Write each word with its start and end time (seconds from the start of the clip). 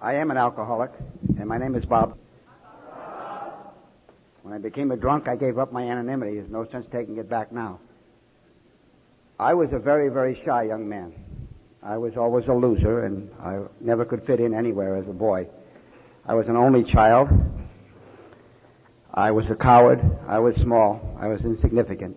I 0.00 0.14
am 0.14 0.30
an 0.30 0.36
alcoholic, 0.36 0.92
and 1.38 1.48
my 1.48 1.58
name 1.58 1.74
is 1.74 1.84
Bob. 1.84 2.16
When 4.42 4.54
I 4.54 4.58
became 4.58 4.92
a 4.92 4.96
drunk, 4.96 5.26
I 5.26 5.34
gave 5.34 5.58
up 5.58 5.72
my 5.72 5.82
anonymity. 5.82 6.36
There's 6.36 6.50
no 6.50 6.66
sense 6.68 6.86
taking 6.92 7.16
it 7.16 7.28
back 7.28 7.50
now. 7.50 7.80
I 9.40 9.54
was 9.54 9.72
a 9.72 9.78
very, 9.80 10.08
very 10.08 10.40
shy 10.44 10.62
young 10.62 10.88
man. 10.88 11.12
I 11.82 11.96
was 11.98 12.16
always 12.16 12.46
a 12.46 12.52
loser, 12.52 13.06
and 13.06 13.28
I 13.42 13.58
never 13.80 14.04
could 14.04 14.24
fit 14.24 14.38
in 14.38 14.54
anywhere 14.54 14.94
as 14.96 15.08
a 15.08 15.12
boy. 15.12 15.48
I 16.24 16.34
was 16.34 16.46
an 16.46 16.56
only 16.56 16.84
child. 16.84 17.28
I 19.12 19.32
was 19.32 19.50
a 19.50 19.56
coward. 19.56 20.00
I 20.28 20.38
was 20.38 20.54
small. 20.56 21.16
I 21.20 21.26
was 21.26 21.44
insignificant. 21.44 22.16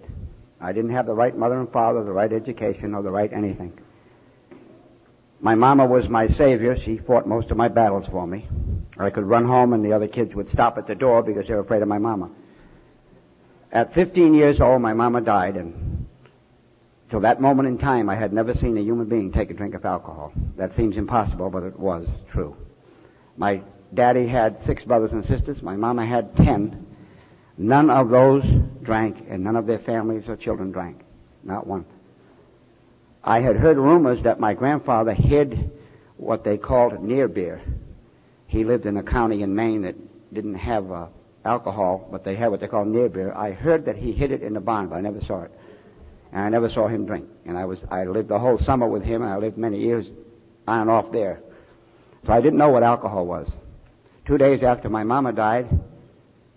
I 0.60 0.72
didn't 0.72 0.92
have 0.92 1.08
the 1.08 1.16
right 1.16 1.36
mother 1.36 1.60
and 1.60 1.72
father, 1.72 2.04
the 2.04 2.12
right 2.12 2.32
education, 2.32 2.94
or 2.94 3.02
the 3.02 3.12
right 3.12 3.34
anything. 3.34 3.74
My 5.42 5.56
mama 5.56 5.88
was 5.88 6.08
my 6.08 6.28
savior. 6.28 6.78
She 6.78 6.98
fought 6.98 7.28
most 7.28 7.50
of 7.50 7.58
my 7.58 7.68
battles 7.68 8.06
for 8.12 8.28
me. 8.28 8.48
I 8.98 9.10
could 9.10 9.24
run 9.24 9.46
home 9.46 9.74
and 9.74 9.84
the 9.84 9.94
other 9.94 10.08
kids 10.08 10.36
would 10.36 10.50
stop 10.50 10.78
at 10.78 10.86
the 10.86 10.94
door 10.94 11.24
because 11.24 11.48
they 11.48 11.56
were 11.56 11.62
afraid 11.62 11.82
of 11.82 11.88
my 11.88 11.98
mama. 11.98 12.30
At 13.72 13.94
15 13.96 14.36
years 14.36 14.62
old, 14.62 14.82
my 14.84 14.94
mama 14.94 15.22
died 15.22 15.56
and 15.56 16.06
till 17.10 17.22
that 17.22 17.42
moment 17.42 17.68
in 17.68 17.80
time, 17.80 18.08
I 18.08 18.16
had 18.16 18.34
never 18.34 18.54
seen 18.54 18.78
a 18.78 18.82
human 18.82 19.08
being 19.08 19.32
take 19.32 19.50
a 19.50 19.56
drink 19.56 19.74
of 19.74 19.84
alcohol. 19.84 20.32
That 20.58 20.74
seems 20.74 20.96
impossible, 20.96 21.50
but 21.50 21.64
it 21.64 21.80
was 21.80 22.08
true. 22.32 22.56
My 23.36 23.64
daddy 23.96 24.28
had 24.28 24.62
six 24.62 24.84
brothers 24.84 25.12
and 25.12 25.26
sisters. 25.26 25.64
My 25.64 25.76
mama 25.76 26.06
had 26.06 26.36
ten. 26.36 26.86
None 27.58 27.90
of 27.90 28.10
those 28.10 28.44
drank 28.84 29.26
and 29.28 29.44
none 29.44 29.56
of 29.56 29.66
their 29.66 29.80
families 29.80 30.24
or 30.28 30.36
children 30.36 30.72
drank. 30.72 31.02
Not 31.44 31.66
one. 31.66 31.86
I 33.24 33.40
had 33.42 33.56
heard 33.56 33.78
rumors 33.78 34.24
that 34.24 34.40
my 34.40 34.54
grandfather 34.54 35.14
hid 35.14 35.72
what 36.18 36.44
they 36.44 36.58
called 36.58 37.02
near 37.04 37.28
beer. 37.28 37.62
He 38.48 38.64
lived 38.64 38.86
in 38.86 38.98
a 38.98 39.04
county 39.04 39.44
in 39.44 39.56
Maine 39.56 39.84
that 39.84 39.96
didn't 40.34 40.56
have 40.56 40.92
uh, 40.92 41.08
alcohol, 41.46 42.08
but 42.12 42.24
they 42.24 42.36
had 42.36 42.50
what 42.50 42.60
they 42.60 42.68
call 42.68 42.86
near 42.86 43.10
beer. 43.10 43.34
I 43.34 43.52
heard 43.52 43.86
that 43.86 43.96
he 43.96 44.12
hid 44.12 44.32
it 44.32 44.42
in 44.42 44.54
the 44.54 44.60
barn, 44.60 44.88
but 44.88 44.96
I 44.96 45.02
never 45.02 45.22
saw 45.22 45.44
it. 45.44 45.52
And 46.32 46.42
I 46.42 46.50
never 46.50 46.70
saw 46.70 46.88
him 46.88 47.06
drink. 47.06 47.28
And 47.46 47.58
I 47.58 47.66
was, 47.66 47.80
I 47.90 48.06
lived 48.06 48.30
the 48.30 48.40
whole 48.40 48.58
summer 48.60 48.88
with 48.88 49.04
him, 49.04 49.22
and 49.22 49.32
I 49.32 49.38
lived 49.38 49.58
many 49.58 49.80
years 49.80 50.06
on 50.68 50.82
and 50.82 50.90
off 50.90 51.12
there. 51.12 51.42
So 52.26 52.34
I 52.34 52.42
didn't 52.42 52.60
know 52.60 52.70
what 52.70 52.84
alcohol 52.84 53.26
was. 53.26 53.48
Two 54.26 54.38
days 54.38 54.64
after 54.64 54.90
my 54.90 55.04
mama 55.04 55.34
died, 55.34 55.68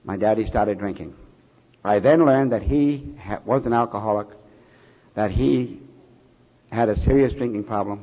my 0.05 0.17
daddy 0.17 0.47
started 0.47 0.79
drinking. 0.79 1.15
I 1.85 1.99
then 1.99 2.25
learned 2.25 2.53
that 2.53 2.63
he 2.63 3.15
was 3.45 3.63
an 3.67 3.73
alcoholic, 3.73 4.29
that 5.15 5.31
he 5.31 5.81
had 6.75 6.89
a 6.89 6.99
serious 7.05 7.33
drinking 7.33 7.65
problem 7.65 8.03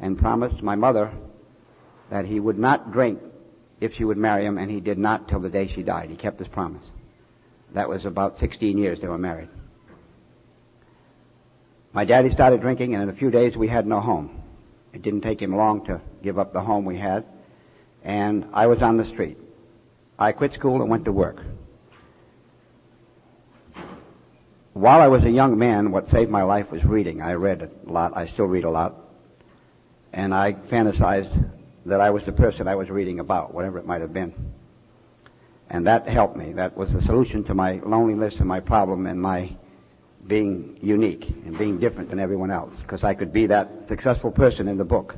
and 0.00 0.18
promised 0.18 0.62
my 0.62 0.74
mother 0.74 1.12
that 2.10 2.24
he 2.24 2.40
would 2.40 2.58
not 2.58 2.92
drink 2.92 3.20
if 3.80 3.92
she 3.94 4.04
would 4.04 4.16
marry 4.16 4.44
him, 4.44 4.58
and 4.58 4.70
he 4.70 4.80
did 4.80 4.98
not 4.98 5.28
till 5.28 5.40
the 5.40 5.48
day 5.48 5.70
she 5.74 5.82
died. 5.82 6.10
He 6.10 6.16
kept 6.16 6.38
his 6.38 6.48
promise. 6.48 6.82
That 7.74 7.88
was 7.88 8.04
about 8.04 8.38
16 8.38 8.76
years 8.76 9.00
they 9.00 9.08
were 9.08 9.18
married. 9.18 9.48
My 11.92 12.04
daddy 12.04 12.30
started 12.30 12.60
drinking, 12.60 12.94
and 12.94 13.02
in 13.02 13.08
a 13.08 13.14
few 13.14 13.30
days 13.30 13.56
we 13.56 13.68
had 13.68 13.86
no 13.86 14.00
home. 14.00 14.42
It 14.92 15.02
didn't 15.02 15.22
take 15.22 15.40
him 15.40 15.56
long 15.56 15.84
to 15.86 16.00
give 16.22 16.38
up 16.38 16.52
the 16.52 16.60
home 16.60 16.84
we 16.84 16.98
had, 16.98 17.24
and 18.02 18.46
I 18.52 18.66
was 18.66 18.82
on 18.82 18.96
the 18.96 19.06
street. 19.06 19.38
I 20.18 20.32
quit 20.32 20.52
school 20.52 20.82
and 20.82 20.90
went 20.90 21.04
to 21.06 21.12
work. 21.12 21.42
While 24.72 25.00
I 25.00 25.08
was 25.08 25.24
a 25.24 25.30
young 25.30 25.58
man, 25.58 25.90
what 25.90 26.08
saved 26.08 26.30
my 26.30 26.44
life 26.44 26.70
was 26.70 26.84
reading. 26.84 27.20
I 27.20 27.32
read 27.34 27.62
a 27.62 27.90
lot. 27.90 28.16
I 28.16 28.26
still 28.26 28.46
read 28.46 28.64
a 28.64 28.70
lot. 28.70 28.94
And 30.12 30.32
I 30.32 30.52
fantasized 30.52 31.50
that 31.86 32.00
I 32.00 32.10
was 32.10 32.24
the 32.24 32.32
person 32.32 32.68
I 32.68 32.76
was 32.76 32.88
reading 32.88 33.18
about, 33.18 33.52
whatever 33.52 33.78
it 33.78 33.86
might 33.86 34.00
have 34.00 34.12
been. 34.12 34.32
And 35.68 35.86
that 35.86 36.08
helped 36.08 36.36
me. 36.36 36.52
That 36.52 36.76
was 36.76 36.90
the 36.90 37.02
solution 37.02 37.44
to 37.44 37.54
my 37.54 37.80
loneliness 37.84 38.34
and 38.38 38.46
my 38.46 38.60
problem 38.60 39.06
and 39.06 39.20
my 39.20 39.56
being 40.26 40.78
unique 40.82 41.28
and 41.46 41.56
being 41.56 41.78
different 41.78 42.10
than 42.10 42.20
everyone 42.20 42.50
else. 42.50 42.74
Because 42.82 43.02
I 43.02 43.14
could 43.14 43.32
be 43.32 43.46
that 43.46 43.88
successful 43.88 44.30
person 44.30 44.68
in 44.68 44.78
the 44.78 44.84
book. 44.84 45.16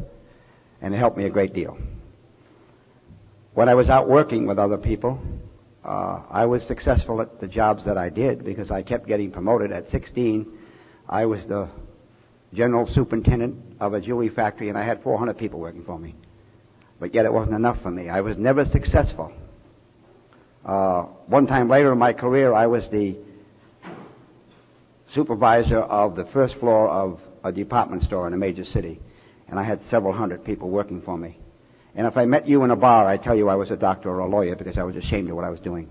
And 0.81 0.95
it 0.95 0.99
helped 0.99 1.17
me 1.17 1.25
a 1.25 1.31
great 1.31 1.53
deal. 1.53 1.77
When 3.55 3.69
I 3.69 3.75
was 3.75 3.91
out 3.91 4.09
working 4.09 4.47
with 4.47 4.59
other 4.59 4.79
people, 4.79 5.21
uh, 5.85 6.23
I 6.31 6.47
was 6.47 6.63
successful 6.69 7.21
at 7.21 7.41
the 7.41 7.49
jobs 7.49 7.85
that 7.85 7.99
I 7.99 8.09
did 8.09 8.45
because 8.45 8.71
I 8.71 8.83
kept 8.83 9.07
getting 9.07 9.31
promoted. 9.33 9.73
At 9.73 9.91
16, 9.91 10.47
I 11.09 11.27
was 11.27 11.45
the 11.47 11.69
general 12.55 12.87
superintendent 12.87 13.79
of 13.81 13.95
a 13.95 14.01
jewelry 14.01 14.29
factory 14.29 14.69
and 14.69 14.79
I 14.79 14.85
had 14.85 15.03
400 15.03 15.37
people 15.37 15.59
working 15.59 15.85
for 15.85 15.99
me. 15.99 16.15
But 17.01 17.15
yet 17.15 17.25
it 17.25 17.33
wasn't 17.33 17.57
enough 17.57 17.83
for 17.83 17.91
me. 17.91 18.09
I 18.09 18.21
was 18.21 18.37
never 18.37 18.65
successful. 18.65 19.33
Uh, 20.65 21.03
one 21.27 21.49
time 21.49 21.69
later 21.69 21.91
in 21.91 21.99
my 21.99 22.13
career, 22.13 22.55
I 22.55 22.69
was 22.69 22.85
the 22.91 23.17
supervisor 25.13 25.81
of 25.81 26.15
the 26.15 26.27
first 26.27 26.55
floor 26.57 26.89
of 26.89 27.21
a 27.43 27.51
department 27.51 28.05
store 28.05 28.29
in 28.29 28.35
a 28.35 28.37
major 28.37 28.65
city. 28.65 29.01
And 29.49 29.59
I 29.59 29.65
had 29.65 29.83
several 29.91 30.13
hundred 30.13 30.45
people 30.45 30.71
working 30.71 31.03
for 31.03 31.19
me. 31.19 31.39
And 31.95 32.07
if 32.07 32.17
I 32.17 32.25
met 32.25 32.49
you 32.49 32.65
in 32.65 32.71
a 32.71 32.77
bar, 32.77 33.07
I'd 33.07 33.23
tell 33.23 33.37
you 33.37 33.49
I 33.49 33.55
was 33.55 33.71
a 33.71 33.77
doctor 33.77 34.11
or 34.11 34.21
a 34.21 34.29
lawyer 34.29 34.57
because 34.57 34.79
I 34.79 34.83
was 34.83 34.97
ashamed 34.97 35.29
of 35.29 35.37
what 35.37 35.45
I 35.45 35.51
was 35.51 35.61
doing. 35.61 35.89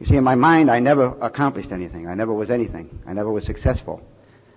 You 0.00 0.06
see, 0.06 0.16
in 0.16 0.24
my 0.24 0.34
mind, 0.34 0.70
I 0.70 0.80
never 0.80 1.16
accomplished 1.20 1.70
anything. 1.70 2.08
I 2.08 2.14
never 2.14 2.32
was 2.32 2.50
anything. 2.50 2.98
I 3.06 3.12
never 3.12 3.30
was 3.30 3.44
successful. 3.44 4.02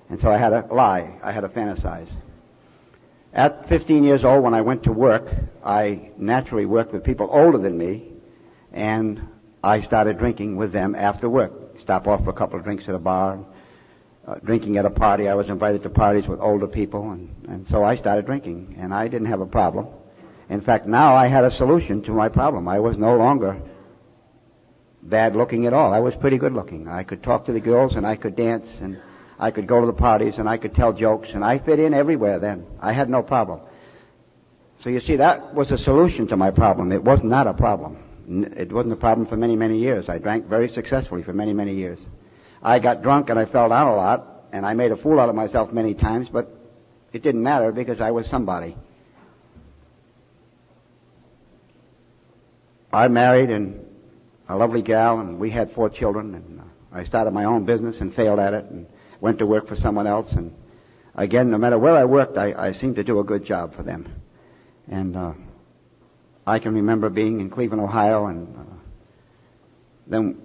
And 0.09 0.19
so 0.19 0.29
I 0.29 0.37
had 0.37 0.49
to 0.49 0.73
lie. 0.73 1.19
I 1.23 1.31
had 1.31 1.41
to 1.41 1.49
fantasize. 1.49 2.09
At 3.31 3.67
15 3.69 4.03
years 4.03 4.23
old, 4.23 4.43
when 4.43 4.53
I 4.53 4.61
went 4.61 4.83
to 4.83 4.91
work, 4.91 5.27
I 5.63 6.09
naturally 6.17 6.65
worked 6.65 6.93
with 6.93 7.03
people 7.03 7.29
older 7.31 7.57
than 7.57 7.77
me, 7.77 8.13
and 8.71 9.21
I 9.63 9.81
started 9.81 10.17
drinking 10.17 10.55
with 10.55 10.71
them 10.71 10.95
after 10.95 11.29
work. 11.29 11.51
Stop 11.79 12.07
off 12.07 12.23
for 12.23 12.29
a 12.29 12.33
couple 12.33 12.57
of 12.57 12.63
drinks 12.63 12.85
at 12.87 12.95
a 12.95 12.99
bar, 12.99 13.39
uh, 14.25 14.35
drinking 14.35 14.77
at 14.77 14.85
a 14.85 14.89
party. 14.89 15.27
I 15.27 15.35
was 15.35 15.49
invited 15.49 15.83
to 15.83 15.89
parties 15.89 16.27
with 16.27 16.39
older 16.39 16.67
people, 16.67 17.11
and, 17.11 17.29
and 17.49 17.67
so 17.67 17.83
I 17.83 17.97
started 17.97 18.25
drinking, 18.25 18.77
and 18.79 18.93
I 18.93 19.07
didn't 19.09 19.27
have 19.27 19.41
a 19.41 19.45
problem. 19.45 19.87
In 20.49 20.61
fact, 20.61 20.85
now 20.85 21.15
I 21.15 21.27
had 21.27 21.43
a 21.43 21.55
solution 21.55 22.03
to 22.03 22.11
my 22.11 22.29
problem. 22.29 22.67
I 22.67 22.79
was 22.79 22.97
no 22.97 23.15
longer 23.15 23.59
bad 25.01 25.35
looking 25.35 25.65
at 25.65 25.73
all. 25.73 25.93
I 25.93 25.99
was 25.99 26.13
pretty 26.19 26.37
good 26.37 26.53
looking. 26.53 26.87
I 26.87 27.03
could 27.03 27.23
talk 27.23 27.45
to 27.45 27.53
the 27.53 27.59
girls 27.59 27.95
and 27.95 28.05
I 28.05 28.15
could 28.15 28.35
dance 28.35 28.65
and 28.81 28.99
I 29.39 29.51
could 29.51 29.67
go 29.67 29.81
to 29.81 29.87
the 29.87 29.93
parties 29.93 30.35
and 30.37 30.47
I 30.47 30.57
could 30.57 30.75
tell 30.75 30.93
jokes 30.93 31.29
and 31.33 31.43
I 31.43 31.59
fit 31.59 31.79
in 31.79 31.93
everywhere 31.93 32.39
then. 32.39 32.65
I 32.79 32.93
had 32.93 33.09
no 33.09 33.21
problem. 33.21 33.61
So 34.83 34.89
you 34.89 34.99
see, 34.99 35.15
that 35.17 35.53
was 35.53 35.71
a 35.71 35.77
solution 35.77 36.27
to 36.27 36.37
my 36.37 36.51
problem. 36.51 36.91
It 36.91 37.03
was 37.03 37.19
not 37.23 37.47
a 37.47 37.53
problem. 37.53 37.97
It 38.27 38.71
wasn't 38.71 38.93
a 38.93 38.97
problem 38.97 39.27
for 39.27 39.37
many, 39.37 39.55
many 39.55 39.79
years. 39.79 40.09
I 40.09 40.17
drank 40.17 40.47
very 40.47 40.69
successfully 40.73 41.23
for 41.23 41.33
many, 41.33 41.53
many 41.53 41.75
years. 41.75 41.99
I 42.61 42.79
got 42.79 43.01
drunk 43.01 43.29
and 43.29 43.37
I 43.37 43.45
fell 43.45 43.69
down 43.69 43.87
a 43.87 43.95
lot 43.95 44.47
and 44.51 44.65
I 44.65 44.73
made 44.73 44.91
a 44.91 44.97
fool 44.97 45.19
out 45.19 45.29
of 45.29 45.35
myself 45.35 45.71
many 45.71 45.93
times, 45.93 46.27
but 46.31 46.49
it 47.13 47.23
didn't 47.23 47.43
matter 47.43 47.71
because 47.71 48.01
I 48.01 48.11
was 48.11 48.27
somebody. 48.27 48.75
I 52.95 53.09
married 53.09 53.49
and 53.49 53.85
a 54.47 54.55
lovely 54.55 54.81
gal, 54.81 55.19
and 55.19 55.37
we 55.37 55.51
had 55.51 55.73
four 55.73 55.89
children. 55.89 56.33
And 56.33 56.61
uh, 56.61 56.63
I 56.93 57.03
started 57.03 57.31
my 57.31 57.43
own 57.43 57.65
business 57.65 57.97
and 57.99 58.15
failed 58.15 58.39
at 58.39 58.53
it, 58.53 58.65
and 58.65 58.87
went 59.19 59.39
to 59.39 59.45
work 59.45 59.67
for 59.67 59.75
someone 59.75 60.07
else. 60.07 60.31
And 60.31 60.53
again, 61.13 61.51
no 61.51 61.57
matter 61.57 61.77
where 61.77 61.97
I 61.97 62.05
worked, 62.05 62.37
I, 62.37 62.53
I 62.53 62.71
seemed 62.71 62.95
to 62.95 63.03
do 63.03 63.19
a 63.19 63.23
good 63.23 63.45
job 63.45 63.75
for 63.75 63.83
them. 63.83 64.07
And 64.89 65.17
uh, 65.17 65.33
I 66.47 66.59
can 66.59 66.73
remember 66.73 67.09
being 67.09 67.41
in 67.41 67.49
Cleveland, 67.49 67.83
Ohio, 67.83 68.27
and 68.27 68.55
uh, 68.55 68.61
then 70.07 70.37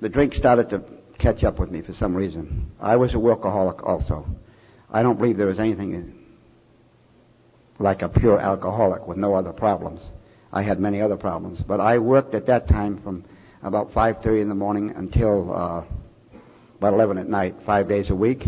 the 0.00 0.08
drink 0.08 0.32
started 0.32 0.70
to 0.70 0.82
catch 1.18 1.44
up 1.44 1.58
with 1.58 1.70
me 1.70 1.82
for 1.82 1.92
some 1.92 2.14
reason. 2.14 2.70
I 2.80 2.96
was 2.96 3.12
a 3.12 3.16
workaholic 3.16 3.86
also. 3.86 4.26
I 4.90 5.02
don't 5.02 5.18
believe 5.18 5.36
there 5.36 5.48
was 5.48 5.58
anything 5.58 6.24
like 7.78 8.00
a 8.00 8.08
pure 8.08 8.38
alcoholic 8.38 9.06
with 9.06 9.18
no 9.18 9.34
other 9.34 9.52
problems. 9.52 10.00
I 10.52 10.62
had 10.62 10.80
many 10.80 11.00
other 11.00 11.16
problems. 11.16 11.60
But 11.60 11.80
I 11.80 11.98
worked 11.98 12.34
at 12.34 12.46
that 12.46 12.68
time 12.68 13.00
from 13.02 13.24
about 13.62 13.92
5.30 13.92 14.42
in 14.42 14.48
the 14.48 14.54
morning 14.54 14.92
until 14.96 15.52
uh, 15.52 15.84
about 16.78 16.94
11 16.94 17.18
at 17.18 17.28
night, 17.28 17.56
five 17.66 17.88
days 17.88 18.10
a 18.10 18.14
week. 18.14 18.44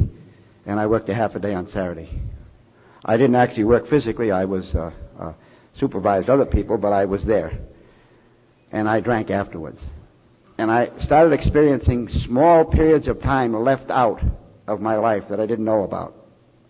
And 0.66 0.78
I 0.78 0.86
worked 0.86 1.08
a 1.08 1.14
half 1.14 1.34
a 1.34 1.40
day 1.40 1.54
on 1.54 1.68
Saturday. 1.68 2.08
I 3.04 3.16
didn't 3.16 3.36
actually 3.36 3.64
work 3.64 3.88
physically. 3.88 4.30
I 4.30 4.44
was 4.44 4.66
uh, 4.74 4.90
uh, 5.18 5.32
supervised 5.78 6.28
other 6.28 6.46
people, 6.46 6.78
but 6.78 6.92
I 6.92 7.06
was 7.06 7.24
there. 7.24 7.58
And 8.72 8.88
I 8.88 9.00
drank 9.00 9.30
afterwards. 9.30 9.80
And 10.58 10.70
I 10.70 10.90
started 11.00 11.32
experiencing 11.32 12.08
small 12.26 12.64
periods 12.64 13.08
of 13.08 13.20
time 13.20 13.54
left 13.54 13.90
out 13.90 14.20
of 14.66 14.80
my 14.80 14.96
life 14.96 15.24
that 15.30 15.40
I 15.40 15.46
didn't 15.46 15.64
know 15.64 15.82
about. 15.82 16.14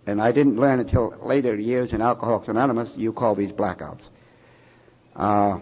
And 0.06 0.22
I 0.22 0.32
didn't 0.32 0.56
learn 0.56 0.81
until 0.81 1.14
later 1.22 1.56
years 1.56 1.93
in 1.93 2.00
Alcoholics 2.00 2.49
Anonymous, 2.49 2.90
you 2.96 3.12
call 3.12 3.34
these 3.34 3.50
blackouts. 3.50 4.02
Uh, 5.14 5.58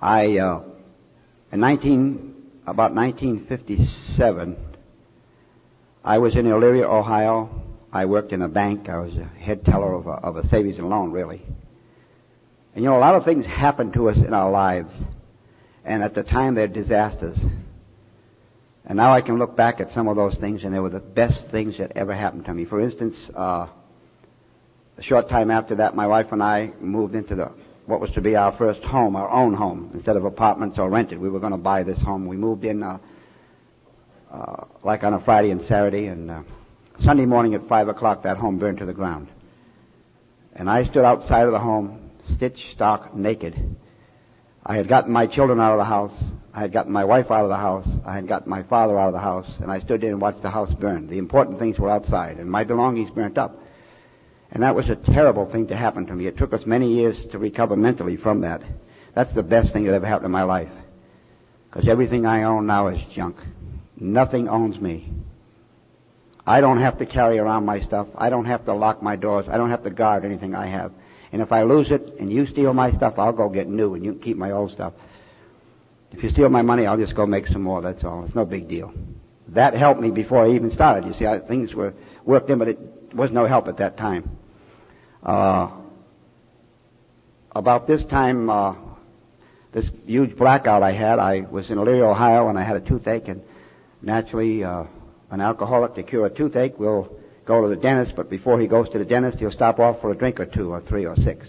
I, 0.00 0.38
uh, 0.38 0.62
in 1.52 1.60
19, 1.60 2.34
about 2.66 2.94
1957, 2.94 4.56
I 6.04 6.18
was 6.18 6.36
in 6.36 6.46
Elyria, 6.46 6.84
Ohio. 6.84 7.62
I 7.92 8.04
worked 8.04 8.32
in 8.32 8.42
a 8.42 8.48
bank. 8.48 8.88
I 8.88 8.98
was 8.98 9.16
a 9.16 9.24
head 9.24 9.64
teller 9.64 9.94
of 9.94 10.06
a, 10.06 10.10
of 10.10 10.36
a 10.36 10.48
savings 10.48 10.78
and 10.78 10.88
loan, 10.88 11.10
really. 11.10 11.42
And 12.74 12.84
you 12.84 12.90
know, 12.90 12.98
a 12.98 13.00
lot 13.00 13.14
of 13.14 13.24
things 13.24 13.46
happen 13.46 13.92
to 13.92 14.10
us 14.10 14.16
in 14.18 14.34
our 14.34 14.50
lives. 14.50 14.92
And 15.84 16.02
at 16.02 16.14
the 16.14 16.22
time 16.22 16.54
they're 16.54 16.68
disasters. 16.68 17.38
And 18.84 18.96
now 18.96 19.12
I 19.12 19.20
can 19.20 19.38
look 19.38 19.56
back 19.56 19.80
at 19.80 19.92
some 19.94 20.08
of 20.08 20.16
those 20.16 20.36
things 20.36 20.62
and 20.62 20.72
they 20.72 20.78
were 20.78 20.90
the 20.90 21.00
best 21.00 21.50
things 21.50 21.78
that 21.78 21.96
ever 21.96 22.14
happened 22.14 22.44
to 22.44 22.54
me. 22.54 22.64
For 22.64 22.80
instance, 22.80 23.16
uh, 23.34 23.68
a 24.98 25.02
short 25.02 25.28
time 25.28 25.50
after 25.50 25.74
that, 25.76 25.94
my 25.94 26.06
wife 26.06 26.26
and 26.32 26.42
I 26.42 26.72
moved 26.80 27.14
into 27.14 27.34
the 27.34 27.50
what 27.86 28.00
was 28.00 28.10
to 28.12 28.20
be 28.20 28.34
our 28.34 28.56
first 28.56 28.82
home, 28.82 29.14
our 29.14 29.30
own 29.30 29.54
home, 29.54 29.92
instead 29.94 30.16
of 30.16 30.24
apartments 30.24 30.76
or 30.76 30.90
rented. 30.90 31.20
We 31.20 31.28
were 31.28 31.38
going 31.38 31.52
to 31.52 31.58
buy 31.58 31.84
this 31.84 31.98
home. 32.00 32.26
We 32.26 32.36
moved 32.36 32.64
in 32.64 32.82
uh, 32.82 32.98
uh, 34.32 34.64
like 34.82 35.04
on 35.04 35.14
a 35.14 35.20
Friday 35.20 35.50
and 35.50 35.62
Saturday, 35.62 36.06
and 36.06 36.30
uh, 36.30 36.42
Sunday 37.04 37.26
morning 37.26 37.54
at 37.54 37.68
five 37.68 37.88
o'clock, 37.88 38.24
that 38.24 38.38
home 38.38 38.58
burned 38.58 38.78
to 38.78 38.86
the 38.86 38.92
ground. 38.92 39.28
And 40.54 40.68
I 40.68 40.84
stood 40.84 41.04
outside 41.04 41.46
of 41.46 41.52
the 41.52 41.60
home, 41.60 42.10
stitched 42.34 42.64
stark 42.74 43.14
naked. 43.14 43.76
I 44.64 44.76
had 44.76 44.88
gotten 44.88 45.12
my 45.12 45.26
children 45.26 45.60
out 45.60 45.72
of 45.72 45.78
the 45.78 45.84
house. 45.84 46.12
I 46.52 46.60
had 46.60 46.72
gotten 46.72 46.90
my 46.90 47.04
wife 47.04 47.30
out 47.30 47.44
of 47.44 47.50
the 47.50 47.56
house. 47.56 47.86
I 48.04 48.14
had 48.16 48.26
gotten 48.26 48.50
my 48.50 48.64
father 48.64 48.98
out 48.98 49.08
of 49.08 49.12
the 49.12 49.20
house, 49.20 49.48
and 49.60 49.70
I 49.70 49.78
stood 49.80 50.00
there 50.00 50.10
and 50.10 50.20
watched 50.20 50.42
the 50.42 50.50
house 50.50 50.72
burn. 50.74 51.06
The 51.06 51.18
important 51.18 51.60
things 51.60 51.78
were 51.78 51.90
outside, 51.90 52.38
and 52.38 52.50
my 52.50 52.64
belongings 52.64 53.10
burnt 53.10 53.38
up. 53.38 53.62
And 54.50 54.62
that 54.62 54.74
was 54.74 54.88
a 54.88 54.96
terrible 54.96 55.50
thing 55.50 55.66
to 55.68 55.76
happen 55.76 56.06
to 56.06 56.14
me. 56.14 56.26
It 56.26 56.38
took 56.38 56.52
us 56.52 56.64
many 56.66 56.92
years 56.92 57.16
to 57.32 57.38
recover 57.38 57.76
mentally 57.76 58.16
from 58.16 58.42
that. 58.42 58.62
That's 59.14 59.32
the 59.32 59.42
best 59.42 59.72
thing 59.72 59.84
that 59.84 59.94
ever 59.94 60.06
happened 60.06 60.26
in 60.26 60.32
my 60.32 60.44
life. 60.44 60.70
Because 61.68 61.88
everything 61.88 62.26
I 62.26 62.44
own 62.44 62.66
now 62.66 62.88
is 62.88 63.00
junk. 63.14 63.36
Nothing 63.98 64.48
owns 64.48 64.80
me. 64.80 65.10
I 66.46 66.60
don't 66.60 66.80
have 66.80 66.98
to 66.98 67.06
carry 67.06 67.38
around 67.38 67.64
my 67.64 67.80
stuff. 67.80 68.06
I 68.16 68.30
don't 68.30 68.44
have 68.44 68.64
to 68.66 68.72
lock 68.72 69.02
my 69.02 69.16
doors. 69.16 69.46
I 69.50 69.56
don't 69.56 69.70
have 69.70 69.82
to 69.82 69.90
guard 69.90 70.24
anything 70.24 70.54
I 70.54 70.66
have. 70.66 70.92
And 71.32 71.42
if 71.42 71.50
I 71.50 71.64
lose 71.64 71.90
it 71.90 72.14
and 72.20 72.32
you 72.32 72.46
steal 72.46 72.72
my 72.72 72.92
stuff, 72.92 73.18
I'll 73.18 73.32
go 73.32 73.48
get 73.48 73.68
new 73.68 73.94
and 73.94 74.04
you 74.04 74.12
can 74.12 74.20
keep 74.20 74.36
my 74.36 74.52
old 74.52 74.70
stuff. 74.70 74.92
If 76.12 76.22
you 76.22 76.30
steal 76.30 76.48
my 76.48 76.62
money, 76.62 76.86
I'll 76.86 76.96
just 76.96 77.16
go 77.16 77.26
make 77.26 77.48
some 77.48 77.62
more. 77.62 77.82
That's 77.82 78.04
all. 78.04 78.24
It's 78.24 78.34
no 78.34 78.44
big 78.44 78.68
deal. 78.68 78.94
That 79.48 79.74
helped 79.74 80.00
me 80.00 80.10
before 80.10 80.44
I 80.44 80.50
even 80.52 80.70
started. 80.70 81.06
You 81.06 81.14
see, 81.14 81.26
I, 81.26 81.40
things 81.40 81.74
were 81.74 81.94
worked 82.24 82.48
in, 82.48 82.58
but 82.58 82.68
it 82.68 82.78
was 83.16 83.30
no 83.30 83.46
help 83.46 83.66
at 83.68 83.78
that 83.78 83.96
time. 83.96 84.36
Uh, 85.22 85.70
about 87.52 87.86
this 87.86 88.04
time, 88.04 88.50
uh, 88.50 88.74
this 89.72 89.86
huge 90.06 90.36
blackout 90.36 90.82
I 90.82 90.92
had, 90.92 91.18
I 91.18 91.40
was 91.40 91.70
in 91.70 91.78
Elyria, 91.78 92.10
Ohio, 92.10 92.48
and 92.48 92.58
I 92.58 92.64
had 92.64 92.76
a 92.76 92.80
toothache, 92.80 93.28
and 93.28 93.42
naturally, 94.02 94.62
uh, 94.62 94.84
an 95.30 95.40
alcoholic 95.40 95.94
to 95.94 96.02
cure 96.02 96.26
a 96.26 96.30
toothache 96.30 96.78
will 96.78 97.18
go 97.46 97.62
to 97.62 97.68
the 97.68 97.80
dentist, 97.80 98.14
but 98.16 98.28
before 98.28 98.60
he 98.60 98.66
goes 98.66 98.88
to 98.90 98.98
the 98.98 99.04
dentist, 99.04 99.38
he'll 99.38 99.50
stop 99.50 99.78
off 99.78 100.00
for 100.00 100.10
a 100.10 100.16
drink 100.16 100.38
or 100.38 100.46
two, 100.46 100.70
or 100.72 100.80
three, 100.82 101.06
or 101.06 101.16
six. 101.16 101.46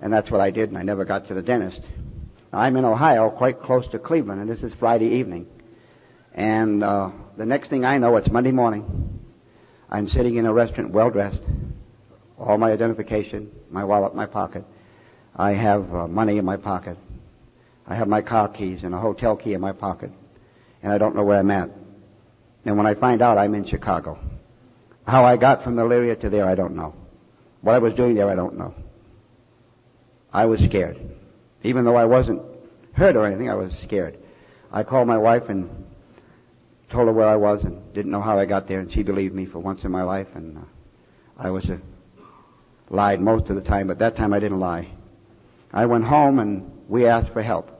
And 0.00 0.12
that's 0.12 0.30
what 0.30 0.40
I 0.40 0.50
did, 0.50 0.70
and 0.70 0.78
I 0.78 0.82
never 0.82 1.04
got 1.04 1.28
to 1.28 1.34
the 1.34 1.42
dentist. 1.42 1.80
I'm 2.52 2.76
in 2.76 2.84
Ohio, 2.84 3.30
quite 3.30 3.60
close 3.60 3.86
to 3.88 3.98
Cleveland, 3.98 4.40
and 4.40 4.48
this 4.48 4.60
is 4.60 4.72
Friday 4.78 5.16
evening. 5.16 5.46
And 6.32 6.82
uh, 6.82 7.10
the 7.36 7.46
next 7.46 7.68
thing 7.68 7.84
I 7.84 7.98
know, 7.98 8.16
it's 8.16 8.30
Monday 8.30 8.52
morning. 8.52 9.25
I'm 9.90 10.08
sitting 10.08 10.36
in 10.36 10.46
a 10.46 10.52
restaurant, 10.52 10.90
well 10.90 11.10
dressed, 11.10 11.40
all 12.38 12.58
my 12.58 12.72
identification, 12.72 13.50
my 13.70 13.84
wallet 13.84 14.12
in 14.12 14.16
my 14.16 14.26
pocket. 14.26 14.64
I 15.34 15.52
have 15.52 15.94
uh, 15.94 16.08
money 16.08 16.38
in 16.38 16.44
my 16.44 16.56
pocket. 16.56 16.96
I 17.86 17.94
have 17.94 18.08
my 18.08 18.22
car 18.22 18.48
keys 18.48 18.80
and 18.82 18.94
a 18.94 18.98
hotel 18.98 19.36
key 19.36 19.54
in 19.54 19.60
my 19.60 19.72
pocket. 19.72 20.10
And 20.82 20.92
I 20.92 20.98
don't 20.98 21.14
know 21.14 21.24
where 21.24 21.38
I'm 21.38 21.50
at. 21.50 21.70
And 22.64 22.76
when 22.76 22.86
I 22.86 22.94
find 22.94 23.22
out, 23.22 23.38
I'm 23.38 23.54
in 23.54 23.66
Chicago. 23.66 24.18
How 25.06 25.24
I 25.24 25.36
got 25.36 25.62
from 25.62 25.76
Elyria 25.76 26.20
to 26.20 26.30
there, 26.30 26.48
I 26.48 26.56
don't 26.56 26.74
know. 26.74 26.94
What 27.60 27.74
I 27.74 27.78
was 27.78 27.94
doing 27.94 28.14
there, 28.14 28.28
I 28.28 28.34
don't 28.34 28.58
know. 28.58 28.74
I 30.32 30.46
was 30.46 30.60
scared. 30.60 30.98
Even 31.62 31.84
though 31.84 31.96
I 31.96 32.04
wasn't 32.04 32.42
hurt 32.92 33.16
or 33.16 33.24
anything, 33.24 33.48
I 33.48 33.54
was 33.54 33.72
scared. 33.84 34.18
I 34.72 34.82
called 34.82 35.06
my 35.06 35.16
wife 35.16 35.44
and 35.48 35.85
told 36.90 37.08
her 37.08 37.12
where 37.12 37.28
I 37.28 37.36
was 37.36 37.62
and 37.64 37.92
didn't 37.94 38.10
know 38.10 38.20
how 38.22 38.38
I 38.38 38.46
got 38.46 38.68
there, 38.68 38.80
and 38.80 38.92
she 38.92 39.02
believed 39.02 39.34
me 39.34 39.46
for 39.46 39.58
once 39.58 39.82
in 39.84 39.90
my 39.90 40.02
life, 40.02 40.28
and 40.34 40.58
uh, 40.58 40.60
I 41.38 41.50
was 41.50 41.64
a 41.66 41.80
lied 42.90 43.20
most 43.20 43.48
of 43.50 43.56
the 43.56 43.62
time, 43.62 43.88
but 43.88 43.98
that 43.98 44.16
time 44.16 44.32
I 44.32 44.38
didn't 44.38 44.60
lie. 44.60 44.90
I 45.72 45.86
went 45.86 46.04
home 46.04 46.38
and 46.38 46.70
we 46.88 47.06
asked 47.06 47.32
for 47.32 47.42
help. 47.42 47.70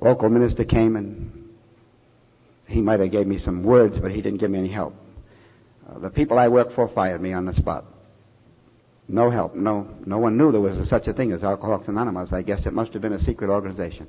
Local 0.00 0.28
minister 0.28 0.64
came 0.64 0.96
and 0.96 1.50
he 2.66 2.80
might 2.80 3.00
have 3.00 3.10
gave 3.10 3.26
me 3.26 3.40
some 3.44 3.62
words, 3.62 3.98
but 4.00 4.10
he 4.10 4.22
didn't 4.22 4.40
give 4.40 4.50
me 4.50 4.58
any 4.58 4.68
help. 4.68 4.94
Uh, 5.88 5.98
the 5.98 6.10
people 6.10 6.38
I 6.38 6.48
worked 6.48 6.74
for 6.74 6.88
fired 6.88 7.20
me 7.20 7.32
on 7.32 7.44
the 7.44 7.54
spot. 7.54 7.84
No 9.08 9.30
help. 9.30 9.54
No, 9.54 9.88
no 10.06 10.18
one 10.18 10.38
knew 10.38 10.52
there 10.52 10.60
was 10.60 10.88
such 10.88 11.08
a 11.08 11.12
thing 11.12 11.32
as 11.32 11.42
Alcoholics 11.42 11.88
Anonymous. 11.88 12.32
I 12.32 12.42
guess 12.42 12.64
it 12.64 12.72
must 12.72 12.92
have 12.92 13.02
been 13.02 13.12
a 13.12 13.24
secret 13.24 13.50
organization. 13.50 14.06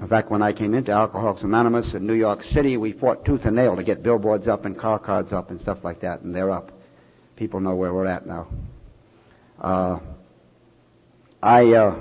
In 0.00 0.08
fact, 0.08 0.30
when 0.30 0.42
I 0.42 0.52
came 0.52 0.74
into 0.74 0.92
Alcoholics 0.92 1.42
Anonymous 1.42 1.92
in 1.94 2.06
New 2.06 2.14
York 2.14 2.42
City, 2.54 2.76
we 2.76 2.92
fought 2.92 3.24
tooth 3.24 3.44
and 3.44 3.56
nail 3.56 3.76
to 3.76 3.82
get 3.82 4.02
billboards 4.02 4.48
up 4.48 4.64
and 4.64 4.78
car 4.78 4.98
cards 4.98 5.32
up 5.32 5.50
and 5.50 5.60
stuff 5.60 5.78
like 5.84 6.00
that, 6.00 6.22
and 6.22 6.34
they're 6.34 6.50
up 6.50 6.72
people 7.40 7.58
know 7.58 7.74
where 7.74 7.94
we're 7.94 8.04
at 8.04 8.26
now. 8.26 8.46
Uh, 9.58 9.98
I, 11.42 11.72
uh, 11.72 11.98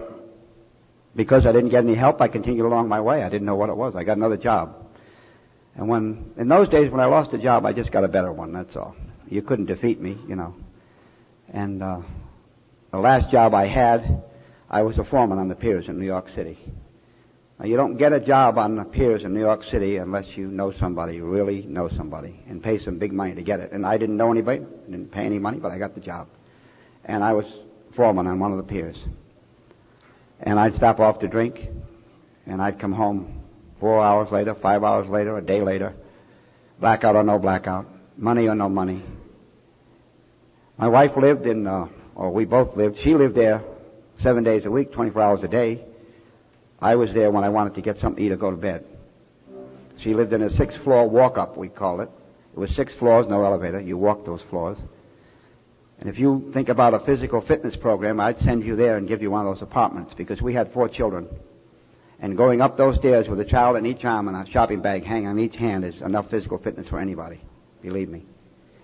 because 1.15 1.45
I 1.45 1.53
didn't 1.53 1.69
get 1.69 1.85
any 1.85 1.95
help, 1.95 2.19
I 2.19 2.27
continued 2.27 2.65
along 2.65 2.89
my 2.89 2.99
way. 2.99 3.23
I 3.23 3.29
didn't 3.29 3.45
know 3.45 3.55
what 3.55 3.69
it 3.69 3.77
was. 3.77 3.95
I 3.95 4.03
got 4.03 4.17
another 4.17 4.35
job. 4.35 4.75
And 5.75 5.87
when, 5.87 6.33
in 6.37 6.49
those 6.49 6.67
days 6.67 6.91
when 6.91 6.99
I 6.99 7.05
lost 7.05 7.33
a 7.33 7.37
job, 7.37 7.65
I 7.65 7.71
just 7.71 7.89
got 7.89 8.03
a 8.03 8.09
better 8.09 8.33
one, 8.33 8.51
that's 8.51 8.75
all. 8.75 8.97
You 9.29 9.41
couldn't 9.41 9.67
defeat 9.67 10.01
me, 10.01 10.17
you 10.27 10.35
know. 10.35 10.55
And, 11.53 11.81
uh, 11.81 12.01
the 12.91 12.99
last 12.99 13.31
job 13.31 13.53
I 13.53 13.67
had, 13.67 14.23
I 14.69 14.81
was 14.81 14.97
a 14.97 15.05
foreman 15.05 15.39
on 15.39 15.47
the 15.47 15.55
piers 15.55 15.87
in 15.87 15.99
New 15.99 16.05
York 16.05 16.27
City. 16.35 16.59
Now, 17.59 17.65
you 17.65 17.75
don't 17.75 17.97
get 17.97 18.13
a 18.13 18.21
job 18.21 18.57
on 18.57 18.77
the 18.77 18.85
piers 18.85 19.23
in 19.25 19.33
New 19.33 19.41
York 19.41 19.65
City 19.65 19.97
unless 19.97 20.25
you 20.37 20.47
know 20.47 20.71
somebody, 20.79 21.19
really 21.19 21.63
know 21.63 21.89
somebody, 21.89 22.39
and 22.47 22.63
pay 22.63 22.79
some 22.79 22.97
big 22.99 23.11
money 23.11 23.35
to 23.35 23.41
get 23.41 23.59
it. 23.59 23.73
And 23.73 23.85
I 23.85 23.97
didn't 23.97 24.15
know 24.15 24.31
anybody, 24.31 24.65
didn't 24.89 25.11
pay 25.11 25.25
any 25.25 25.39
money, 25.39 25.59
but 25.59 25.69
I 25.69 25.77
got 25.77 25.93
the 25.93 25.99
job. 25.99 26.29
And 27.03 27.21
I 27.21 27.33
was 27.33 27.45
foreman 27.97 28.27
on 28.27 28.39
one 28.39 28.53
of 28.53 28.57
the 28.57 28.63
piers. 28.63 28.95
And 30.39 30.57
I'd 30.57 30.75
stop 30.75 31.01
off 31.01 31.19
to 31.19 31.27
drink, 31.27 31.67
and 32.45 32.61
I'd 32.61 32.79
come 32.79 32.93
home 32.93 33.43
four 33.81 34.01
hours 34.01 34.31
later, 34.31 34.55
five 34.55 34.85
hours 34.85 35.09
later, 35.09 35.37
a 35.37 35.41
day 35.41 35.61
later, 35.61 35.93
blackout 36.79 37.17
or 37.17 37.23
no 37.23 37.39
blackout, 37.39 37.87
money 38.15 38.47
or 38.47 38.55
no 38.55 38.69
money. 38.69 39.03
My 40.77 40.87
wife 40.87 41.11
lived 41.17 41.45
in, 41.45 41.67
uh, 41.67 41.89
or 42.15 42.31
we 42.31 42.45
both 42.45 42.77
lived, 42.77 42.99
she 42.99 43.15
lived 43.15 43.35
there 43.35 43.61
seven 44.23 44.45
days 44.45 44.63
a 44.63 44.71
week, 44.71 44.93
24 44.93 45.21
hours 45.21 45.43
a 45.43 45.49
day. 45.49 45.83
I 46.81 46.95
was 46.95 47.13
there 47.13 47.31
when 47.31 47.43
I 47.43 47.49
wanted 47.49 47.75
to 47.75 47.81
get 47.81 47.97
something 47.99 48.23
to 48.23 48.27
eat 48.27 48.31
or 48.31 48.37
go 48.37 48.51
to 48.51 48.57
bed. 48.57 48.85
She 50.01 50.13
lived 50.13 50.31
in 50.31 50.41
a 50.41 50.49
six 50.49 50.75
floor 50.77 51.09
walk 51.09 51.37
up, 51.37 51.57
we 51.57 51.67
call 51.67 52.01
it. 52.01 52.09
It 52.53 52.59
was 52.59 52.73
six 52.75 52.93
floors, 52.95 53.27
no 53.27 53.43
elevator. 53.43 53.79
You 53.79 53.97
walked 53.97 54.25
those 54.25 54.41
floors. 54.49 54.77
And 55.99 56.09
if 56.09 56.17
you 56.17 56.49
think 56.53 56.69
about 56.69 56.93
a 56.93 56.99
physical 56.99 57.41
fitness 57.41 57.75
program, 57.75 58.19
I'd 58.21 58.39
send 58.39 58.63
you 58.63 58.75
there 58.77 58.95
and 58.95 59.07
give 59.07 59.21
you 59.21 59.29
one 59.29 59.45
of 59.45 59.53
those 59.53 59.61
apartments 59.61 60.13
because 60.17 60.41
we 60.41 60.53
had 60.53 60.71
four 60.71 60.87
children. 60.87 61.27
And 62.21 62.37
going 62.37 62.61
up 62.61 62.77
those 62.77 62.95
stairs 62.95 63.27
with 63.27 63.39
a 63.41 63.45
child 63.45 63.75
in 63.75 63.85
each 63.85 64.03
arm 64.05 64.27
and 64.29 64.37
a 64.37 64.49
shopping 64.51 64.81
bag 64.81 65.03
hanging 65.03 65.27
on 65.27 65.39
each 65.39 65.55
hand 65.55 65.83
is 65.83 66.01
enough 66.01 66.29
physical 66.29 66.57
fitness 66.57 66.87
for 66.87 66.99
anybody. 66.99 67.41
Believe 67.81 68.09
me. 68.09 68.25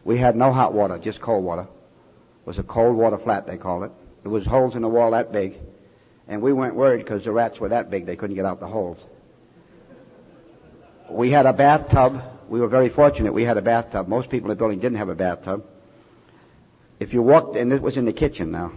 We 0.03 0.17
had 0.19 0.35
no 0.35 0.51
hot 0.51 0.73
water, 0.73 0.97
just 0.97 1.21
cold 1.21 1.43
water. 1.43 1.63
It 1.63 2.47
was 2.47 2.59
a 2.59 2.63
cold 2.63 2.95
water 2.95 3.17
flat, 3.17 3.47
they 3.47 3.57
called 3.57 3.83
it. 3.83 3.91
There 4.23 4.31
was 4.31 4.45
holes 4.45 4.75
in 4.75 4.81
the 4.81 4.89
wall 4.89 5.11
that 5.11 5.31
big. 5.31 5.55
And 6.27 6.41
we 6.41 6.53
weren't 6.53 6.75
worried 6.75 6.97
because 6.97 7.23
the 7.23 7.31
rats 7.31 7.59
were 7.59 7.69
that 7.69 7.89
big 7.89 8.05
they 8.05 8.15
couldn't 8.15 8.35
get 8.35 8.45
out 8.45 8.59
the 8.59 8.67
holes. 8.67 8.97
We 11.09 11.29
had 11.31 11.45
a 11.45 11.53
bathtub. 11.53 12.21
We 12.49 12.59
were 12.59 12.67
very 12.67 12.89
fortunate 12.89 13.33
we 13.33 13.43
had 13.43 13.57
a 13.57 13.61
bathtub. 13.61 14.07
Most 14.07 14.29
people 14.29 14.49
in 14.49 14.57
the 14.57 14.59
building 14.59 14.79
didn't 14.79 14.97
have 14.97 15.09
a 15.09 15.15
bathtub. 15.15 15.65
If 16.99 17.13
you 17.13 17.21
walked, 17.21 17.57
and 17.57 17.71
it 17.71 17.81
was 17.81 17.97
in 17.97 18.05
the 18.05 18.13
kitchen 18.13 18.51
now. 18.51 18.71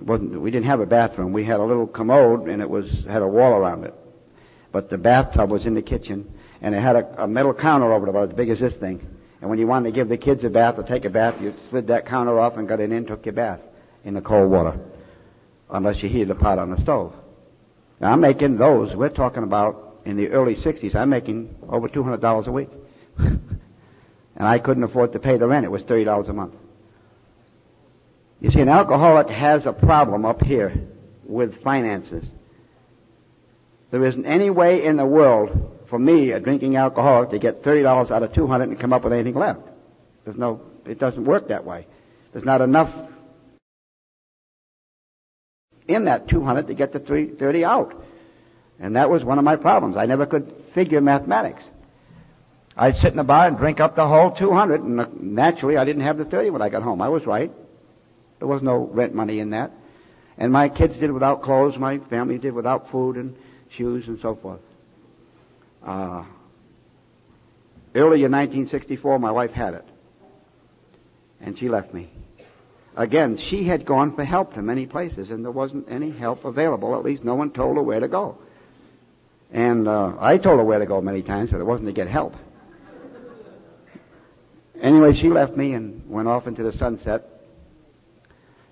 We 0.00 0.50
didn't 0.50 0.66
have 0.66 0.80
a 0.80 0.86
bathroom. 0.86 1.32
We 1.32 1.44
had 1.44 1.60
a 1.60 1.64
little 1.64 1.86
commode 1.86 2.48
and 2.48 2.60
it 2.60 2.68
was, 2.68 3.04
had 3.08 3.22
a 3.22 3.26
wall 3.26 3.52
around 3.52 3.84
it. 3.84 3.94
But 4.72 4.90
the 4.90 4.98
bathtub 4.98 5.50
was 5.50 5.64
in 5.64 5.74
the 5.74 5.82
kitchen 5.82 6.32
and 6.60 6.74
it 6.74 6.80
had 6.80 6.96
a, 6.96 7.24
a 7.24 7.28
metal 7.28 7.54
counter 7.54 7.92
over 7.92 8.06
it 8.06 8.10
about 8.10 8.30
as 8.30 8.34
big 8.34 8.50
as 8.50 8.58
this 8.58 8.76
thing. 8.76 9.06
And 9.40 9.48
when 9.48 9.58
you 9.58 9.66
wanted 9.66 9.90
to 9.90 9.94
give 9.94 10.08
the 10.08 10.16
kids 10.16 10.42
a 10.44 10.50
bath 10.50 10.74
or 10.76 10.82
take 10.82 11.04
a 11.04 11.10
bath, 11.10 11.40
you 11.40 11.54
slid 11.70 11.86
that 11.86 12.06
counter 12.06 12.38
off 12.40 12.56
and 12.56 12.66
got 12.66 12.80
it 12.80 12.90
and 12.90 13.06
took 13.06 13.24
your 13.24 13.32
bath 13.32 13.60
in 14.04 14.14
the 14.14 14.20
cold 14.20 14.50
water 14.50 14.78
unless 15.72 16.02
you 16.02 16.08
heat 16.08 16.24
the 16.24 16.34
pot 16.34 16.58
on 16.58 16.70
the 16.70 16.80
stove. 16.82 17.14
Now 18.00 18.12
I'm 18.12 18.20
making 18.20 18.56
those, 18.56 18.94
we're 18.94 19.08
talking 19.08 19.42
about 19.42 20.00
in 20.04 20.16
the 20.16 20.28
early 20.28 20.54
60s, 20.54 20.94
I'm 20.94 21.10
making 21.10 21.54
over 21.68 21.88
$200 21.88 22.46
a 22.46 22.52
week. 22.52 22.68
and 23.18 23.40
I 24.36 24.58
couldn't 24.58 24.82
afford 24.82 25.12
to 25.12 25.18
pay 25.18 25.38
the 25.38 25.46
rent. 25.46 25.64
It 25.64 25.70
was 25.70 25.82
$30 25.82 26.28
a 26.28 26.32
month. 26.32 26.54
You 28.40 28.50
see, 28.50 28.60
an 28.60 28.68
alcoholic 28.68 29.28
has 29.28 29.66
a 29.66 29.72
problem 29.72 30.24
up 30.24 30.42
here 30.42 30.88
with 31.24 31.62
finances. 31.62 32.26
There 33.92 34.04
isn't 34.04 34.26
any 34.26 34.50
way 34.50 34.84
in 34.84 34.96
the 34.96 35.06
world 35.06 35.78
for 35.88 35.98
me, 35.98 36.32
a 36.32 36.40
drinking 36.40 36.76
alcoholic, 36.76 37.30
to 37.30 37.38
get 37.38 37.62
$30 37.62 38.10
out 38.10 38.22
of 38.22 38.32
200 38.32 38.68
and 38.70 38.80
come 38.80 38.92
up 38.92 39.04
with 39.04 39.12
anything 39.12 39.34
left. 39.34 39.60
There's 40.24 40.38
no, 40.38 40.62
it 40.86 40.98
doesn't 40.98 41.24
work 41.24 41.48
that 41.48 41.64
way. 41.64 41.86
There's 42.32 42.44
not 42.44 42.62
enough 42.62 42.90
in 45.94 46.04
that 46.04 46.28
200 46.28 46.66
to 46.68 46.74
get 46.74 46.92
the 46.92 46.98
30 46.98 47.64
out. 47.64 47.94
And 48.78 48.96
that 48.96 49.10
was 49.10 49.24
one 49.24 49.38
of 49.38 49.44
my 49.44 49.56
problems. 49.56 49.96
I 49.96 50.06
never 50.06 50.26
could 50.26 50.52
figure 50.74 51.00
mathematics. 51.00 51.62
I'd 52.76 52.96
sit 52.96 53.12
in 53.12 53.16
the 53.16 53.24
bar 53.24 53.46
and 53.46 53.56
drink 53.56 53.80
up 53.80 53.96
the 53.96 54.08
whole 54.08 54.30
200, 54.30 54.82
and 54.82 55.34
naturally 55.34 55.76
I 55.76 55.84
didn't 55.84 56.02
have 56.02 56.18
the 56.18 56.24
30 56.24 56.50
when 56.50 56.62
I 56.62 56.68
got 56.68 56.82
home. 56.82 57.02
I 57.02 57.08
was 57.08 57.26
right. 57.26 57.52
There 58.38 58.48
was 58.48 58.62
no 58.62 58.76
rent 58.76 59.14
money 59.14 59.40
in 59.40 59.50
that. 59.50 59.70
And 60.38 60.52
my 60.52 60.68
kids 60.68 60.96
did 60.96 61.12
without 61.12 61.42
clothes, 61.42 61.76
my 61.76 61.98
family 61.98 62.38
did 62.38 62.54
without 62.54 62.90
food 62.90 63.16
and 63.16 63.36
shoes 63.76 64.08
and 64.08 64.18
so 64.20 64.34
forth. 64.34 64.60
Uh, 65.84 66.24
early 67.94 68.24
in 68.24 68.32
1964, 68.32 69.18
my 69.18 69.30
wife 69.30 69.52
had 69.52 69.74
it. 69.74 69.84
And 71.40 71.58
she 71.58 71.68
left 71.68 71.92
me. 71.92 72.10
Again, 72.96 73.38
she 73.48 73.64
had 73.64 73.86
gone 73.86 74.14
for 74.14 74.24
help 74.24 74.54
to 74.54 74.62
many 74.62 74.86
places, 74.86 75.30
and 75.30 75.44
there 75.44 75.52
wasn't 75.52 75.86
any 75.90 76.10
help 76.10 76.44
available. 76.44 76.94
At 76.94 77.04
least 77.04 77.24
no 77.24 77.34
one 77.34 77.50
told 77.50 77.76
her 77.76 77.82
where 77.82 78.00
to 78.00 78.08
go. 78.08 78.38
And 79.50 79.88
uh, 79.88 80.14
I 80.20 80.38
told 80.38 80.58
her 80.58 80.64
where 80.64 80.78
to 80.78 80.86
go 80.86 81.00
many 81.00 81.22
times, 81.22 81.50
but 81.50 81.60
it 81.60 81.64
wasn't 81.64 81.88
to 81.88 81.92
get 81.92 82.08
help. 82.08 82.34
Anyway, 84.80 85.14
she 85.14 85.28
left 85.28 85.56
me 85.56 85.74
and 85.74 86.08
went 86.10 86.28
off 86.28 86.46
into 86.46 86.62
the 86.62 86.72
sunset. 86.72 87.24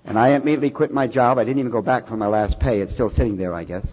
And 0.04 0.18
I 0.18 0.30
immediately 0.30 0.70
quit 0.70 0.92
my 0.92 1.06
job. 1.06 1.38
I 1.38 1.44
didn't 1.44 1.60
even 1.60 1.70
go 1.70 1.82
back 1.82 2.08
for 2.08 2.16
my 2.16 2.26
last 2.26 2.58
pay. 2.58 2.80
It's 2.80 2.92
still 2.94 3.10
sitting 3.10 3.36
there, 3.36 3.54
I 3.54 3.64
guess. 3.64 3.86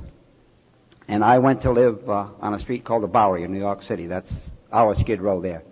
And 1.07 1.23
I 1.23 1.39
went 1.39 1.61
to 1.61 1.71
live 1.71 2.09
uh, 2.09 2.27
on 2.41 2.53
a 2.53 2.59
street 2.59 2.83
called 2.85 3.03
the 3.03 3.07
Bowery 3.07 3.43
in 3.43 3.53
New 3.53 3.59
York 3.59 3.83
City. 3.83 4.07
That's 4.07 4.31
our 4.71 4.95
Skid 4.99 5.21
Row 5.21 5.41
there. 5.41 5.63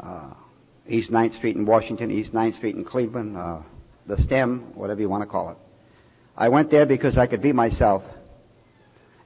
Uh, 0.00 0.34
East 0.88 1.10
9th 1.10 1.36
Street 1.36 1.56
in 1.56 1.66
Washington, 1.66 2.10
East 2.10 2.32
9th 2.32 2.56
Street 2.56 2.76
in 2.76 2.84
Cleveland, 2.84 3.36
uh, 3.36 3.58
the 4.06 4.20
STEM, 4.22 4.74
whatever 4.74 5.00
you 5.00 5.08
want 5.08 5.22
to 5.22 5.26
call 5.26 5.50
it. 5.50 5.56
I 6.36 6.48
went 6.48 6.70
there 6.70 6.86
because 6.86 7.16
I 7.16 7.26
could 7.26 7.42
be 7.42 7.52
myself. 7.52 8.02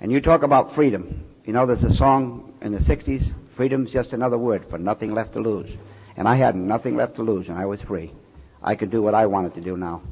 And 0.01 0.11
you 0.11 0.21
talk 0.21 0.43
about 0.43 0.75
freedom. 0.75 1.25
You 1.45 1.53
know, 1.53 1.67
there's 1.67 1.83
a 1.83 1.95
song 1.97 2.55
in 2.63 2.73
the 2.73 2.79
60s, 2.79 3.35
freedom's 3.57 3.91
just 3.91 4.13
another 4.13 4.39
word 4.39 4.65
for 4.71 4.79
nothing 4.79 5.13
left 5.13 5.35
to 5.35 5.41
lose. 5.41 5.71
And 6.17 6.27
I 6.27 6.37
had 6.37 6.55
nothing 6.55 6.97
left 6.97 7.17
to 7.17 7.23
lose 7.23 7.49
and 7.49 7.59
I 7.59 7.67
was 7.67 7.81
free. 7.83 8.13
I 8.63 8.75
could 8.75 8.91
do 8.91 9.03
what 9.03 9.15
I 9.15 9.27
wanted 9.27 9.55
to 9.55 9.61
do 9.61 9.77
now. 9.77 10.03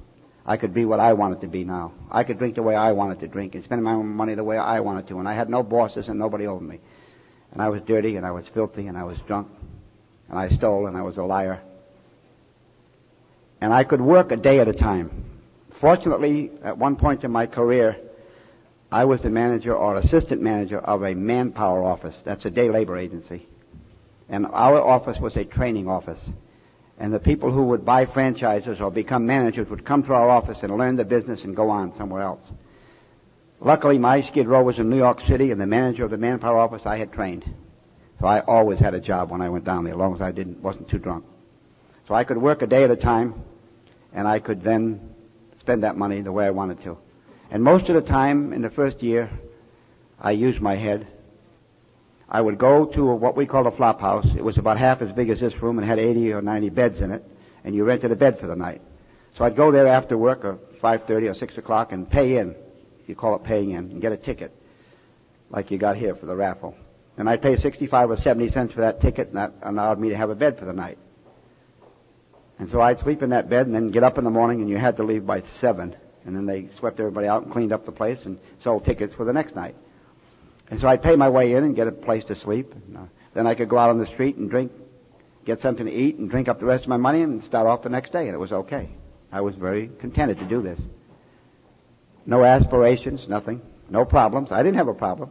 I 0.44 0.56
could 0.56 0.72
be 0.72 0.86
what 0.86 1.00
I 1.00 1.12
wanted 1.12 1.42
to 1.42 1.46
be 1.46 1.64
now. 1.64 1.92
I 2.10 2.24
could 2.24 2.38
drink 2.38 2.54
the 2.54 2.62
way 2.62 2.74
I 2.74 2.92
wanted 2.92 3.20
to 3.20 3.28
drink 3.28 3.54
and 3.54 3.64
spend 3.64 3.82
my 3.82 3.92
own 3.92 4.08
money 4.08 4.34
the 4.34 4.44
way 4.44 4.56
I 4.56 4.80
wanted 4.80 5.06
to. 5.08 5.18
And 5.18 5.28
I 5.28 5.34
had 5.34 5.50
no 5.50 5.62
bosses 5.62 6.08
and 6.08 6.18
nobody 6.18 6.46
over 6.46 6.64
me. 6.64 6.80
And 7.52 7.60
I 7.60 7.68
was 7.68 7.82
dirty 7.82 8.16
and 8.16 8.26
I 8.26 8.30
was 8.30 8.46
filthy 8.54 8.86
and 8.86 8.96
I 8.96 9.04
was 9.04 9.18
drunk 9.26 9.48
and 10.28 10.38
I 10.38 10.48
stole 10.50 10.86
and 10.86 10.96
I 10.96 11.02
was 11.02 11.16
a 11.16 11.22
liar. 11.22 11.60
And 13.60 13.72
I 13.72 13.84
could 13.84 14.00
work 14.00 14.30
a 14.30 14.36
day 14.36 14.60
at 14.60 14.68
a 14.68 14.72
time. 14.72 15.24
Fortunately, 15.80 16.50
at 16.62 16.78
one 16.78 16.96
point 16.96 17.24
in 17.24 17.30
my 17.30 17.46
career, 17.46 17.96
I 18.90 19.04
was 19.04 19.20
the 19.20 19.30
manager 19.30 19.74
or 19.74 19.96
assistant 19.96 20.40
manager 20.40 20.78
of 20.78 21.02
a 21.02 21.14
manpower 21.14 21.82
office. 21.82 22.14
That's 22.24 22.44
a 22.44 22.50
day 22.50 22.70
labor 22.70 22.96
agency. 22.96 23.46
And 24.28 24.46
our 24.46 24.80
office 24.80 25.18
was 25.20 25.36
a 25.36 25.44
training 25.44 25.88
office. 25.88 26.20
And 26.98 27.12
the 27.12 27.18
people 27.18 27.52
who 27.52 27.64
would 27.64 27.84
buy 27.84 28.06
franchises 28.06 28.80
or 28.80 28.90
become 28.90 29.26
managers 29.26 29.68
would 29.68 29.84
come 29.84 30.02
to 30.04 30.14
our 30.14 30.28
office 30.28 30.58
and 30.62 30.76
learn 30.76 30.96
the 30.96 31.04
business 31.04 31.42
and 31.44 31.54
go 31.54 31.70
on 31.70 31.96
somewhere 31.96 32.22
else. 32.22 32.40
Luckily, 33.60 33.98
my 33.98 34.22
skid 34.22 34.46
row 34.46 34.62
was 34.62 34.78
in 34.78 34.88
New 34.88 34.96
York 34.96 35.20
City, 35.26 35.50
and 35.50 35.60
the 35.60 35.66
manager 35.66 36.04
of 36.04 36.10
the 36.10 36.16
manpower 36.16 36.58
office 36.58 36.82
I 36.86 36.98
had 36.98 37.12
trained. 37.12 37.44
So 38.20 38.26
I 38.26 38.40
always 38.40 38.78
had 38.78 38.94
a 38.94 39.00
job 39.00 39.30
when 39.30 39.40
I 39.40 39.48
went 39.48 39.64
down 39.64 39.84
there, 39.84 39.94
as 39.94 39.98
long 39.98 40.14
as 40.14 40.20
I 40.20 40.32
didn't 40.32 40.60
wasn't 40.60 40.88
too 40.88 40.98
drunk. 40.98 41.24
So 42.08 42.14
I 42.14 42.24
could 42.24 42.38
work 42.38 42.62
a 42.62 42.66
day 42.66 42.84
at 42.84 42.90
a 42.90 42.96
time, 42.96 43.34
and 44.12 44.26
I 44.26 44.40
could 44.40 44.62
then 44.62 45.14
spend 45.60 45.84
that 45.84 45.96
money 45.96 46.20
the 46.22 46.32
way 46.32 46.46
I 46.46 46.50
wanted 46.50 46.82
to. 46.82 46.98
And 47.50 47.62
most 47.62 47.88
of 47.88 47.94
the 47.94 48.08
time, 48.08 48.52
in 48.52 48.62
the 48.62 48.70
first 48.70 49.02
year, 49.02 49.30
I 50.20 50.32
used 50.32 50.60
my 50.60 50.76
head. 50.76 51.06
I 52.28 52.40
would 52.40 52.58
go 52.58 52.86
to 52.86 53.04
what 53.06 53.36
we 53.36 53.46
call 53.46 53.66
a 53.66 53.76
flop 53.76 54.00
house. 54.00 54.26
It 54.36 54.44
was 54.44 54.58
about 54.58 54.78
half 54.78 55.00
as 55.00 55.12
big 55.12 55.30
as 55.30 55.40
this 55.40 55.54
room 55.62 55.78
and 55.78 55.86
had 55.86 55.98
80 55.98 56.32
or 56.32 56.42
90 56.42 56.70
beds 56.70 57.00
in 57.00 57.12
it, 57.12 57.24
and 57.64 57.74
you 57.74 57.84
rented 57.84 58.10
a 58.10 58.16
bed 58.16 58.38
for 58.40 58.46
the 58.46 58.56
night. 58.56 58.82
So 59.36 59.44
I'd 59.44 59.56
go 59.56 59.70
there 59.70 59.86
after 59.86 60.18
work, 60.18 60.44
or 60.44 60.58
5:30 60.82 61.28
or 61.28 61.34
6 61.34 61.56
o'clock, 61.56 61.92
and 61.92 62.10
pay 62.10 62.38
in. 62.38 62.56
You 63.06 63.14
call 63.14 63.36
it 63.36 63.44
paying 63.44 63.70
in, 63.70 63.90
and 63.90 64.00
get 64.02 64.12
a 64.12 64.16
ticket, 64.16 64.52
like 65.50 65.70
you 65.70 65.78
got 65.78 65.96
here 65.96 66.14
for 66.16 66.26
the 66.26 66.34
raffle. 66.34 66.74
And 67.18 67.28
I'd 67.28 67.42
pay 67.42 67.56
65 67.56 68.10
or 68.10 68.16
70 68.16 68.52
cents 68.52 68.72
for 68.72 68.80
that 68.80 69.00
ticket, 69.00 69.28
and 69.28 69.36
that 69.36 69.52
allowed 69.62 69.98
me 69.98 70.08
to 70.10 70.16
have 70.16 70.30
a 70.30 70.36
bed 70.36 70.56
for 70.58 70.64
the 70.64 70.72
night. 70.72 70.98
And 72.60 72.70
so 72.70 72.80
I'd 72.80 73.00
sleep 73.00 73.22
in 73.22 73.30
that 73.30 73.50
bed 73.50 73.66
and 73.66 73.74
then 73.74 73.90
get 73.90 74.04
up 74.04 74.18
in 74.18 74.24
the 74.24 74.30
morning, 74.30 74.60
and 74.60 74.70
you 74.70 74.78
had 74.78 74.96
to 74.96 75.02
leave 75.02 75.26
by 75.26 75.42
7. 75.60 75.94
And 76.24 76.36
then 76.36 76.46
they 76.46 76.68
swept 76.78 77.00
everybody 77.00 77.26
out 77.26 77.42
and 77.42 77.52
cleaned 77.52 77.72
up 77.72 77.86
the 77.86 77.92
place 77.92 78.18
and 78.24 78.38
sold 78.62 78.84
tickets 78.84 79.14
for 79.14 79.24
the 79.24 79.32
next 79.32 79.56
night. 79.56 79.74
And 80.70 80.80
so 80.80 80.86
I'd 80.86 81.02
pay 81.02 81.16
my 81.16 81.28
way 81.28 81.52
in 81.52 81.64
and 81.64 81.74
get 81.74 81.88
a 81.88 81.92
place 81.92 82.24
to 82.26 82.36
sleep. 82.36 82.72
And, 82.72 82.96
uh, 82.96 83.02
then 83.34 83.46
I 83.46 83.54
could 83.54 83.68
go 83.68 83.78
out 83.78 83.90
on 83.90 83.98
the 83.98 84.06
street 84.06 84.36
and 84.36 84.48
drink, 84.48 84.70
get 85.44 85.60
something 85.60 85.86
to 85.86 85.92
eat, 85.92 86.16
and 86.16 86.30
drink 86.30 86.48
up 86.48 86.60
the 86.60 86.66
rest 86.66 86.84
of 86.84 86.88
my 86.88 86.96
money 86.96 87.22
and 87.22 87.42
start 87.44 87.66
off 87.66 87.82
the 87.82 87.88
next 87.88 88.12
day, 88.12 88.26
and 88.26 88.34
it 88.34 88.38
was 88.38 88.52
okay. 88.52 88.90
I 89.32 89.40
was 89.40 89.54
very 89.56 89.90
contented 90.00 90.38
to 90.38 90.44
do 90.44 90.62
this. 90.62 90.80
No 92.26 92.44
aspirations, 92.44 93.26
nothing. 93.28 93.60
No 93.90 94.04
problems. 94.04 94.48
I 94.52 94.62
didn't 94.62 94.76
have 94.76 94.88
a 94.88 94.94
problem. 94.94 95.30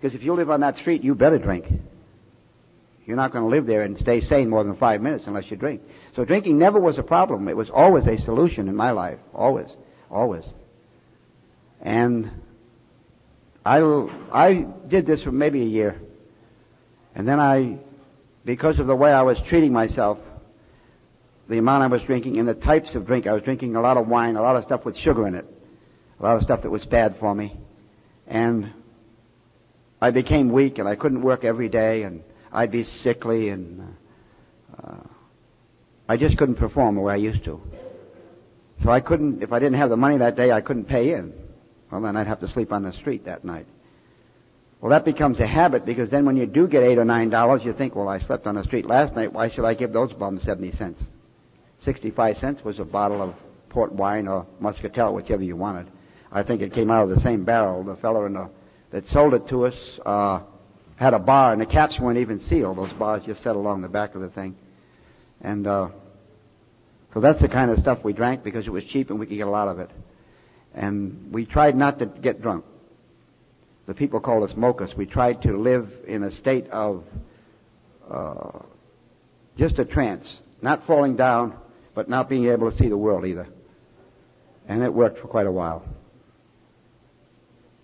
Because 0.00 0.14
if 0.14 0.22
you 0.22 0.34
live 0.34 0.50
on 0.50 0.60
that 0.60 0.78
street, 0.78 1.04
you 1.04 1.14
better 1.14 1.38
drink. 1.38 1.66
You're 3.04 3.16
not 3.16 3.32
going 3.32 3.44
to 3.44 3.50
live 3.50 3.66
there 3.66 3.82
and 3.82 3.98
stay 3.98 4.20
sane 4.20 4.48
more 4.48 4.64
than 4.64 4.76
five 4.76 5.02
minutes 5.02 5.24
unless 5.26 5.50
you 5.50 5.56
drink. 5.56 5.82
So 6.16 6.24
drinking 6.24 6.58
never 6.58 6.78
was 6.78 6.96
a 6.96 7.02
problem. 7.02 7.48
It 7.48 7.56
was 7.56 7.68
always 7.68 8.06
a 8.06 8.22
solution 8.24 8.68
in 8.68 8.76
my 8.76 8.92
life. 8.92 9.18
Always. 9.34 9.68
Always. 10.10 10.44
And 11.82 12.30
I, 13.64 13.80
I 14.32 14.66
did 14.88 15.06
this 15.06 15.22
for 15.22 15.32
maybe 15.32 15.62
a 15.62 15.66
year. 15.66 16.00
And 17.14 17.26
then 17.26 17.40
I, 17.40 17.78
because 18.44 18.78
of 18.78 18.86
the 18.86 18.96
way 18.96 19.12
I 19.12 19.22
was 19.22 19.38
treating 19.48 19.72
myself, 19.72 20.18
the 21.48 21.58
amount 21.58 21.82
I 21.82 21.88
was 21.88 22.02
drinking 22.02 22.38
and 22.38 22.48
the 22.48 22.54
types 22.54 22.94
of 22.94 23.06
drink, 23.06 23.26
I 23.26 23.32
was 23.32 23.42
drinking 23.42 23.76
a 23.76 23.80
lot 23.80 23.96
of 23.96 24.06
wine, 24.06 24.36
a 24.36 24.42
lot 24.42 24.56
of 24.56 24.64
stuff 24.64 24.84
with 24.84 24.96
sugar 24.96 25.26
in 25.26 25.34
it, 25.34 25.44
a 26.20 26.22
lot 26.22 26.36
of 26.36 26.42
stuff 26.42 26.62
that 26.62 26.70
was 26.70 26.84
bad 26.84 27.16
for 27.18 27.34
me. 27.34 27.56
And 28.26 28.72
I 30.00 30.10
became 30.10 30.50
weak 30.50 30.78
and 30.78 30.88
I 30.88 30.96
couldn't 30.96 31.22
work 31.22 31.44
every 31.44 31.68
day 31.68 32.04
and 32.04 32.22
I'd 32.52 32.72
be 32.72 32.84
sickly 32.84 33.50
and 33.50 33.96
uh, 34.82 34.96
I 36.08 36.16
just 36.16 36.38
couldn't 36.38 36.56
perform 36.56 36.94
the 36.94 37.00
way 37.02 37.14
I 37.14 37.16
used 37.16 37.44
to. 37.44 37.60
So 38.82 38.90
I 38.90 39.00
couldn't, 39.00 39.42
if 39.42 39.52
I 39.52 39.58
didn't 39.58 39.78
have 39.78 39.90
the 39.90 39.96
money 39.96 40.18
that 40.18 40.36
day, 40.36 40.50
I 40.50 40.62
couldn't 40.62 40.86
pay 40.86 41.12
in. 41.12 41.32
Well, 41.90 42.00
then 42.00 42.16
I'd 42.16 42.26
have 42.26 42.40
to 42.40 42.48
sleep 42.48 42.72
on 42.72 42.82
the 42.82 42.92
street 42.92 43.26
that 43.26 43.44
night. 43.44 43.66
Well, 44.80 44.90
that 44.90 45.04
becomes 45.04 45.38
a 45.40 45.46
habit 45.46 45.84
because 45.84 46.08
then 46.08 46.24
when 46.24 46.36
you 46.36 46.46
do 46.46 46.66
get 46.66 46.82
eight 46.82 46.96
or 46.96 47.04
nine 47.04 47.28
dollars, 47.28 47.60
you 47.64 47.74
think, 47.74 47.94
well, 47.94 48.08
I 48.08 48.20
slept 48.20 48.46
on 48.46 48.54
the 48.54 48.64
street 48.64 48.86
last 48.86 49.14
night. 49.14 49.32
Why 49.32 49.50
should 49.50 49.66
I 49.66 49.74
give 49.74 49.92
those 49.92 50.12
bums 50.14 50.42
70 50.44 50.76
cents? 50.76 51.02
65 51.84 52.38
cents 52.38 52.64
was 52.64 52.78
a 52.78 52.84
bottle 52.84 53.20
of 53.20 53.34
port 53.68 53.92
wine 53.92 54.26
or 54.26 54.46
muscatel, 54.58 55.14
whichever 55.14 55.42
you 55.42 55.56
wanted. 55.56 55.88
I 56.32 56.42
think 56.42 56.62
it 56.62 56.72
came 56.72 56.90
out 56.90 57.08
of 57.08 57.14
the 57.14 57.22
same 57.22 57.44
barrel. 57.44 57.84
The 57.84 57.96
fellow 57.96 58.24
in 58.24 58.32
the 58.32 58.48
that 58.90 59.06
sold 59.08 59.34
it 59.34 59.48
to 59.48 59.66
us 59.66 59.74
uh, 60.04 60.40
had 60.96 61.14
a 61.14 61.18
bar, 61.18 61.52
and 61.52 61.60
the 61.60 61.66
caps 61.66 61.98
weren't 61.98 62.18
even 62.18 62.40
sealed. 62.42 62.76
Those 62.76 62.92
bars 62.92 63.22
just 63.24 63.42
set 63.42 63.56
along 63.56 63.82
the 63.82 63.88
back 63.88 64.14
of 64.14 64.20
the 64.20 64.28
thing, 64.28 64.56
and 65.40 65.66
uh, 65.66 65.88
so 67.12 67.20
that's 67.20 67.40
the 67.40 67.48
kind 67.48 67.70
of 67.70 67.78
stuff 67.78 67.98
we 68.04 68.12
drank 68.12 68.44
because 68.44 68.66
it 68.66 68.70
was 68.70 68.84
cheap 68.84 69.10
and 69.10 69.18
we 69.18 69.26
could 69.26 69.36
get 69.36 69.48
a 69.48 69.50
lot 69.50 69.68
of 69.68 69.80
it. 69.80 69.90
And 70.74 71.32
we 71.32 71.44
tried 71.44 71.74
not 71.76 71.98
to 71.98 72.06
get 72.06 72.40
drunk. 72.40 72.64
The 73.86 73.94
people 73.94 74.20
called 74.20 74.48
us 74.48 74.56
mochas. 74.56 74.96
We 74.96 75.06
tried 75.06 75.42
to 75.42 75.56
live 75.58 75.90
in 76.06 76.22
a 76.22 76.30
state 76.36 76.68
of 76.68 77.04
uh, 78.08 78.60
just 79.58 79.78
a 79.80 79.84
trance, 79.84 80.28
not 80.62 80.86
falling 80.86 81.16
down, 81.16 81.56
but 81.94 82.08
not 82.08 82.28
being 82.28 82.46
able 82.46 82.70
to 82.70 82.76
see 82.76 82.88
the 82.88 82.96
world 82.96 83.26
either. 83.26 83.48
And 84.68 84.84
it 84.84 84.94
worked 84.94 85.18
for 85.18 85.26
quite 85.26 85.46
a 85.46 85.52
while. 85.52 85.84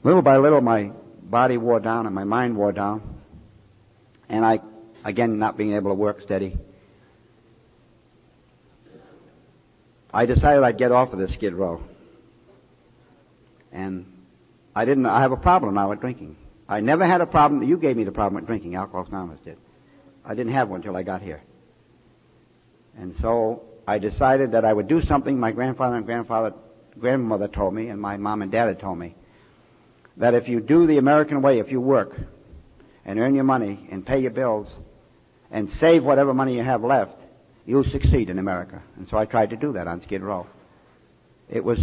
Little 0.07 0.23
by 0.23 0.37
little, 0.37 0.61
my 0.61 0.93
body 1.21 1.57
wore 1.57 1.81
down 1.81 2.07
and 2.07 2.15
my 2.15 2.23
mind 2.23 2.57
wore 2.57 2.71
down. 2.71 3.03
And 4.29 4.47
I, 4.47 4.61
again, 5.05 5.41
not 5.41 5.57
being 5.57 5.73
able 5.73 5.91
to 5.91 5.97
work 5.97 6.21
steady. 6.21 6.57
I 10.15 10.27
decided 10.27 10.63
I'd 10.63 10.79
get 10.79 10.93
off 10.93 11.13
of 11.13 11.19
this 11.19 11.33
skid 11.33 11.55
row. 11.55 11.83
And 13.73 14.07
I 14.77 14.85
didn't, 14.85 15.07
I 15.07 15.23
have 15.23 15.33
a 15.33 15.37
problem 15.37 15.75
now 15.75 15.91
with 15.91 15.99
drinking. 15.99 16.37
I 16.69 16.79
never 16.79 17.05
had 17.05 17.21
a 17.21 17.27
problem, 17.27 17.65
you 17.65 17.77
gave 17.77 17.97
me 17.97 18.05
the 18.05 18.13
problem 18.13 18.37
with 18.37 18.47
drinking, 18.47 18.77
Alcoholics 18.77 19.11
Anonymous 19.11 19.41
did. 19.41 19.59
I 20.25 20.37
didn't 20.37 20.53
have 20.53 20.69
one 20.69 20.83
until 20.83 20.97
I 20.97 21.03
got 21.03 21.21
here. 21.21 21.43
And 22.97 23.17
so 23.21 23.65
I 23.89 23.99
decided 23.99 24.53
that 24.53 24.65
I 24.65 24.73
would 24.73 24.87
do 24.87 25.03
something 25.03 25.37
my 25.37 25.51
grandfather 25.51 25.97
and 25.97 26.07
grandfather, 26.07 26.55
grandmother 26.97 27.49
told 27.49 27.75
me 27.75 27.89
and 27.89 28.01
my 28.01 28.17
mom 28.17 28.43
and 28.43 28.53
dad 28.53 28.69
had 28.69 28.79
told 28.79 29.01
me 29.01 29.17
that 30.17 30.35
if 30.35 30.49
you 30.49 30.61
do 30.61 30.87
the 30.87 30.99
American 30.99 31.43
way, 31.43 31.59
if 31.59 31.71
you 31.71 31.81
work 31.81 32.15
and 33.05 33.19
earn 33.19 33.35
your 33.35 33.45
money 33.45 33.87
and 33.91 34.05
pay 34.05 34.21
your 34.21 34.31
bills 34.31 34.69
and 35.51 35.71
save 35.79 36.03
whatever 36.05 36.33
money 36.35 36.57
you 36.57 36.63
have 36.63 36.83
left, 36.83 37.17
you'll 37.67 37.85
succeed 37.85 38.31
in 38.31 38.39
America. 38.39 38.83
And 38.97 39.09
so 39.09 39.19
I 39.19 39.27
tried 39.27 39.51
to 39.51 39.57
do 39.57 39.73
that 39.75 39.87
on 39.87 40.03
Skid 40.03 40.23
Row. 40.23 40.47
It 41.49 41.65
was, 41.65 41.79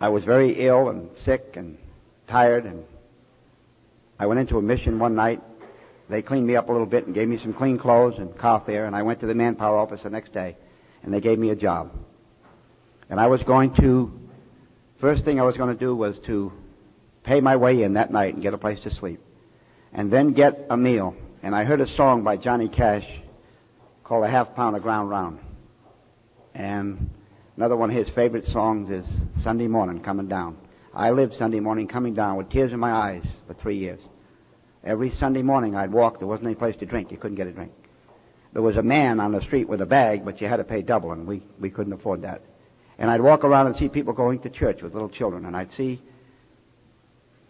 I 0.00 0.08
was 0.08 0.24
very 0.24 0.66
ill 0.66 0.88
and 0.88 1.10
sick 1.24 1.54
and 1.56 1.78
tired 2.28 2.64
and 2.64 2.84
I 4.18 4.26
went 4.26 4.40
into 4.40 4.56
a 4.56 4.62
mission 4.62 4.98
one 4.98 5.14
night. 5.14 5.42
They 6.08 6.22
cleaned 6.22 6.46
me 6.46 6.56
up 6.56 6.68
a 6.68 6.72
little 6.72 6.86
bit 6.86 7.06
and 7.06 7.14
gave 7.14 7.28
me 7.28 7.38
some 7.42 7.52
clean 7.52 7.78
clothes 7.78 8.14
and 8.18 8.36
car 8.36 8.62
fare 8.64 8.86
and 8.86 8.96
I 8.96 9.02
went 9.02 9.20
to 9.20 9.26
the 9.26 9.34
manpower 9.34 9.76
office 9.76 10.00
the 10.02 10.10
next 10.10 10.32
day 10.32 10.56
and 11.02 11.12
they 11.12 11.20
gave 11.20 11.38
me 11.38 11.50
a 11.50 11.56
job. 11.56 11.92
And 13.10 13.20
I 13.20 13.26
was 13.26 13.42
going 13.42 13.74
to, 13.76 14.12
first 15.00 15.24
thing 15.24 15.38
I 15.38 15.42
was 15.42 15.56
going 15.56 15.72
to 15.72 15.78
do 15.78 15.94
was 15.94 16.16
to 16.26 16.52
pay 17.24 17.40
my 17.40 17.56
way 17.56 17.82
in 17.82 17.94
that 17.94 18.10
night 18.10 18.34
and 18.34 18.42
get 18.42 18.54
a 18.54 18.58
place 18.58 18.80
to 18.80 18.90
sleep. 18.90 19.20
And 19.92 20.10
then 20.10 20.32
get 20.32 20.66
a 20.70 20.76
meal. 20.76 21.14
And 21.42 21.54
I 21.54 21.64
heard 21.64 21.80
a 21.80 21.88
song 21.88 22.22
by 22.24 22.36
Johnny 22.36 22.68
Cash 22.68 23.06
called 24.04 24.24
A 24.24 24.30
Half 24.30 24.54
Pound 24.54 24.76
of 24.76 24.82
Ground 24.82 25.10
Round. 25.10 25.38
And 26.54 27.10
another 27.56 27.76
one 27.76 27.90
of 27.90 27.96
his 27.96 28.08
favorite 28.10 28.46
songs 28.46 28.90
is 28.90 29.04
Sunday 29.42 29.66
Morning 29.66 30.00
Coming 30.02 30.28
Down. 30.28 30.56
I 30.94 31.10
lived 31.10 31.36
Sunday 31.36 31.60
morning 31.60 31.88
coming 31.88 32.14
down 32.14 32.36
with 32.36 32.50
tears 32.50 32.72
in 32.72 32.78
my 32.78 32.92
eyes 32.92 33.24
for 33.46 33.54
three 33.54 33.78
years. 33.78 34.00
Every 34.84 35.14
Sunday 35.18 35.42
morning 35.42 35.74
I'd 35.74 35.92
walk. 35.92 36.18
There 36.18 36.28
wasn't 36.28 36.48
any 36.48 36.54
place 36.54 36.76
to 36.80 36.86
drink. 36.86 37.10
You 37.10 37.16
couldn't 37.16 37.36
get 37.36 37.46
a 37.46 37.52
drink. 37.52 37.72
There 38.52 38.62
was 38.62 38.76
a 38.76 38.82
man 38.82 39.18
on 39.18 39.32
the 39.32 39.40
street 39.40 39.68
with 39.68 39.80
a 39.80 39.86
bag, 39.86 40.24
but 40.24 40.40
you 40.40 40.48
had 40.48 40.58
to 40.58 40.64
pay 40.64 40.82
double, 40.82 41.12
and 41.12 41.26
we, 41.26 41.42
we 41.58 41.70
couldn't 41.70 41.94
afford 41.94 42.22
that. 42.22 42.42
And 42.98 43.10
I'd 43.10 43.22
walk 43.22 43.44
around 43.44 43.68
and 43.68 43.76
see 43.76 43.88
people 43.88 44.12
going 44.12 44.40
to 44.40 44.50
church 44.50 44.82
with 44.82 44.92
little 44.92 45.08
children, 45.08 45.46
and 45.46 45.56
I'd 45.56 45.72
see 45.76 46.02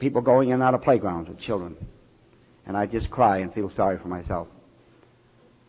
people 0.03 0.21
going 0.21 0.49
in 0.49 0.55
and 0.55 0.63
out 0.65 0.75
of 0.75 0.83
playgrounds 0.83 1.29
with 1.29 1.39
children. 1.39 1.77
And 2.67 2.77
I'd 2.77 2.91
just 2.91 3.09
cry 3.09 3.39
and 3.39 3.55
feel 3.55 3.71
sorry 3.71 3.99
for 3.99 4.09
myself. 4.09 4.49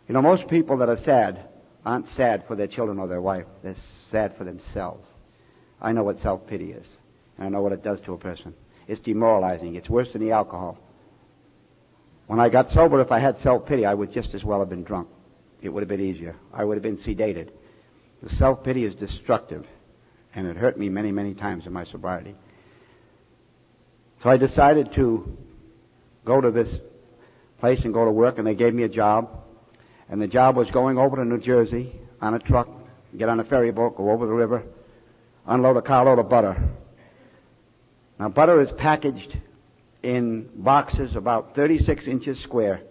You 0.07 0.15
know, 0.15 0.23
most 0.23 0.47
people 0.47 0.77
that 0.77 0.89
are 0.89 1.01
sad 1.03 1.45
aren't 1.85 2.09
sad 2.09 2.43
for 2.47 2.55
their 2.55 2.67
children 2.67 2.97
or 2.97 3.07
their 3.07 3.21
wife. 3.21 3.45
They're 3.61 3.75
sad 4.11 4.35
for 4.35 4.43
themselves. 4.43 5.07
I 5.79 5.91
know 5.91 6.03
what 6.03 6.19
self-pity 6.21 6.71
is. 6.71 6.85
And 7.37 7.45
I 7.45 7.49
know 7.49 7.61
what 7.61 7.73
it 7.73 7.83
does 7.83 7.99
to 8.05 8.13
a 8.13 8.17
person. 8.17 8.55
It's 8.87 8.99
demoralizing. 9.01 9.75
It's 9.75 9.89
worse 9.89 10.11
than 10.11 10.21
the 10.21 10.31
alcohol. 10.31 10.79
When 12.25 12.39
I 12.39 12.49
got 12.49 12.71
sober, 12.71 13.01
if 13.01 13.11
I 13.11 13.19
had 13.19 13.39
self-pity, 13.41 13.85
I 13.85 13.93
would 13.93 14.11
just 14.11 14.33
as 14.33 14.43
well 14.43 14.59
have 14.59 14.69
been 14.69 14.83
drunk. 14.83 15.09
It 15.61 15.69
would 15.69 15.81
have 15.81 15.89
been 15.89 16.01
easier. 16.01 16.35
I 16.51 16.63
would 16.63 16.75
have 16.75 16.83
been 16.83 16.97
sedated. 16.97 17.49
The 18.23 18.35
self-pity 18.35 18.83
is 18.83 18.95
destructive. 18.95 19.65
And 20.33 20.47
it 20.47 20.57
hurt 20.57 20.79
me 20.79 20.89
many, 20.89 21.11
many 21.11 21.35
times 21.35 21.67
in 21.67 21.73
my 21.73 21.85
sobriety. 21.85 22.35
So 24.23 24.29
I 24.29 24.37
decided 24.37 24.93
to 24.93 25.37
go 26.23 26.39
to 26.39 26.49
this 26.49 26.79
place 27.59 27.81
and 27.83 27.93
go 27.93 28.05
to 28.05 28.11
work 28.11 28.37
and 28.37 28.47
they 28.47 28.55
gave 28.55 28.73
me 28.73 28.83
a 28.83 28.89
job. 28.89 29.43
And 30.07 30.21
the 30.21 30.27
job 30.27 30.55
was 30.55 30.71
going 30.71 30.97
over 30.97 31.17
to 31.17 31.25
New 31.25 31.39
Jersey 31.39 31.93
on 32.21 32.33
a 32.33 32.39
truck, 32.39 32.69
get 33.17 33.27
on 33.27 33.41
a 33.41 33.43
ferry 33.43 33.71
boat, 33.71 33.97
go 33.97 34.11
over 34.11 34.25
the 34.25 34.31
river, 34.31 34.63
unload 35.45 35.75
a 35.75 35.81
carload 35.81 36.19
of 36.19 36.29
butter. 36.29 36.69
Now 38.17 38.29
butter 38.29 38.61
is 38.61 38.69
packaged 38.77 39.37
in 40.01 40.49
boxes 40.55 41.17
about 41.17 41.53
36 41.55 42.07
inches 42.07 42.39
square. 42.39 42.81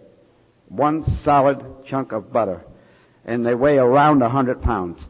One 0.67 1.03
solid 1.23 1.63
chunk 1.87 2.11
of 2.11 2.31
butter. 2.31 2.63
And 3.25 3.43
they 3.43 3.55
weigh 3.55 3.77
around 3.77 4.19
100 4.19 4.61
pounds. 4.61 5.01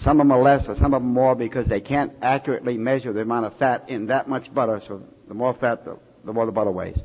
Some 0.00 0.20
of 0.20 0.26
them 0.26 0.32
are 0.32 0.42
less 0.42 0.68
or 0.68 0.74
some 0.76 0.92
of 0.92 1.02
them 1.02 1.12
more 1.12 1.34
because 1.34 1.66
they 1.68 1.80
can't 1.80 2.12
accurately 2.20 2.76
measure 2.76 3.14
the 3.14 3.20
amount 3.20 3.46
of 3.46 3.56
fat 3.56 3.88
in 3.88 4.06
that 4.06 4.28
much 4.28 4.52
butter. 4.52 4.82
So 4.86 5.04
the 5.30 5.34
more 5.34 5.54
fat, 5.54 5.84
the, 5.84 5.96
the 6.24 6.32
more 6.32 6.44
the 6.44 6.50
butter 6.50 6.72
weighs. 6.72 6.98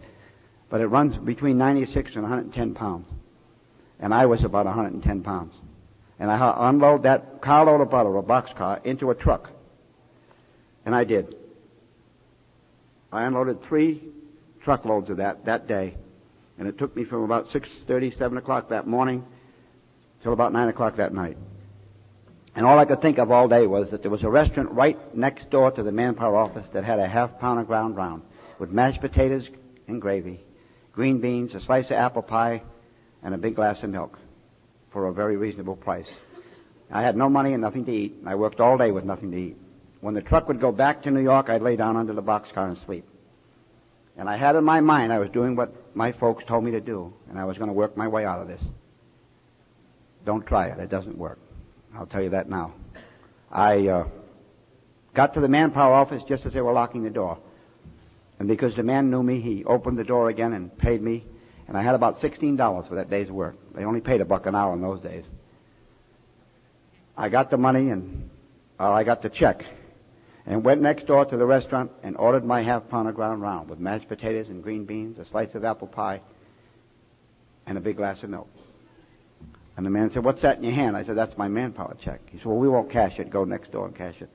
But 0.72 0.82
it 0.82 0.88
runs 0.88 1.16
between 1.16 1.60
96 1.60 2.14
and 2.16 2.24
110 2.24 2.74
pounds. 2.74 3.08
And 4.00 4.16
I 4.16 4.26
was 4.26 4.44
about 4.44 4.66
110 4.66 5.22
pounds. 5.22 5.54
And 6.18 6.32
I 6.32 6.70
unload 6.70 7.04
that 7.04 7.40
carload 7.44 7.82
of 7.82 7.92
butter, 7.92 8.18
a 8.18 8.24
boxcar, 8.24 8.84
into 8.84 9.12
a 9.12 9.16
truck. 9.16 9.52
And 10.88 10.96
I 10.96 11.04
did. 11.04 11.36
I 13.12 13.26
unloaded 13.26 13.64
three 13.66 14.02
truckloads 14.64 15.12
of 15.12 15.18
that 15.18 15.46
that 15.46 15.68
day. 15.68 15.96
And 16.58 16.68
it 16.68 16.80
took 16.80 16.96
me 16.96 17.06
from 17.06 17.22
about 17.22 17.50
6.30, 17.50 18.18
7 18.18 18.40
o'clock 18.40 18.70
that 18.70 18.88
morning 18.88 19.24
till 20.24 20.34
about 20.34 20.52
9 20.52 20.68
o'clock 20.70 20.98
that 20.98 21.14
night. 21.14 21.38
And 22.56 22.66
all 22.66 22.80
I 22.80 22.86
could 22.86 23.02
think 23.02 23.18
of 23.18 23.32
all 23.32 23.50
day 23.50 23.68
was 23.68 23.90
that 23.92 24.02
there 24.02 24.12
was 24.12 24.24
a 24.24 24.30
restaurant 24.30 24.72
right 24.72 24.98
next 25.16 25.50
door 25.50 25.72
to 25.72 25.84
the 25.84 25.92
manpower 25.92 26.38
office 26.38 26.66
that 26.74 26.86
had 26.86 27.00
a 27.00 27.08
half 27.08 27.38
pound 27.40 27.60
of 27.60 27.68
ground 27.68 27.98
round 27.98 28.22
with 28.60 28.72
mashed 28.72 29.02
potatoes 29.02 29.48
and 29.88 30.02
gravy, 30.02 30.40
green 30.94 31.20
beans, 31.20 31.54
a 31.54 31.60
slice 31.60 31.86
of 31.88 31.94
apple 31.94 32.22
pie, 32.22 32.64
and 33.22 33.34
a 33.34 33.38
big 33.38 33.56
glass 33.56 33.84
of 33.84 33.90
milk 33.90 34.18
for 34.94 35.08
a 35.08 35.14
very 35.14 35.36
reasonable 35.36 35.76
price. 35.76 36.08
I 36.90 37.02
had 37.02 37.18
no 37.18 37.28
money 37.28 37.52
and 37.52 37.62
nothing 37.62 37.84
to 37.86 37.92
eat. 37.92 38.16
and 38.20 38.30
I 38.30 38.36
worked 38.36 38.62
all 38.62 38.78
day 38.78 38.92
with 38.92 39.04
nothing 39.04 39.32
to 39.32 39.38
eat. 39.38 39.58
When 40.00 40.14
the 40.14 40.22
truck 40.22 40.48
would 40.48 40.62
go 40.62 40.72
back 40.72 41.04
to 41.04 41.12
New 41.12 41.22
York, 41.22 41.50
I'd 41.50 41.62
lay 41.62 41.76
down 41.76 41.98
under 41.98 42.14
the 42.14 42.24
boxcar 42.24 42.70
and 42.70 42.78
sleep. 42.86 43.06
And 44.18 44.30
I 44.30 44.38
had 44.38 44.56
in 44.56 44.64
my 44.64 44.80
mind 44.80 45.12
I 45.12 45.20
was 45.20 45.30
doing 45.32 45.58
what 45.58 45.74
my 45.96 46.14
folks 46.14 46.46
told 46.48 46.64
me 46.64 46.72
to 46.72 46.80
do, 46.80 47.14
and 47.30 47.38
I 47.38 47.44
was 47.44 47.58
going 47.58 47.68
to 47.68 47.74
work 47.74 47.98
my 47.98 48.08
way 48.08 48.24
out 48.24 48.40
of 48.40 48.48
this. 48.48 48.62
Don't 50.26 50.46
try 50.46 50.68
it. 50.68 50.80
It 50.80 50.90
doesn't 50.90 51.18
work. 51.18 51.40
I'll 51.98 52.06
tell 52.06 52.22
you 52.22 52.32
that 52.32 52.50
now. 52.50 52.74
I 53.52 53.88
uh, 53.88 54.08
got 55.14 55.34
to 55.36 55.40
the 55.40 55.48
manpower 55.48 55.94
office 55.94 56.24
just 56.28 56.46
as 56.46 56.54
they 56.54 56.62
were 56.62 56.74
locking 56.74 57.04
the 57.04 57.10
door. 57.10 57.38
And 58.40 58.48
because 58.48 58.76
the 58.76 58.84
man 58.84 59.10
knew 59.10 59.24
me, 59.24 59.40
he 59.40 59.64
opened 59.64 59.98
the 59.98 60.04
door 60.04 60.30
again 60.30 60.54
and 60.54 60.76
paid 60.78 61.02
me. 61.02 61.24
And 61.68 61.78
I 61.78 61.84
had 61.84 61.96
about 61.96 62.20
$16 62.20 62.88
for 62.88 62.96
that 62.96 63.10
day's 63.10 63.32
work. 63.32 63.56
They 63.74 63.86
only 63.86 64.02
paid 64.02 64.22
a 64.22 64.26
buck 64.26 64.46
an 64.46 64.56
hour 64.56 64.74
in 64.74 64.82
those 64.82 65.02
days. 65.02 65.24
I 67.18 67.30
got 67.30 67.50
the 67.50 67.58
money 67.58 67.90
and 67.90 68.30
uh, 68.78 68.92
I 68.92 69.04
got 69.04 69.22
the 69.22 69.30
check 69.30 69.64
and 70.46 70.64
went 70.64 70.82
next 70.82 71.08
door 71.08 71.26
to 71.26 71.38
the 71.38 71.46
restaurant 71.46 71.92
and 72.04 72.18
ordered 72.18 72.44
my 72.44 72.62
half 72.62 72.90
pound 72.90 73.08
of 73.08 73.16
ground 73.16 73.42
round 73.42 73.70
with 73.70 73.80
mashed 73.80 74.10
potatoes 74.10 74.48
and 74.50 74.62
green 74.62 74.86
beans, 74.86 75.18
a 75.18 75.26
slice 75.26 75.56
of 75.56 75.64
apple 75.64 75.88
pie, 75.88 76.20
and 77.66 77.78
a 77.78 77.82
big 77.82 77.96
glass 77.96 78.22
of 78.22 78.30
milk. 78.30 78.50
And 79.78 79.86
the 79.86 79.90
man 79.90 80.12
said, 80.14 80.24
what's 80.24 80.42
that 80.42 80.58
in 80.58 80.64
your 80.64 80.74
hand? 80.74 80.96
I 80.96 81.04
said, 81.04 81.18
that's 81.18 81.38
my 81.38 81.48
manpower 81.48 81.98
check. 82.04 82.22
He 82.32 82.38
said, 82.38 82.46
well, 82.46 82.58
we 82.58 82.70
won't 82.70 82.92
cash 82.92 83.20
it. 83.20 83.30
Go 83.30 83.44
next 83.44 83.72
door 83.72 83.86
and 83.86 83.96
cash 83.96 84.16
it. 84.22 84.30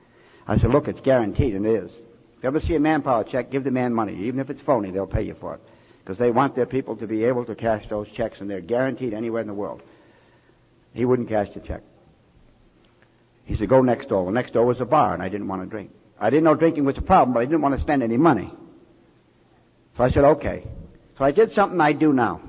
I 0.47 0.59
said, 0.59 0.69
look, 0.69 0.87
it's 0.87 1.01
guaranteed, 1.01 1.55
and 1.55 1.65
it 1.65 1.83
is. 1.83 1.91
If 1.91 2.43
you 2.43 2.47
ever 2.47 2.59
see 2.61 2.75
a 2.75 2.79
manpower 2.79 3.23
check, 3.23 3.51
give 3.51 3.63
the 3.63 3.71
man 3.71 3.93
money. 3.93 4.25
Even 4.25 4.39
if 4.39 4.49
it's 4.49 4.61
phony, 4.61 4.91
they'll 4.91 5.07
pay 5.07 5.23
you 5.23 5.35
for 5.39 5.55
it. 5.55 5.61
Because 6.03 6.17
they 6.17 6.31
want 6.31 6.55
their 6.55 6.65
people 6.65 6.95
to 6.97 7.07
be 7.07 7.23
able 7.23 7.45
to 7.45 7.55
cash 7.55 7.85
those 7.89 8.07
checks, 8.15 8.39
and 8.39 8.49
they're 8.49 8.61
guaranteed 8.61 9.13
anywhere 9.13 9.41
in 9.41 9.47
the 9.47 9.53
world. 9.53 9.81
He 10.93 11.05
wouldn't 11.05 11.29
cash 11.29 11.47
the 11.53 11.59
check. 11.61 11.81
He 13.45 13.57
said, 13.57 13.69
go 13.69 13.81
next 13.81 14.09
door. 14.09 14.23
Well, 14.23 14.33
next 14.33 14.53
door 14.53 14.65
was 14.65 14.79
a 14.79 14.85
bar, 14.85 15.13
and 15.13 15.23
I 15.23 15.29
didn't 15.29 15.47
want 15.47 15.63
to 15.63 15.67
drink. 15.67 15.91
I 16.19 16.29
didn't 16.29 16.43
know 16.43 16.55
drinking 16.55 16.85
was 16.85 16.97
a 16.97 17.01
problem, 17.01 17.33
but 17.33 17.39
I 17.39 17.45
didn't 17.45 17.61
want 17.61 17.75
to 17.75 17.81
spend 17.81 18.03
any 18.03 18.17
money. 18.17 18.53
So 19.97 20.03
I 20.03 20.11
said, 20.11 20.23
okay. 20.23 20.67
So 21.17 21.25
I 21.25 21.31
did 21.31 21.51
something 21.51 21.79
I 21.81 21.93
do 21.93 22.13
now. 22.13 22.41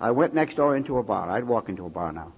I 0.00 0.10
went 0.12 0.34
next 0.34 0.56
door 0.56 0.76
into 0.76 0.98
a 0.98 1.02
bar. 1.02 1.30
I'd 1.30 1.44
walk 1.44 1.68
into 1.68 1.86
a 1.86 1.90
bar 1.90 2.12
now. 2.12 2.32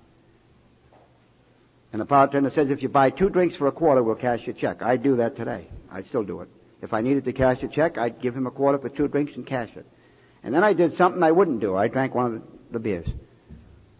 And 1.93 2.01
the 2.01 2.07
bartender 2.07 2.51
says, 2.51 2.71
if 2.71 2.83
you 2.83 2.89
buy 2.89 3.11
two 3.11 3.29
drinks 3.29 3.57
for 3.57 3.67
a 3.67 3.73
quarter, 3.73 4.03
we'll 4.03 4.15
cash 4.15 4.41
your 4.47 4.55
check. 4.55 4.81
I'd 4.81 5.03
do 5.03 5.17
that 5.17 5.37
today. 5.37 5.67
I'd 5.91 6.07
still 6.07 6.23
do 6.23 6.41
it. 6.41 6.49
If 6.83 6.93
I 6.95 7.01
needed 7.03 7.25
to 7.25 7.33
cash 7.33 7.63
a 7.63 7.69
check, 7.69 7.99
I'd 7.99 8.23
give 8.23 8.35
him 8.35 8.47
a 8.47 8.51
quarter 8.51 8.79
for 8.79 8.89
two 8.89 9.09
drinks 9.09 9.33
and 9.35 9.47
cash 9.47 9.71
it. 9.77 9.87
And 10.43 10.55
then 10.55 10.65
I 10.65 10.73
did 10.73 10.97
something 10.97 11.23
I 11.23 11.33
wouldn't 11.33 11.61
do. 11.61 11.77
I 11.77 11.89
drank 11.89 12.15
one 12.15 12.35
of 12.35 12.43
the 12.71 12.79
beers. 12.79 13.09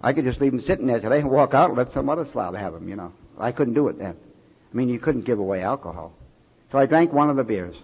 I 0.01 0.13
could 0.13 0.25
just 0.25 0.41
leave 0.41 0.55
him 0.55 0.63
sitting 0.63 0.87
there 0.87 1.01
today 1.01 1.19
and 1.19 1.31
walk 1.31 1.53
out 1.53 1.69
and 1.69 1.79
let 1.79 1.93
some 1.93 2.09
other 2.09 2.27
slob 2.33 2.55
have 2.55 2.75
him, 2.75 2.89
you 2.89 2.97
know. 2.97 3.13
I 3.39 3.53
couldn't 3.53 3.75
do 3.75 3.89
it 3.89 3.99
then. 3.99 4.17
I 4.73 4.77
mean, 4.77 4.89
you 4.89 4.99
couldn't 4.99 5.27
give 5.27 5.39
away 5.39 5.63
alcohol. 5.63 6.13
So 6.73 6.79
I 6.79 6.87
drank 6.87 7.13
one 7.13 7.29
of 7.29 7.37
the 7.37 7.45
beers. 7.45 7.75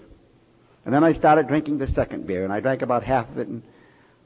And 0.85 0.95
then 0.95 1.05
I 1.05 1.15
started 1.15 1.49
drinking 1.49 1.79
the 1.79 1.89
second 1.89 2.27
beer, 2.27 2.45
and 2.45 2.53
I 2.53 2.61
drank 2.61 2.81
about 2.81 3.03
half 3.03 3.29
of 3.29 3.39
it, 3.39 3.49
and 3.49 3.63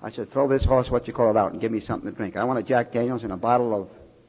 I 0.02 0.10
said, 0.10 0.32
throw 0.32 0.48
this 0.48 0.64
horse, 0.64 0.88
what 0.88 1.06
you 1.06 1.12
call 1.12 1.30
it, 1.30 1.36
out 1.36 1.52
and 1.52 1.60
give 1.60 1.72
me 1.72 1.82
something 1.86 2.10
to 2.10 2.16
drink. 2.16 2.36
I 2.36 2.44
want 2.44 2.58
a 2.58 2.62
Jack 2.62 2.92
Daniels 2.92 3.22
and 3.22 3.32
a 3.32 3.36
bottle 3.36 3.74
of 3.78 3.88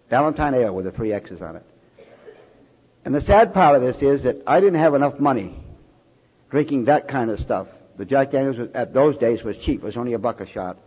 Ballantine 0.09 0.53
Ale 0.53 0.73
with 0.73 0.85
the 0.85 0.91
three 0.91 1.13
X's 1.13 1.41
on 1.41 1.55
it. 1.55 1.65
And 3.05 3.15
the 3.15 3.21
sad 3.21 3.53
part 3.53 3.75
of 3.75 3.81
this 3.81 4.01
is 4.01 4.23
that 4.23 4.37
I 4.45 4.59
didn't 4.59 4.79
have 4.79 4.93
enough 4.93 5.19
money 5.19 5.57
drinking 6.49 6.85
that 6.85 7.07
kind 7.07 7.31
of 7.31 7.39
stuff. 7.39 7.67
The 7.97 8.05
Jack 8.05 8.31
Daniels 8.31 8.57
was, 8.57 8.69
at 8.73 8.93
those 8.93 9.17
days 9.17 9.43
was 9.43 9.55
cheap. 9.63 9.81
It 9.81 9.85
was 9.85 9.97
only 9.97 10.13
a 10.13 10.19
buck 10.19 10.41
a 10.41 10.51
shot. 10.51 10.77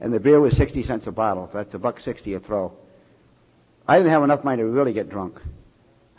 And 0.00 0.12
the 0.12 0.18
beer 0.18 0.40
was 0.40 0.56
60 0.56 0.82
cents 0.84 1.06
a 1.06 1.12
bottle. 1.12 1.48
That's 1.54 1.72
a 1.72 1.78
buck 1.78 2.00
60 2.00 2.34
a 2.34 2.40
throw. 2.40 2.72
I 3.86 3.98
didn't 3.98 4.12
have 4.12 4.24
enough 4.24 4.42
money 4.42 4.62
to 4.62 4.66
really 4.66 4.92
get 4.92 5.08
drunk. 5.08 5.40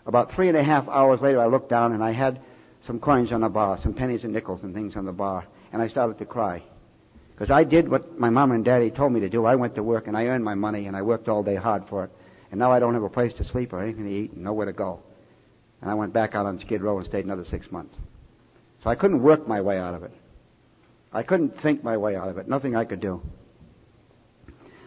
About 0.05 0.33
three 0.33 0.47
and 0.47 0.57
a 0.57 0.63
half 0.63 0.87
hours 0.87 1.19
later, 1.19 1.41
I 1.41 1.47
looked 1.47 1.69
down 1.69 1.91
and 1.91 2.03
I 2.03 2.13
had 2.13 2.39
some 2.87 2.99
coins 2.99 3.31
on 3.31 3.41
the 3.41 3.49
bar, 3.49 3.79
some 3.81 3.93
pennies 3.93 4.23
and 4.23 4.31
nickels 4.31 4.61
and 4.63 4.73
things 4.73 4.95
on 4.95 5.05
the 5.05 5.11
bar, 5.11 5.45
and 5.73 5.81
I 5.81 5.87
started 5.87 6.19
to 6.19 6.25
cry. 6.25 6.63
Because 7.35 7.51
I 7.51 7.65
did 7.65 7.89
what 7.89 8.17
my 8.17 8.29
mom 8.29 8.51
and 8.51 8.63
daddy 8.63 8.89
told 8.89 9.11
me 9.11 9.19
to 9.19 9.29
do. 9.29 9.45
I 9.45 9.55
went 9.55 9.75
to 9.75 9.83
work 9.83 10.07
and 10.07 10.15
I 10.15 10.27
earned 10.27 10.45
my 10.45 10.55
money 10.55 10.87
and 10.87 10.95
I 10.95 11.01
worked 11.01 11.27
all 11.27 11.43
day 11.43 11.55
hard 11.55 11.83
for 11.89 12.05
it. 12.05 12.11
And 12.49 12.59
now 12.59 12.71
I 12.71 12.79
don't 12.79 12.93
have 12.93 13.03
a 13.03 13.09
place 13.09 13.33
to 13.33 13.43
sleep 13.43 13.73
or 13.73 13.81
anything 13.81 14.05
to 14.05 14.11
eat 14.11 14.31
and 14.31 14.43
nowhere 14.43 14.67
to 14.67 14.73
go. 14.73 15.01
And 15.81 15.91
I 15.91 15.95
went 15.95 16.13
back 16.13 16.33
out 16.33 16.45
on 16.45 16.61
Skid 16.61 16.81
Row 16.81 16.97
and 16.97 17.05
stayed 17.05 17.25
another 17.25 17.43
six 17.43 17.69
months. 17.71 17.95
So 18.83 18.89
I 18.89 18.95
couldn't 18.95 19.21
work 19.21 19.47
my 19.47 19.59
way 19.59 19.77
out 19.77 19.93
of 19.93 20.03
it. 20.03 20.11
I 21.11 21.23
couldn't 21.23 21.61
think 21.61 21.83
my 21.83 21.97
way 21.97 22.15
out 22.15 22.29
of 22.29 22.37
it. 22.37 22.47
Nothing 22.47 22.75
I 22.75 22.85
could 22.85 23.01
do. 23.01 23.21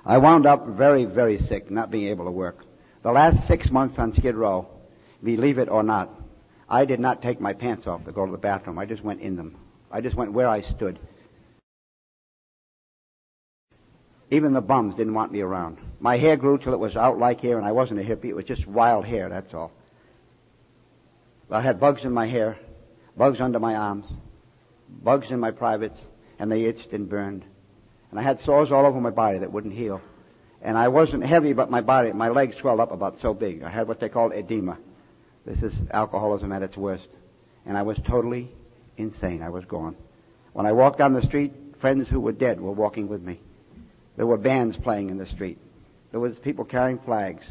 I 0.07 0.17
wound 0.17 0.47
up 0.47 0.67
very, 0.69 1.05
very 1.05 1.39
sick, 1.49 1.71
not 1.71 1.91
being 1.91 2.09
able 2.09 2.25
to 2.25 2.31
work. 2.31 2.65
The 3.03 3.13
last 3.13 3.47
six 3.47 3.71
months 3.71 3.99
on 3.99 4.15
Skid 4.15 4.35
Row, 4.35 4.69
believe 5.23 5.59
it 5.59 5.69
or 5.69 5.83
not, 5.83 6.11
I 6.69 6.87
did 6.87 7.01
not 7.01 7.21
take 7.21 7.41
my 7.41 7.53
pants 7.53 7.87
off 7.87 8.05
to 8.07 8.13
go 8.13 8.25
to 8.25 8.33
the 8.33 8.39
bathroom. 8.39 8.79
I 8.79 8.87
just 8.87 9.03
went 9.03 9.21
in 9.21 9.37
them. 9.37 9.57
I 9.91 10.01
just 10.01 10.17
went 10.17 10.33
where 10.33 10.49
I 10.49 10.63
stood. 10.63 10.99
Even 14.31 14.53
the 14.53 14.61
bums 14.61 14.95
didn't 14.95 15.15
want 15.15 15.33
me 15.33 15.41
around. 15.41 15.79
My 16.01 16.19
hair 16.19 16.37
grew 16.37 16.59
till 16.59 16.75
it 16.75 16.79
was 16.79 16.97
out 16.97 17.19
like 17.19 17.41
hair, 17.41 17.57
and 17.57 17.67
I 17.67 17.73
wasn't 17.73 18.01
a 18.01 18.03
hippie. 18.03 18.27
It 18.27 18.37
was 18.37 18.45
just 18.45 18.67
wild 18.67 19.07
hair, 19.07 19.29
that's 19.29 19.55
all. 19.55 19.73
I 21.51 21.63
had 21.63 21.81
bugs 21.81 22.05
in 22.05 22.13
my 22.13 22.27
hair, 22.27 22.59
bugs 23.17 23.41
under 23.41 23.59
my 23.59 23.75
arms, 23.75 24.05
bugs 25.03 25.31
in 25.31 25.41
my 25.41 25.51
privates, 25.51 25.99
and 26.39 26.53
they 26.53 26.65
itched 26.65 26.93
and 26.93 27.09
burned. 27.09 27.45
And 28.11 28.21
I 28.21 28.23
had 28.23 28.43
sores 28.45 28.71
all 28.71 28.85
over 28.85 29.01
my 29.01 29.11
body 29.11 29.39
that 29.39 29.53
wouldn't 29.53 29.75
heal. 29.75 30.03
And 30.61 30.77
I 30.77 30.89
wasn't 30.89 31.25
heavy, 31.25 31.53
but 31.53 31.71
my 31.71 31.81
body, 31.81 32.13
my 32.13 32.29
legs 32.29 32.57
swelled 32.61 32.81
up 32.81 32.93
about 32.93 33.21
so 33.23 33.33
big. 33.33 33.63
I 33.63 33.71
had 33.71 33.89
what 33.89 34.01
they 34.01 34.09
called 34.09 34.33
edema. 34.33 34.77
This 35.47 35.63
is 35.63 35.73
alcoholism 35.91 36.53
at 36.53 36.63
its 36.63 36.77
worst. 36.77 37.07
And 37.65 37.79
I 37.79 37.83
was 37.83 37.97
totally 38.07 38.51
insane. 38.97 39.43
I 39.43 39.51
was 39.51 39.65
gone. 39.65 39.97
When 40.53 40.67
I 40.67 40.73
walked 40.73 40.99
down 40.99 41.15
the 41.15 41.23
street, 41.23 41.53
friends 41.81 42.09
who 42.09 42.21
were 42.21 42.33
dead 42.33 42.61
were 42.61 42.73
walking 42.73 43.09
with 43.09 43.23
me. 43.23 43.41
There 44.19 44.27
were 44.27 44.37
bands 44.37 44.77
playing 44.77 45.11
in 45.11 45.17
the 45.17 45.27
street. 45.27 45.59
There 46.11 46.19
was 46.19 46.37
people 46.41 46.65
carrying 46.65 46.99
flags. 46.99 47.47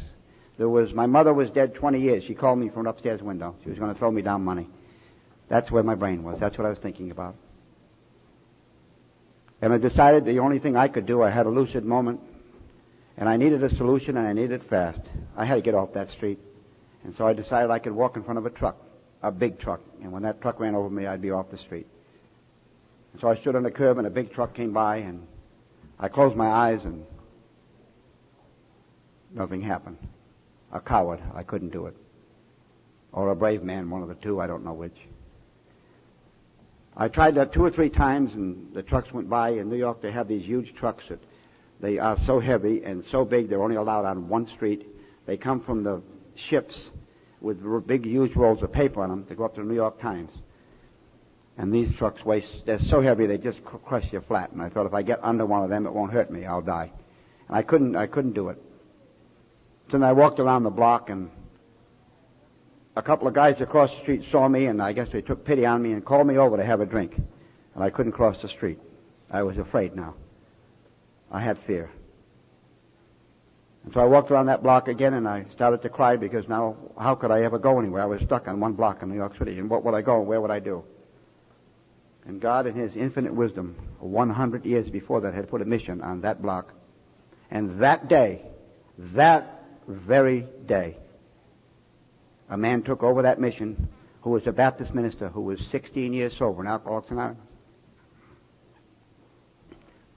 There 0.58 0.68
was, 0.68 0.92
my 0.92 1.06
mother 1.06 1.32
was 1.32 1.48
dead 1.50 1.74
20 1.74 1.98
years. 1.98 2.24
She 2.24 2.34
called 2.34 2.58
me 2.58 2.68
from 2.68 2.80
an 2.80 2.88
upstairs 2.88 3.22
window. 3.22 3.56
She 3.64 3.70
was 3.70 3.78
going 3.78 3.90
to 3.90 3.98
throw 3.98 4.10
me 4.10 4.20
down 4.20 4.44
money. 4.44 4.68
That's 5.48 5.70
where 5.70 5.82
my 5.82 5.94
brain 5.94 6.22
was. 6.22 6.38
That's 6.38 6.58
what 6.58 6.66
I 6.66 6.68
was 6.68 6.78
thinking 6.78 7.10
about. 7.10 7.36
And 9.62 9.72
I 9.72 9.78
decided 9.78 10.26
the 10.26 10.40
only 10.40 10.58
thing 10.58 10.76
I 10.76 10.88
could 10.88 11.06
do, 11.06 11.22
I 11.22 11.30
had 11.30 11.46
a 11.46 11.48
lucid 11.48 11.86
moment, 11.86 12.20
and 13.16 13.30
I 13.30 13.38
needed 13.38 13.64
a 13.64 13.74
solution 13.74 14.18
and 14.18 14.28
I 14.28 14.34
needed 14.34 14.60
it 14.60 14.68
fast. 14.68 15.00
I 15.38 15.46
had 15.46 15.54
to 15.54 15.62
get 15.62 15.74
off 15.74 15.94
that 15.94 16.10
street. 16.10 16.38
And 17.02 17.16
so 17.16 17.26
I 17.26 17.32
decided 17.32 17.70
I 17.70 17.78
could 17.78 17.92
walk 17.92 18.16
in 18.16 18.24
front 18.24 18.38
of 18.38 18.44
a 18.44 18.50
truck, 18.50 18.76
a 19.22 19.30
big 19.30 19.58
truck. 19.58 19.80
And 20.02 20.12
when 20.12 20.22
that 20.24 20.42
truck 20.42 20.60
ran 20.60 20.74
over 20.74 20.90
me, 20.90 21.06
I'd 21.06 21.22
be 21.22 21.30
off 21.30 21.50
the 21.50 21.56
street. 21.56 21.86
And 23.14 23.22
so 23.22 23.28
I 23.30 23.36
stood 23.36 23.56
on 23.56 23.62
the 23.62 23.70
curb 23.70 23.96
and 23.96 24.06
a 24.06 24.10
big 24.10 24.34
truck 24.34 24.54
came 24.54 24.74
by 24.74 24.98
and 24.98 25.26
I 26.00 26.08
closed 26.08 26.36
my 26.36 26.48
eyes 26.48 26.80
and 26.84 27.04
nothing 29.34 29.62
happened. 29.62 29.98
A 30.72 30.80
coward, 30.80 31.20
I 31.34 31.42
couldn't 31.42 31.72
do 31.72 31.86
it. 31.86 31.96
Or 33.12 33.30
a 33.30 33.36
brave 33.36 33.62
man, 33.62 33.90
one 33.90 34.02
of 34.02 34.08
the 34.08 34.14
two, 34.16 34.40
I 34.40 34.46
don't 34.46 34.64
know 34.64 34.74
which. 34.74 34.96
I 36.96 37.08
tried 37.08 37.36
that 37.36 37.52
two 37.52 37.64
or 37.64 37.70
three 37.70 37.90
times 37.90 38.32
and 38.34 38.74
the 38.74 38.82
trucks 38.82 39.12
went 39.12 39.28
by. 39.28 39.50
In 39.50 39.70
New 39.70 39.76
York, 39.76 40.02
they 40.02 40.12
have 40.12 40.28
these 40.28 40.44
huge 40.44 40.74
trucks 40.76 41.04
that 41.08 41.20
they 41.80 41.98
are 41.98 42.16
so 42.26 42.40
heavy 42.40 42.82
and 42.84 43.04
so 43.10 43.24
big 43.24 43.48
they're 43.48 43.62
only 43.62 43.76
allowed 43.76 44.04
on 44.04 44.28
one 44.28 44.48
street. 44.56 44.86
They 45.26 45.36
come 45.36 45.62
from 45.62 45.84
the 45.84 46.02
ships 46.50 46.74
with 47.40 47.58
big, 47.86 48.04
huge 48.04 48.34
rolls 48.34 48.62
of 48.62 48.72
paper 48.72 49.02
on 49.02 49.10
them 49.10 49.24
to 49.26 49.34
go 49.34 49.44
up 49.44 49.54
to 49.54 49.62
the 49.62 49.66
New 49.66 49.74
York 49.74 50.00
Times. 50.00 50.30
And 51.58 51.74
these 51.74 51.92
trucks 51.96 52.24
weigh, 52.24 52.44
they're 52.66 52.80
so 52.82 53.02
heavy 53.02 53.26
they 53.26 53.36
just 53.36 53.58
crush 53.64 54.06
you 54.12 54.20
flat. 54.20 54.52
And 54.52 54.62
I 54.62 54.68
thought 54.68 54.86
if 54.86 54.94
I 54.94 55.02
get 55.02 55.18
under 55.24 55.44
one 55.44 55.64
of 55.64 55.70
them, 55.70 55.86
it 55.86 55.92
won't 55.92 56.12
hurt 56.12 56.30
me. 56.30 56.46
I'll 56.46 56.62
die. 56.62 56.92
And 57.48 57.56
I 57.56 57.62
couldn't, 57.62 57.96
I 57.96 58.06
couldn't 58.06 58.34
do 58.34 58.48
it. 58.48 58.62
So 59.90 59.98
then 59.98 60.04
I 60.04 60.12
walked 60.12 60.38
around 60.38 60.62
the 60.62 60.70
block 60.70 61.10
and 61.10 61.30
a 62.94 63.02
couple 63.02 63.26
of 63.26 63.34
guys 63.34 63.60
across 63.60 63.90
the 63.90 64.00
street 64.02 64.22
saw 64.30 64.46
me 64.48 64.66
and 64.66 64.80
I 64.80 64.92
guess 64.92 65.08
they 65.12 65.20
took 65.20 65.44
pity 65.44 65.66
on 65.66 65.82
me 65.82 65.92
and 65.92 66.04
called 66.04 66.28
me 66.28 66.38
over 66.38 66.56
to 66.56 66.64
have 66.64 66.80
a 66.80 66.86
drink. 66.86 67.16
And 67.74 67.82
I 67.82 67.90
couldn't 67.90 68.12
cross 68.12 68.36
the 68.40 68.48
street. 68.48 68.78
I 69.28 69.42
was 69.42 69.58
afraid 69.58 69.96
now. 69.96 70.14
I 71.32 71.42
had 71.42 71.58
fear. 71.66 71.90
And 73.84 73.92
so 73.92 74.00
I 74.00 74.04
walked 74.04 74.30
around 74.30 74.46
that 74.46 74.62
block 74.62 74.86
again 74.86 75.14
and 75.14 75.26
I 75.26 75.44
started 75.54 75.82
to 75.82 75.88
cry 75.88 76.16
because 76.16 76.46
now 76.46 76.76
how 76.96 77.16
could 77.16 77.32
I 77.32 77.42
ever 77.42 77.58
go 77.58 77.80
anywhere? 77.80 78.02
I 78.02 78.06
was 78.06 78.20
stuck 78.22 78.46
on 78.46 78.60
one 78.60 78.74
block 78.74 79.02
in 79.02 79.08
New 79.08 79.16
York 79.16 79.36
City. 79.38 79.58
And 79.58 79.68
what 79.68 79.84
would 79.84 79.94
I 79.94 80.02
go? 80.02 80.20
Where 80.20 80.40
would 80.40 80.52
I 80.52 80.60
do? 80.60 80.84
And 82.28 82.42
God, 82.42 82.66
in 82.66 82.74
His 82.74 82.94
infinite 82.94 83.34
wisdom, 83.34 83.74
100 84.00 84.66
years 84.66 84.88
before 84.90 85.22
that, 85.22 85.32
had 85.32 85.48
put 85.48 85.62
a 85.62 85.64
mission 85.64 86.02
on 86.02 86.20
that 86.20 86.42
block. 86.42 86.74
And 87.50 87.80
that 87.82 88.08
day, 88.08 88.42
that 89.14 89.64
very 89.88 90.46
day, 90.66 90.98
a 92.50 92.56
man 92.56 92.82
took 92.82 93.02
over 93.02 93.22
that 93.22 93.40
mission 93.40 93.88
who 94.20 94.30
was 94.30 94.42
a 94.46 94.52
Baptist 94.52 94.94
minister 94.94 95.28
who 95.28 95.40
was 95.40 95.58
16 95.72 96.12
years 96.12 96.34
sober 96.38 96.62
in 96.62 96.68
Alcoholics 96.68 97.10
Anonymous. 97.10 97.42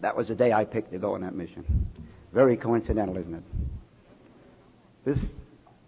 That 0.01 0.17
was 0.17 0.27
the 0.27 0.35
day 0.35 0.51
I 0.51 0.65
picked 0.65 0.91
to 0.91 0.97
go 0.97 1.15
on 1.15 1.21
that 1.21 1.35
mission. 1.35 1.87
Very 2.33 2.57
coincidental, 2.57 3.17
isn't 3.17 3.35
it? 3.35 3.43
This 5.05 5.19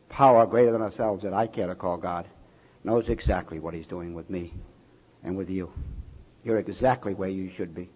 power 0.08 0.46
greater 0.46 0.72
than 0.72 0.82
ourselves 0.82 1.24
that 1.24 1.34
I 1.34 1.48
care 1.48 1.68
to 1.68 1.76
call 1.76 1.98
God 1.98 2.30
knows 2.86 3.06
exactly 3.10 3.60
what 3.60 3.74
He's 3.74 3.88
doing 3.88 4.14
with 4.14 4.30
me 4.30 4.54
and 5.22 5.36
with 5.36 5.50
you. 5.50 5.70
You're 6.44 6.60
exactly 6.60 7.14
where 7.14 7.30
you 7.30 7.52
should 7.56 7.74
be. 7.74 7.90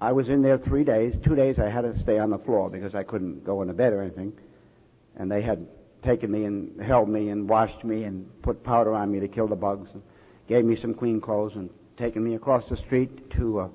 I 0.00 0.12
was 0.12 0.28
in 0.28 0.42
there 0.42 0.58
three 0.58 0.84
days. 0.84 1.14
Two 1.24 1.34
days 1.34 1.58
I 1.58 1.68
had 1.68 1.82
to 1.82 1.98
stay 2.02 2.18
on 2.18 2.30
the 2.30 2.38
floor 2.38 2.70
because 2.70 2.94
I 2.94 3.02
couldn't 3.02 3.44
go 3.44 3.62
in 3.62 3.68
into 3.68 3.76
bed 3.76 3.92
or 3.92 4.02
anything. 4.02 4.32
And 5.16 5.30
they 5.30 5.42
had 5.42 5.66
taken 6.04 6.30
me 6.30 6.44
and 6.44 6.80
held 6.80 7.08
me 7.08 7.30
and 7.30 7.48
washed 7.48 7.82
me 7.84 8.04
and 8.04 8.26
put 8.42 8.62
powder 8.62 8.94
on 8.94 9.10
me 9.10 9.20
to 9.20 9.28
kill 9.28 9.48
the 9.48 9.56
bugs 9.56 9.88
and 9.92 10.02
gave 10.48 10.64
me 10.64 10.78
some 10.80 10.94
clean 10.94 11.20
clothes 11.20 11.52
and 11.54 11.70
taken 11.96 12.22
me 12.22 12.34
across 12.34 12.62
the 12.68 12.76
street 12.76 13.30
to 13.30 13.60
uh, 13.60 13.68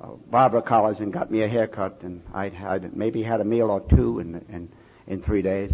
uh, 0.00 0.06
Barber 0.30 0.62
College 0.62 1.00
and 1.00 1.12
got 1.12 1.30
me 1.30 1.42
a 1.42 1.48
haircut 1.48 1.98
and 2.02 2.22
I'd, 2.32 2.54
I'd 2.54 2.96
maybe 2.96 3.22
had 3.22 3.40
a 3.40 3.44
meal 3.44 3.70
or 3.70 3.80
two 3.80 4.20
in, 4.20 4.36
in, 4.48 4.68
in 5.08 5.22
three 5.22 5.42
days. 5.42 5.72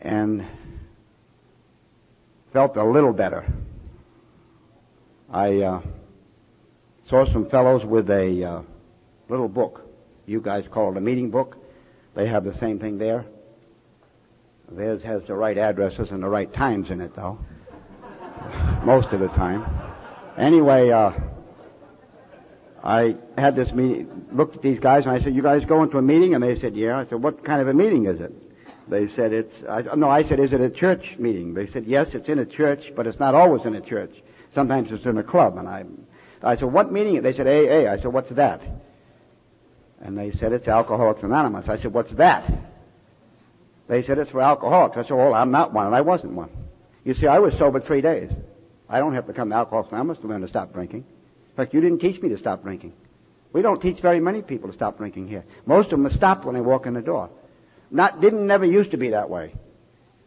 And 0.00 0.44
felt 2.52 2.76
a 2.76 2.84
little 2.84 3.12
better. 3.12 3.46
I 5.32 5.60
uh, 5.60 5.82
saw 7.08 7.30
some 7.32 7.48
fellows 7.48 7.84
with 7.84 8.10
a 8.10 8.44
uh, 8.44 8.62
little 9.28 9.48
book. 9.48 9.88
You 10.26 10.40
guys 10.40 10.64
call 10.70 10.90
it 10.92 10.96
a 10.96 11.00
meeting 11.00 11.30
book. 11.30 11.56
They 12.14 12.26
have 12.26 12.44
the 12.44 12.58
same 12.58 12.78
thing 12.78 12.98
there. 12.98 13.24
Theirs 14.70 15.02
has 15.02 15.22
the 15.26 15.34
right 15.34 15.58
addresses 15.58 16.10
and 16.10 16.22
the 16.22 16.28
right 16.28 16.52
times 16.52 16.90
in 16.90 17.00
it, 17.00 17.14
though. 17.14 17.38
Most 18.84 19.12
of 19.12 19.20
the 19.20 19.28
time. 19.28 19.64
Anyway, 20.36 20.90
uh, 20.90 21.12
I 22.82 23.16
had 23.36 23.56
this 23.56 23.72
meeting, 23.72 24.26
looked 24.32 24.56
at 24.56 24.62
these 24.62 24.78
guys, 24.78 25.04
and 25.04 25.12
I 25.12 25.20
said, 25.20 25.34
"You 25.34 25.42
guys 25.42 25.64
going 25.64 25.90
to 25.90 25.98
a 25.98 26.02
meeting?" 26.02 26.34
And 26.34 26.42
they 26.42 26.58
said, 26.60 26.76
"Yeah." 26.76 26.98
I 26.98 27.06
said, 27.06 27.22
"What 27.22 27.44
kind 27.44 27.60
of 27.60 27.68
a 27.68 27.74
meeting 27.74 28.06
is 28.06 28.20
it?" 28.20 28.32
They 28.90 29.08
said 29.08 29.32
it's, 29.32 29.54
I, 29.68 29.82
no, 29.94 30.10
I 30.10 30.24
said, 30.24 30.40
is 30.40 30.52
it 30.52 30.60
a 30.60 30.68
church 30.68 31.14
meeting? 31.16 31.54
They 31.54 31.68
said, 31.68 31.86
yes, 31.86 32.08
it's 32.12 32.28
in 32.28 32.40
a 32.40 32.44
church, 32.44 32.92
but 32.96 33.06
it's 33.06 33.20
not 33.20 33.36
always 33.36 33.64
in 33.64 33.76
a 33.76 33.80
church. 33.80 34.12
Sometimes 34.52 34.90
it's 34.90 35.04
in 35.06 35.16
a 35.16 35.22
club. 35.22 35.56
And 35.58 35.68
I, 35.68 35.84
I 36.42 36.56
said, 36.56 36.72
what 36.72 36.92
meeting? 36.92 37.22
They 37.22 37.32
said, 37.32 37.46
AA. 37.46 37.90
I 37.90 37.96
said, 37.98 38.12
what's 38.12 38.30
that? 38.30 38.60
And 40.00 40.18
they 40.18 40.32
said, 40.32 40.52
it's 40.52 40.66
Alcoholics 40.66 41.22
Anonymous. 41.22 41.68
I 41.68 41.78
said, 41.78 41.92
what's 41.92 42.12
that? 42.14 42.52
They 43.86 44.02
said, 44.02 44.18
it's 44.18 44.30
for 44.30 44.40
alcoholics. 44.40 44.96
I 44.96 45.02
said, 45.02 45.12
well, 45.12 45.34
I'm 45.34 45.50
not 45.50 45.72
one, 45.72 45.86
and 45.86 45.94
I 45.94 46.00
wasn't 46.00 46.32
one. 46.32 46.50
You 47.04 47.14
see, 47.14 47.26
I 47.26 47.38
was 47.38 47.56
sober 47.58 47.80
three 47.80 48.00
days. 48.00 48.30
I 48.88 48.98
don't 48.98 49.14
have 49.14 49.26
to 49.26 49.32
come 49.32 49.50
to 49.50 49.56
Alcoholics 49.56 49.90
Anonymous 49.92 50.18
to 50.18 50.26
learn 50.26 50.40
to 50.42 50.48
stop 50.48 50.72
drinking. 50.72 51.00
In 51.00 51.56
fact, 51.56 51.74
you 51.74 51.80
didn't 51.80 52.00
teach 52.00 52.20
me 52.20 52.28
to 52.30 52.38
stop 52.38 52.62
drinking. 52.62 52.92
We 53.52 53.62
don't 53.62 53.80
teach 53.80 54.00
very 54.00 54.20
many 54.20 54.42
people 54.42 54.68
to 54.68 54.74
stop 54.74 54.98
drinking 54.98 55.28
here. 55.28 55.44
Most 55.66 55.92
of 55.92 56.00
them 56.00 56.12
stop 56.12 56.44
when 56.44 56.54
they 56.54 56.60
walk 56.60 56.86
in 56.86 56.94
the 56.94 57.00
door. 57.00 57.30
Not, 57.90 58.20
didn't 58.20 58.46
never 58.46 58.64
used 58.64 58.92
to 58.92 58.96
be 58.96 59.10
that 59.10 59.28
way. 59.28 59.54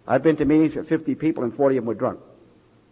I've 0.08 0.24
been 0.24 0.36
to 0.38 0.46
meetings 0.46 0.76
with 0.76 0.90
50 0.90 1.16
people 1.16 1.44
and 1.44 1.56
40 1.56 1.78
of 1.78 1.84
them 1.84 1.88
were 1.88 1.94
drunk. 1.94 2.20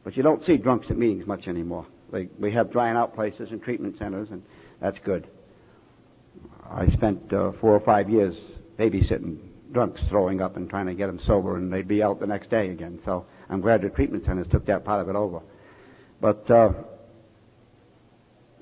But 0.04 0.16
you 0.16 0.24
don't 0.24 0.44
see 0.44 0.58
drunks 0.58 0.88
at 0.90 0.98
meetings 0.98 1.28
much 1.28 1.48
anymore. 1.48 1.86
They, 2.12 2.30
we 2.40 2.52
have 2.54 2.72
drying 2.72 2.96
out 2.96 3.14
places 3.14 3.52
and 3.52 3.62
treatment 3.62 3.98
centers 3.98 4.30
and 4.32 4.44
that's 4.80 5.00
good. 5.00 5.28
I 6.70 6.88
spent 6.92 7.34
uh, 7.34 7.52
four 7.60 7.72
or 7.72 7.82
five 7.82 8.10
years 8.10 8.36
babysitting 8.80 9.38
drunks 9.74 10.02
throwing 10.10 10.42
up 10.42 10.58
and 10.58 10.70
trying 10.70 10.88
to 10.88 10.94
get 10.94 11.08
them 11.08 11.20
sober 11.26 11.58
and 11.58 11.72
they'd 11.72 11.88
be 11.88 12.02
out 12.02 12.20
the 12.20 12.28
next 12.28 12.50
day 12.50 12.70
again. 12.70 13.00
So 13.06 13.26
I'm 13.50 13.62
glad 13.62 13.82
the 13.82 13.90
treatment 13.90 14.26
centers 14.26 14.48
took 14.50 14.66
that 14.68 14.86
part 14.86 15.02
of 15.02 15.10
it 15.10 15.16
over. 15.16 15.42
But, 16.22 16.50
uh, 16.50 16.72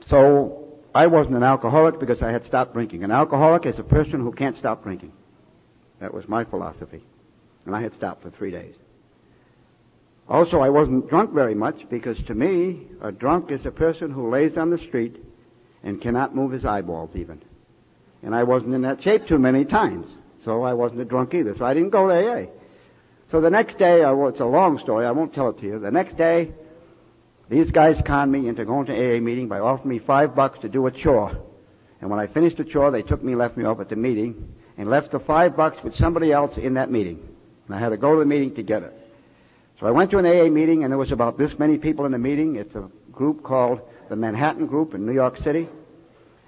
so 0.08 0.80
I 0.94 1.08
wasn't 1.08 1.36
an 1.36 1.44
alcoholic 1.44 2.00
because 2.00 2.22
I 2.22 2.32
had 2.32 2.46
stopped 2.46 2.74
drinking. 2.74 3.04
An 3.04 3.12
alcoholic 3.12 3.66
is 3.66 3.78
a 3.78 3.84
person 3.84 4.22
who 4.22 4.32
can't 4.32 4.58
stop 4.58 4.84
drinking. 4.84 5.12
That 6.00 6.14
was 6.14 6.28
my 6.28 6.44
philosophy. 6.44 7.04
And 7.66 7.76
I 7.76 7.82
had 7.82 7.94
stopped 7.96 8.24
for 8.24 8.30
three 8.30 8.52
days. 8.52 8.76
Also, 10.28 10.60
I 10.60 10.70
wasn't 10.70 11.10
drunk 11.10 11.34
very 11.34 11.56
much 11.56 11.90
because 11.90 12.22
to 12.24 12.36
me, 12.36 12.88
a 13.02 13.12
drunk 13.12 13.52
is 13.52 13.66
a 13.66 13.72
person 13.72 14.12
who 14.12 14.30
lays 14.30 14.58
on 14.58 14.70
the 14.70 14.78
street 14.78 15.18
and 15.84 16.02
cannot 16.02 16.36
move 16.36 16.52
his 16.52 16.66
eyeballs 16.66 17.10
even. 17.16 17.42
And 18.22 18.36
I 18.36 18.44
wasn't 18.44 18.76
in 18.76 18.84
that 18.84 19.02
shape 19.02 19.28
too 19.28 19.40
many 19.40 19.66
times. 19.66 20.06
So 20.46 20.64
I 20.64 20.74
wasn't 20.74 21.02
a 21.02 21.06
drunk 21.06 21.34
either. 21.34 21.56
So 21.58 21.66
I 21.66 21.74
didn't 21.74 21.90
go 21.90 22.08
to 22.08 22.14
AA. 22.14 22.46
So 23.32 23.42
the 23.42 23.50
next 23.50 23.78
day, 23.78 24.02
well, 24.02 24.28
it's 24.28 24.40
a 24.40 24.46
long 24.46 24.80
story. 24.80 25.06
I 25.06 25.12
won't 25.12 25.34
tell 25.34 25.50
it 25.50 25.60
to 25.60 25.66
you. 25.66 25.80
The 25.80 25.92
next 25.92 26.18
day, 26.18 26.52
these 27.50 27.72
guys 27.72 28.02
conned 28.06 28.32
me 28.32 28.48
into 28.48 28.66
going 28.66 28.86
to 28.88 28.94
AA 28.94 29.20
meeting 29.20 29.48
by 29.48 29.60
offering 29.60 29.90
me 29.90 30.00
five 30.00 30.36
bucks 30.36 30.60
to 30.60 30.70
do 30.70 30.86
a 30.88 30.92
chore. 30.92 31.38
And 32.02 32.10
when 32.10 32.20
I 32.20 32.28
finished 32.28 32.58
the 32.58 32.64
chore, 32.64 32.92
they 32.92 33.02
took 33.02 33.24
me 33.24 33.36
left 33.36 33.58
me 33.58 33.66
off 33.66 33.80
at 33.80 33.90
the 33.90 33.96
meeting 33.96 34.56
and 34.80 34.90
left 34.90 35.12
the 35.12 35.20
five 35.20 35.58
bucks 35.58 35.78
with 35.84 35.94
somebody 35.98 36.32
else 36.32 36.58
in 36.58 36.76
that 36.76 36.90
meeting. 36.90 37.20
And 37.68 37.76
I 37.76 37.80
had 37.80 37.90
to 37.90 37.98
go 37.98 38.14
to 38.14 38.20
the 38.20 38.26
meeting 38.26 38.56
to 38.56 38.64
get 38.64 38.82
it. 38.82 38.94
So 39.78 39.86
I 39.86 39.92
went 39.92 40.10
to 40.12 40.20
an 40.20 40.26
AA 40.26 40.50
meeting 40.50 40.84
and 40.84 40.92
there 40.92 40.98
was 40.98 41.12
about 41.12 41.38
this 41.38 41.52
many 41.60 41.78
people 41.78 42.06
in 42.06 42.14
the 42.14 42.18
meeting. 42.18 42.56
It's 42.56 42.74
a 42.76 42.90
group 43.12 43.44
called 43.44 43.82
the 44.08 44.16
Manhattan 44.16 44.68
Group 44.68 44.94
in 44.94 45.06
New 45.06 45.14
York 45.14 45.38
City. 45.44 45.68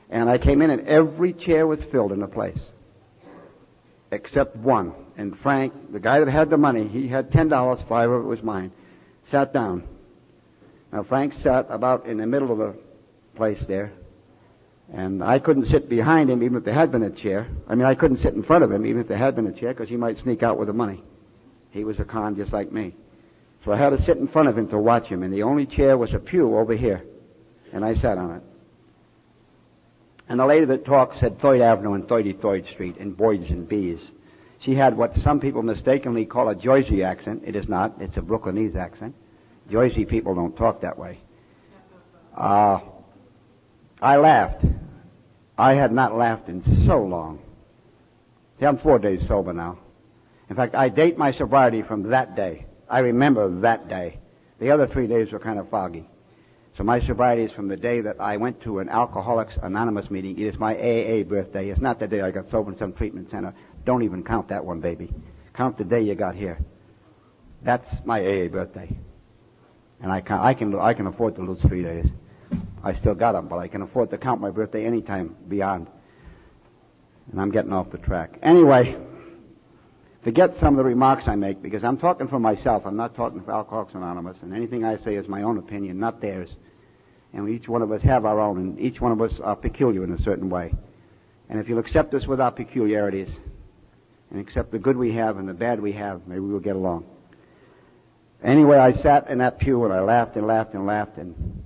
And 0.09 0.29
I 0.29 0.37
came 0.37 0.61
in 0.61 0.69
and 0.69 0.87
every 0.87 1.33
chair 1.33 1.67
was 1.67 1.79
filled 1.91 2.13
in 2.13 2.21
the 2.21 2.27
place. 2.27 2.57
Except 4.11 4.55
one. 4.55 4.93
And 5.17 5.37
Frank, 5.39 5.91
the 5.91 5.99
guy 5.99 6.19
that 6.19 6.29
had 6.29 6.49
the 6.49 6.57
money, 6.57 6.87
he 6.87 7.09
had 7.09 7.33
ten 7.33 7.49
dollars, 7.49 7.81
five 7.89 8.09
of 8.09 8.21
it 8.23 8.27
was 8.27 8.41
mine, 8.41 8.71
sat 9.25 9.53
down. 9.53 9.83
Now 10.93 11.03
Frank 11.03 11.33
sat 11.33 11.67
about 11.69 12.05
in 12.05 12.17
the 12.17 12.27
middle 12.27 12.51
of 12.51 12.59
the 12.59 12.75
place 13.35 13.61
there. 13.67 13.91
And 14.93 15.23
I 15.23 15.39
couldn't 15.39 15.69
sit 15.69 15.87
behind 15.87 16.29
him 16.29 16.43
even 16.43 16.57
if 16.57 16.65
there 16.65 16.73
had 16.73 16.91
been 16.91 17.03
a 17.03 17.09
chair. 17.09 17.47
I 17.67 17.75
mean, 17.75 17.85
I 17.85 17.95
couldn't 17.95 18.21
sit 18.21 18.33
in 18.33 18.43
front 18.43 18.63
of 18.63 18.71
him 18.71 18.85
even 18.85 19.01
if 19.01 19.07
there 19.07 19.17
had 19.17 19.35
been 19.35 19.47
a 19.47 19.53
chair 19.53 19.73
because 19.73 19.89
he 19.89 19.95
might 19.95 20.21
sneak 20.21 20.43
out 20.43 20.57
with 20.57 20.67
the 20.67 20.73
money. 20.73 21.01
He 21.71 21.85
was 21.85 21.99
a 21.99 22.03
con 22.03 22.35
just 22.35 22.51
like 22.51 22.71
me. 22.71 22.93
So 23.63 23.71
I 23.71 23.77
had 23.77 23.91
to 23.91 24.01
sit 24.03 24.17
in 24.17 24.27
front 24.27 24.49
of 24.49 24.57
him 24.57 24.67
to 24.69 24.77
watch 24.77 25.05
him, 25.07 25.23
and 25.23 25.33
the 25.33 25.43
only 25.43 25.65
chair 25.65 25.97
was 25.97 26.13
a 26.13 26.19
pew 26.19 26.57
over 26.57 26.75
here. 26.75 27.03
And 27.71 27.85
I 27.85 27.95
sat 27.95 28.17
on 28.17 28.35
it. 28.35 28.43
And 30.27 30.39
the 30.39 30.45
lady 30.45 30.65
that 30.65 30.85
talked 30.85 31.19
said 31.19 31.39
3rd 31.39 31.61
Avenue 31.61 31.93
and 31.93 32.05
33rd 32.05 32.71
Street 32.71 32.97
in 32.97 33.13
Boyd's 33.13 33.49
and 33.49 33.67
Bees. 33.67 33.99
She 34.59 34.75
had 34.75 34.97
what 34.97 35.15
some 35.23 35.39
people 35.39 35.63
mistakenly 35.63 36.25
call 36.25 36.49
a 36.49 36.55
Jersey 36.55 37.03
accent. 37.03 37.43
It 37.45 37.55
is 37.55 37.67
not. 37.67 37.95
It's 37.99 38.17
a 38.17 38.21
Brooklynese 38.21 38.75
accent. 38.75 39.15
Jersey 39.69 40.05
people 40.05 40.35
don't 40.35 40.55
talk 40.55 40.81
that 40.81 40.97
way. 40.97 41.19
Uh, 42.35 42.79
I 44.01 44.17
laughed. 44.17 44.65
I 45.61 45.75
had 45.75 45.91
not 45.91 46.17
laughed 46.17 46.49
in 46.49 46.63
so 46.87 47.03
long. 47.03 47.37
See, 48.59 48.65
I'm 48.65 48.79
four 48.79 48.97
days 48.97 49.21
sober 49.27 49.53
now. 49.53 49.77
In 50.49 50.55
fact, 50.55 50.73
I 50.73 50.89
date 50.89 51.19
my 51.19 51.31
sobriety 51.33 51.83
from 51.83 52.09
that 52.09 52.35
day. 52.35 52.65
I 52.89 52.99
remember 52.99 53.61
that 53.61 53.87
day. 53.87 54.17
The 54.59 54.71
other 54.71 54.87
three 54.87 55.05
days 55.05 55.31
were 55.31 55.37
kind 55.37 55.59
of 55.59 55.69
foggy. 55.69 56.09
So 56.77 56.83
my 56.83 56.99
sobriety 57.05 57.43
is 57.43 57.51
from 57.51 57.67
the 57.67 57.77
day 57.77 58.01
that 58.01 58.19
I 58.19 58.37
went 58.37 58.59
to 58.63 58.79
an 58.79 58.89
Alcoholics 58.89 59.53
Anonymous 59.61 60.09
meeting. 60.09 60.39
It 60.39 60.47
is 60.47 60.57
my 60.57 60.73
AA 60.73 61.21
birthday. 61.21 61.69
It's 61.69 61.79
not 61.79 61.99
the 61.99 62.07
day 62.07 62.21
I 62.21 62.31
got 62.31 62.49
sober 62.49 62.71
in 62.71 62.79
some 62.79 62.93
treatment 62.93 63.29
center. 63.29 63.53
Don't 63.85 64.01
even 64.01 64.23
count 64.23 64.47
that 64.49 64.65
one, 64.65 64.79
baby. 64.79 65.13
Count 65.53 65.77
the 65.77 65.83
day 65.83 66.01
you 66.01 66.15
got 66.15 66.33
here. 66.33 66.57
That's 67.61 67.85
my 68.03 68.19
AA 68.19 68.47
birthday. 68.47 68.97
And 70.01 70.11
I 70.11 70.21
can, 70.21 70.39
I 70.39 70.55
can, 70.55 70.73
I 70.79 70.95
can 70.95 71.05
afford 71.05 71.35
to 71.35 71.43
lose 71.43 71.61
three 71.61 71.83
days. 71.83 72.07
I 72.83 72.93
still 72.95 73.13
got 73.13 73.33
them, 73.33 73.47
but 73.47 73.57
I 73.57 73.67
can 73.67 73.81
afford 73.81 74.09
to 74.11 74.17
count 74.17 74.41
my 74.41 74.49
birthday 74.49 74.85
anytime 74.85 75.35
beyond. 75.47 75.87
And 77.31 77.39
I'm 77.39 77.51
getting 77.51 77.73
off 77.73 77.91
the 77.91 77.97
track. 77.97 78.39
Anyway, 78.41 78.97
forget 80.23 80.57
some 80.57 80.73
of 80.73 80.77
the 80.77 80.83
remarks 80.83 81.27
I 81.27 81.35
make 81.35 81.61
because 81.61 81.83
I'm 81.83 81.97
talking 81.97 82.27
for 82.27 82.39
myself. 82.39 82.83
I'm 82.85 82.97
not 82.97 83.15
talking 83.15 83.41
for 83.41 83.51
Alcoholics 83.51 83.93
Anonymous, 83.93 84.37
and 84.41 84.53
anything 84.53 84.83
I 84.83 84.97
say 85.03 85.15
is 85.15 85.27
my 85.27 85.43
own 85.43 85.57
opinion, 85.57 85.99
not 85.99 86.21
theirs. 86.21 86.49
And 87.33 87.47
each 87.47 87.67
one 87.69 87.81
of 87.81 87.91
us 87.91 88.01
have 88.01 88.25
our 88.25 88.39
own, 88.39 88.57
and 88.57 88.79
each 88.79 88.99
one 88.99 89.11
of 89.11 89.21
us 89.21 89.39
are 89.41 89.55
peculiar 89.55 90.03
in 90.03 90.11
a 90.11 90.21
certain 90.21 90.49
way. 90.49 90.73
And 91.49 91.59
if 91.59 91.69
you'll 91.69 91.79
accept 91.79 92.13
us 92.13 92.25
with 92.25 92.41
our 92.41 92.51
peculiarities, 92.51 93.29
and 94.31 94.39
accept 94.39 94.71
the 94.71 94.79
good 94.79 94.97
we 94.97 95.13
have 95.13 95.37
and 95.37 95.47
the 95.47 95.53
bad 95.53 95.79
we 95.79 95.91
have, 95.91 96.25
maybe 96.25 96.39
we'll 96.39 96.59
get 96.59 96.75
along. 96.75 97.05
Anyway, 98.43 98.77
I 98.77 98.93
sat 98.93 99.29
in 99.29 99.37
that 99.37 99.59
pew 99.59 99.83
and 99.83 99.93
I 99.93 100.01
laughed 100.01 100.35
and 100.35 100.47
laughed 100.47 100.73
and 100.73 100.85
laughed, 100.85 101.17
and 101.17 101.60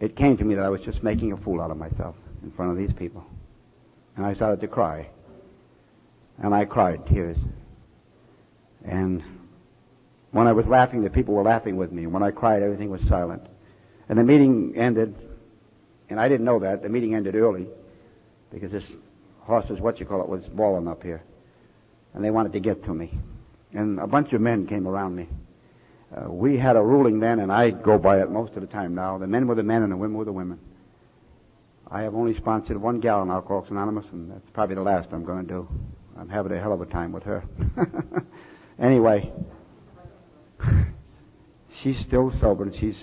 it 0.00 0.16
came 0.16 0.36
to 0.36 0.44
me 0.44 0.54
that 0.54 0.64
I 0.64 0.68
was 0.68 0.80
just 0.82 1.02
making 1.02 1.32
a 1.32 1.36
fool 1.36 1.60
out 1.60 1.70
of 1.70 1.76
myself 1.76 2.16
in 2.42 2.50
front 2.52 2.70
of 2.70 2.76
these 2.76 2.94
people. 2.96 3.24
And 4.16 4.24
I 4.24 4.34
started 4.34 4.60
to 4.60 4.68
cry. 4.68 5.08
And 6.38 6.54
I 6.54 6.64
cried 6.64 7.06
tears. 7.06 7.36
And 8.84 9.22
when 10.32 10.46
I 10.46 10.52
was 10.52 10.66
laughing, 10.66 11.02
the 11.02 11.10
people 11.10 11.34
were 11.34 11.42
laughing 11.42 11.76
with 11.76 11.92
me. 11.92 12.04
And 12.04 12.12
when 12.12 12.22
I 12.22 12.30
cried, 12.30 12.62
everything 12.62 12.90
was 12.90 13.00
silent. 13.08 13.42
And 14.08 14.18
the 14.18 14.22
meeting 14.22 14.74
ended, 14.76 15.14
and 16.10 16.20
I 16.20 16.28
didn't 16.28 16.44
know 16.44 16.58
that. 16.60 16.82
The 16.82 16.88
meeting 16.88 17.14
ended 17.14 17.34
early 17.34 17.66
because 18.52 18.70
this 18.70 18.84
horse 19.40 19.66
horse's 19.66 19.80
what 19.80 19.98
you 19.98 20.06
call 20.06 20.20
it 20.20 20.28
was 20.28 20.42
balling 20.44 20.88
up 20.88 21.02
here. 21.02 21.22
And 22.14 22.24
they 22.24 22.30
wanted 22.30 22.52
to 22.52 22.60
get 22.60 22.84
to 22.84 22.94
me. 22.94 23.18
And 23.72 23.98
a 23.98 24.06
bunch 24.06 24.32
of 24.32 24.40
men 24.40 24.66
came 24.66 24.86
around 24.86 25.16
me. 25.16 25.28
Uh, 26.16 26.30
we 26.30 26.56
had 26.56 26.76
a 26.76 26.82
ruling 26.82 27.20
then, 27.20 27.40
and 27.40 27.52
I 27.52 27.70
go 27.70 27.98
by 27.98 28.20
it 28.20 28.30
most 28.30 28.54
of 28.54 28.62
the 28.62 28.66
time 28.66 28.94
now. 28.94 29.18
The 29.18 29.26
men 29.26 29.46
were 29.46 29.54
the 29.54 29.62
men 29.62 29.82
and 29.82 29.92
the 29.92 29.96
women 29.96 30.16
were 30.16 30.24
the 30.24 30.32
women. 30.32 30.58
I 31.90 32.02
have 32.02 32.14
only 32.14 32.36
sponsored 32.36 32.80
one 32.80 33.00
gal 33.00 33.22
in 33.22 33.30
Alcoholics 33.30 33.70
Anonymous, 33.70 34.06
and 34.12 34.30
that's 34.30 34.50
probably 34.54 34.74
the 34.76 34.82
last 34.82 35.08
I'm 35.12 35.24
going 35.24 35.46
to 35.46 35.52
do. 35.52 35.68
I'm 36.18 36.28
having 36.28 36.52
a 36.52 36.60
hell 36.60 36.72
of 36.72 36.80
a 36.80 36.86
time 36.86 37.12
with 37.12 37.22
her. 37.24 37.44
anyway, 38.78 39.30
she's 41.82 41.96
still 42.06 42.32
sober, 42.40 42.64
and 42.64 42.74
she's 42.80 42.96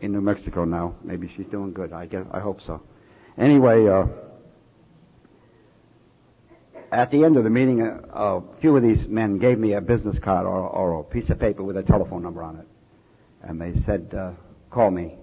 in 0.00 0.12
New 0.12 0.20
Mexico 0.20 0.64
now. 0.64 0.94
Maybe 1.02 1.32
she's 1.36 1.46
doing 1.46 1.72
good. 1.72 1.92
I 1.92 2.06
guess 2.06 2.26
I 2.30 2.40
hope 2.40 2.60
so. 2.66 2.82
Anyway, 3.38 3.88
uh, 3.88 4.04
at 6.90 7.10
the 7.10 7.24
end 7.24 7.36
of 7.36 7.44
the 7.44 7.50
meeting, 7.50 7.82
a, 7.82 8.00
a, 8.12 8.42
few 8.60 8.76
of 8.76 8.82
these 8.82 9.06
men 9.08 9.38
gave 9.38 9.58
me 9.58 9.74
a 9.74 9.80
business 9.80 10.16
card 10.22 10.46
or, 10.46 10.68
or, 10.68 11.00
a 11.00 11.04
piece 11.04 11.28
of 11.30 11.38
paper 11.38 11.62
with 11.62 11.76
a 11.76 11.82
telephone 11.82 12.22
number 12.22 12.42
on 12.42 12.56
it. 12.56 12.66
And 13.42 13.60
they 13.60 13.80
said, 13.84 14.14
uh, 14.16 14.32
call 14.70 14.90
me. 14.90 15.16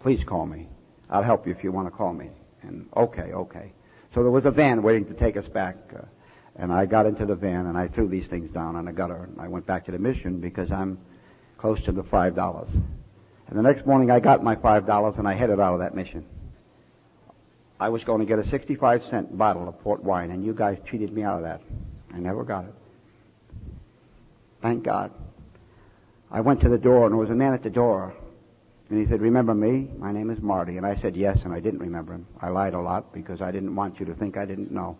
Please 0.00 0.22
call 0.24 0.46
me. 0.46 0.68
I'll 1.10 1.22
help 1.22 1.46
you 1.46 1.52
if 1.52 1.64
you 1.64 1.72
want 1.72 1.88
to 1.88 1.90
call 1.90 2.12
me. 2.12 2.30
And 2.62 2.88
okay, 2.96 3.32
okay. 3.32 3.72
So 4.14 4.22
there 4.22 4.30
was 4.30 4.44
a 4.44 4.50
van 4.50 4.82
waiting 4.82 5.06
to 5.06 5.14
take 5.14 5.36
us 5.36 5.46
back. 5.48 5.76
Uh, 5.94 6.02
and 6.56 6.72
I 6.72 6.86
got 6.86 7.06
into 7.06 7.26
the 7.26 7.34
van 7.34 7.66
and 7.66 7.76
I 7.76 7.88
threw 7.88 8.08
these 8.08 8.26
things 8.28 8.52
down 8.52 8.76
on 8.76 8.84
the 8.84 8.92
gutter. 8.92 9.24
And 9.24 9.40
I 9.40 9.48
went 9.48 9.66
back 9.66 9.86
to 9.86 9.92
the 9.92 9.98
mission 9.98 10.40
because 10.40 10.70
I'm 10.70 10.98
close 11.56 11.82
to 11.84 11.92
the 11.92 12.04
five 12.04 12.34
dollars. 12.34 12.68
And 13.48 13.58
the 13.58 13.62
next 13.62 13.86
morning 13.86 14.10
I 14.10 14.20
got 14.20 14.42
my 14.42 14.56
five 14.56 14.86
dollars 14.86 15.14
and 15.18 15.26
I 15.26 15.34
headed 15.34 15.60
out 15.60 15.74
of 15.74 15.80
that 15.80 15.94
mission. 15.94 16.24
I 17.80 17.88
was 17.88 18.02
going 18.04 18.20
to 18.20 18.26
get 18.26 18.38
a 18.38 18.48
65 18.48 19.02
cent 19.10 19.36
bottle 19.36 19.68
of 19.68 19.80
port 19.82 20.02
wine, 20.02 20.30
and 20.30 20.44
you 20.44 20.52
guys 20.52 20.78
cheated 20.90 21.12
me 21.12 21.22
out 21.22 21.36
of 21.38 21.42
that. 21.44 21.60
I 22.12 22.18
never 22.18 22.42
got 22.42 22.64
it. 22.64 22.74
Thank 24.60 24.82
God. 24.82 25.12
I 26.30 26.40
went 26.40 26.60
to 26.62 26.68
the 26.68 26.78
door, 26.78 27.04
and 27.04 27.12
there 27.12 27.18
was 27.18 27.30
a 27.30 27.34
man 27.34 27.54
at 27.54 27.62
the 27.62 27.70
door. 27.70 28.14
And 28.90 28.98
he 29.00 29.06
said, 29.06 29.20
Remember 29.20 29.54
me? 29.54 29.88
My 29.96 30.12
name 30.12 30.30
is 30.30 30.40
Marty. 30.40 30.76
And 30.76 30.86
I 30.86 31.00
said, 31.00 31.14
Yes, 31.14 31.38
and 31.44 31.52
I 31.52 31.60
didn't 31.60 31.80
remember 31.80 32.14
him. 32.14 32.26
I 32.40 32.48
lied 32.48 32.74
a 32.74 32.80
lot 32.80 33.12
because 33.12 33.40
I 33.40 33.50
didn't 33.50 33.74
want 33.74 34.00
you 34.00 34.06
to 34.06 34.14
think 34.14 34.36
I 34.36 34.44
didn't 34.44 34.72
know. 34.72 34.96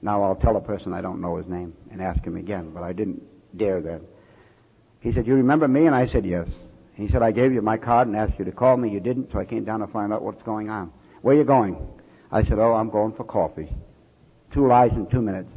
Now 0.00 0.22
I'll 0.22 0.36
tell 0.36 0.56
a 0.56 0.60
person 0.60 0.92
I 0.92 1.00
don't 1.00 1.20
know 1.20 1.36
his 1.36 1.46
name 1.46 1.74
and 1.90 2.00
ask 2.00 2.24
him 2.24 2.36
again, 2.36 2.70
but 2.70 2.82
I 2.82 2.92
didn't 2.92 3.22
dare 3.56 3.80
then. 3.80 4.00
He 5.00 5.12
said, 5.12 5.26
You 5.26 5.34
remember 5.34 5.68
me? 5.68 5.86
And 5.86 5.94
I 5.94 6.06
said, 6.06 6.24
Yes. 6.24 6.48
He 6.94 7.08
said, 7.08 7.22
I 7.22 7.32
gave 7.32 7.52
you 7.52 7.62
my 7.62 7.76
card 7.76 8.06
and 8.06 8.16
asked 8.16 8.38
you 8.38 8.44
to 8.44 8.52
call 8.52 8.76
me. 8.76 8.90
You 8.90 9.00
didn't, 9.00 9.32
so 9.32 9.38
I 9.38 9.44
came 9.44 9.64
down 9.64 9.80
to 9.80 9.86
find 9.86 10.12
out 10.12 10.22
what's 10.22 10.42
going 10.42 10.70
on. 10.70 10.92
Where 11.22 11.34
are 11.34 11.38
you 11.38 11.44
going? 11.44 11.76
I 12.32 12.42
said, 12.42 12.58
Oh, 12.58 12.72
I'm 12.72 12.90
going 12.90 13.12
for 13.12 13.24
coffee. 13.24 13.68
Two 14.52 14.66
lies 14.66 14.92
in 14.92 15.06
two 15.06 15.22
minutes. 15.22 15.50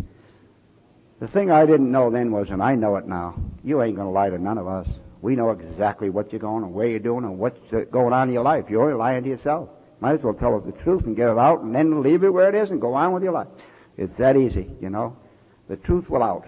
The 1.20 1.28
thing 1.28 1.50
I 1.50 1.66
didn't 1.66 1.92
know 1.92 2.12
then 2.12 2.32
was, 2.32 2.50
and 2.50 2.62
I 2.62 2.76
know 2.76 2.98
it 2.98 3.08
now, 3.08 3.36
you 3.64 3.82
ain't 3.82 3.96
going 3.96 4.08
to 4.08 4.12
lie 4.12 4.30
to 4.30 4.38
none 4.38 4.58
of 4.58 4.68
us. 4.68 4.88
We 5.22 5.36
know 5.36 5.52
exactly 5.52 6.10
what 6.10 6.32
you're 6.32 6.42
going 6.42 6.64
and 6.64 6.74
where 6.74 6.88
you're 6.88 7.00
doing 7.00 7.24
and 7.24 7.40
what's 7.40 7.60
uh, 7.74 7.82
going 7.90 8.14
on 8.14 8.28
in 8.28 8.34
your 8.34 8.44
life. 8.44 8.66
You're 8.70 8.84
only 8.84 8.96
lying 8.96 9.24
to 9.24 9.30
yourself. 9.30 9.70
Might 10.02 10.16
as 10.16 10.22
well 10.22 10.34
tell 10.34 10.56
us 10.56 10.64
the 10.66 10.84
truth 10.84 11.06
and 11.06 11.16
get 11.16 11.30
it 11.30 11.38
out 11.38 11.62
and 11.62 11.74
then 11.74 12.04
leave 12.04 12.24
it 12.24 12.30
where 12.30 12.50
it 12.50 12.56
is 12.56 12.70
and 12.70 12.82
go 12.82 12.94
on 12.94 13.14
with 13.14 13.24
your 13.24 13.32
life. 13.32 13.48
It's 13.98 14.16
that 14.16 14.36
easy, 14.36 14.70
you 14.82 14.90
know. 14.90 15.16
The 15.70 15.78
truth 15.78 16.10
will 16.10 16.22
out. 16.22 16.46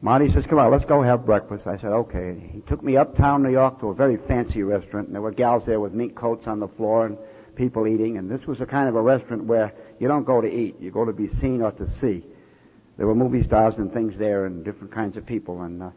Marty 0.00 0.32
says, 0.32 0.44
come 0.46 0.58
on, 0.58 0.72
let's 0.72 0.84
go 0.84 1.00
have 1.02 1.24
breakfast. 1.24 1.66
I 1.66 1.76
said, 1.76 1.92
okay. 1.92 2.50
He 2.52 2.60
took 2.62 2.82
me 2.82 2.96
uptown 2.96 3.42
New 3.42 3.52
York 3.52 3.78
to 3.80 3.90
a 3.90 3.94
very 3.94 4.16
fancy 4.16 4.62
restaurant 4.62 5.06
and 5.06 5.14
there 5.14 5.22
were 5.22 5.30
gals 5.30 5.64
there 5.64 5.78
with 5.78 5.92
mink 5.92 6.16
coats 6.16 6.48
on 6.48 6.58
the 6.58 6.66
floor 6.66 7.06
and 7.06 7.18
people 7.62 7.86
eating, 7.86 8.18
and 8.18 8.28
this 8.28 8.44
was 8.44 8.60
a 8.60 8.66
kind 8.66 8.88
of 8.88 8.96
a 8.96 9.00
restaurant 9.00 9.44
where 9.44 9.72
you 10.00 10.08
don't 10.08 10.24
go 10.24 10.40
to 10.40 10.48
eat, 10.48 10.74
you 10.80 10.90
go 10.90 11.04
to 11.04 11.12
be 11.12 11.28
seen 11.40 11.62
or 11.62 11.70
to 11.70 11.86
see. 12.00 12.24
There 12.98 13.06
were 13.06 13.14
movie 13.14 13.44
stars 13.44 13.74
and 13.78 13.92
things 13.92 14.14
there, 14.18 14.46
and 14.46 14.64
different 14.64 14.92
kinds 14.92 15.16
of 15.16 15.24
people. 15.24 15.62
And 15.62 15.80
uh, 15.80 15.90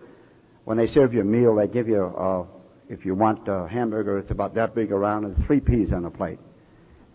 when 0.65 0.77
they 0.77 0.85
serve 0.85 1.11
you 1.11 1.21
a 1.21 1.23
meal, 1.23 1.55
they 1.55 1.67
give 1.67 1.87
you, 1.87 2.03
uh, 2.05 2.45
if 2.87 3.03
you 3.03 3.15
want 3.15 3.47
a 3.47 3.67
hamburger, 3.67 4.19
it's 4.19 4.29
about 4.29 4.53
that 4.53 4.75
big 4.75 4.91
around, 4.91 5.25
and 5.25 5.43
three 5.47 5.59
peas 5.59 5.91
on 5.91 6.03
the 6.03 6.11
plate. 6.11 6.37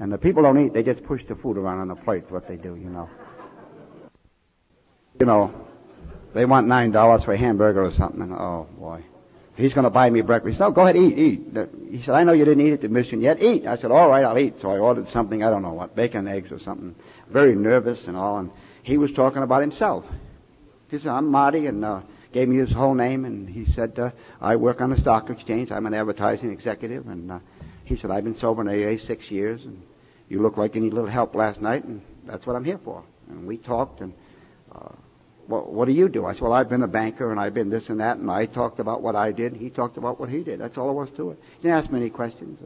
And 0.00 0.12
the 0.12 0.18
people 0.18 0.42
don't 0.42 0.58
eat; 0.58 0.74
they 0.74 0.82
just 0.82 1.04
push 1.04 1.22
the 1.28 1.36
food 1.36 1.56
around 1.56 1.78
on 1.78 1.86
the 1.86 1.94
plate. 1.94 2.28
What 2.28 2.48
they 2.48 2.56
do, 2.56 2.74
you 2.74 2.90
know. 2.90 3.08
You 5.20 5.26
know, 5.26 5.54
they 6.34 6.44
want 6.44 6.66
nine 6.66 6.90
dollars 6.90 7.22
for 7.22 7.34
a 7.34 7.38
hamburger 7.38 7.84
or 7.84 7.92
something. 7.92 8.22
And, 8.22 8.32
oh 8.32 8.66
boy, 8.76 9.04
He's 9.60 9.74
going 9.74 9.84
to 9.84 9.90
buy 9.90 10.08
me 10.08 10.22
breakfast. 10.22 10.58
No, 10.58 10.70
go 10.70 10.82
ahead, 10.82 10.96
eat, 10.96 11.18
eat. 11.18 11.40
He 11.90 12.02
said, 12.02 12.14
I 12.14 12.24
know 12.24 12.32
you 12.32 12.44
didn't 12.44 12.66
eat 12.66 12.72
at 12.72 12.80
the 12.80 12.88
mission 12.88 13.20
yet. 13.20 13.42
Eat. 13.42 13.66
I 13.66 13.76
said, 13.76 13.90
all 13.90 14.08
right, 14.08 14.24
I'll 14.24 14.38
eat. 14.38 14.54
So 14.62 14.70
I 14.70 14.78
ordered 14.78 15.08
something, 15.08 15.42
I 15.42 15.50
don't 15.50 15.62
know 15.62 15.74
what, 15.74 15.94
bacon, 15.94 16.26
eggs 16.26 16.50
or 16.50 16.58
something. 16.60 16.94
Very 17.30 17.54
nervous 17.54 18.00
and 18.06 18.16
all. 18.16 18.38
And 18.38 18.50
he 18.82 18.96
was 18.96 19.12
talking 19.12 19.42
about 19.42 19.60
himself. 19.60 20.04
He 20.88 20.98
said, 20.98 21.08
I'm 21.08 21.30
Marty 21.30 21.66
and, 21.66 21.84
uh, 21.84 22.00
gave 22.32 22.48
me 22.48 22.56
his 22.56 22.72
whole 22.72 22.94
name 22.94 23.24
and 23.24 23.48
he 23.48 23.70
said, 23.72 23.98
uh, 23.98 24.10
I 24.40 24.56
work 24.56 24.80
on 24.80 24.90
the 24.90 24.98
stock 24.98 25.28
exchange. 25.28 25.70
I'm 25.70 25.86
an 25.86 25.94
advertising 25.94 26.50
executive. 26.50 27.06
And, 27.06 27.30
uh, 27.30 27.38
he 27.84 27.96
said, 27.96 28.10
I've 28.10 28.24
been 28.24 28.38
sober 28.38 28.62
in 28.62 28.68
AA 28.68 29.04
six 29.04 29.30
years 29.30 29.60
and 29.62 29.82
you 30.28 30.40
look 30.40 30.56
like 30.56 30.74
you 30.74 30.80
need 30.80 30.92
a 30.92 30.94
little 30.94 31.10
help 31.10 31.34
last 31.34 31.60
night 31.60 31.84
and 31.84 32.00
that's 32.24 32.46
what 32.46 32.56
I'm 32.56 32.64
here 32.64 32.80
for. 32.82 33.04
And 33.28 33.46
we 33.46 33.58
talked 33.58 34.00
and, 34.00 34.14
uh, 34.72 34.92
well, 35.50 35.64
what 35.64 35.86
do 35.86 35.92
you 35.92 36.08
do? 36.08 36.24
I 36.24 36.32
said, 36.32 36.42
well, 36.42 36.52
I've 36.52 36.68
been 36.68 36.82
a 36.82 36.88
banker 36.88 37.30
and 37.30 37.40
I've 37.40 37.54
been 37.54 37.70
this 37.70 37.88
and 37.88 38.00
that, 38.00 38.16
and 38.16 38.30
I 38.30 38.46
talked 38.46 38.78
about 38.78 39.02
what 39.02 39.16
I 39.16 39.32
did. 39.32 39.54
He 39.54 39.68
talked 39.68 39.98
about 39.98 40.18
what 40.18 40.28
he 40.28 40.42
did. 40.42 40.60
That's 40.60 40.78
all 40.78 40.86
there 40.86 40.94
was 40.94 41.10
to 41.16 41.30
it. 41.30 41.38
He 41.56 41.62
didn't 41.64 41.78
ask 41.82 41.90
me 41.90 42.00
any 42.00 42.10
questions. 42.10 42.58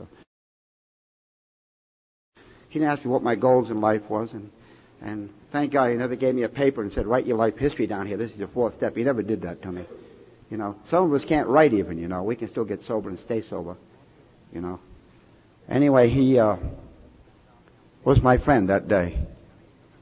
He 2.69 2.79
didn't 2.79 2.91
ask 2.91 3.05
me 3.05 3.11
what 3.11 3.23
my 3.23 3.35
goals 3.35 3.71
in 3.71 3.81
life 3.81 4.03
was, 4.09 4.31
and 4.33 4.51
and 5.01 5.31
thank 5.53 5.73
God 5.73 5.91
he 5.91 5.97
never 5.97 6.17
gave 6.17 6.35
me 6.35 6.45
a 6.45 6.49
paper 6.49 6.83
and 6.83 6.93
said, 6.93 7.07
write 7.07 7.27
your 7.27 7.37
life 7.37 7.57
history 7.57 7.87
down 7.87 8.07
here. 8.07 8.17
This 8.17 8.31
is 8.31 8.39
your 8.39 8.49
fourth 8.49 8.77
step. 8.77 8.97
He 8.97 9.05
never 9.05 9.23
did 9.23 9.43
that 9.43 9.61
to 9.63 9.71
me. 9.71 9.85
You 10.51 10.57
know, 10.57 10.77
some 10.89 11.05
of 11.05 11.21
us 11.21 11.27
can't 11.29 11.47
write 11.47 11.75
even, 11.75 11.99
you 11.99 12.09
know. 12.09 12.23
We 12.23 12.37
can 12.37 12.49
still 12.49 12.65
get 12.65 12.83
sober 12.87 13.11
and 13.11 13.19
stay 13.21 13.43
sober, 13.49 13.77
you 14.53 14.61
know. 14.61 14.81
Anyway, 15.69 16.09
he 16.09 16.39
uh, 16.39 16.57
was 18.05 18.21
my 18.23 18.39
friend 18.39 18.69
that 18.71 18.89
day. 18.89 19.19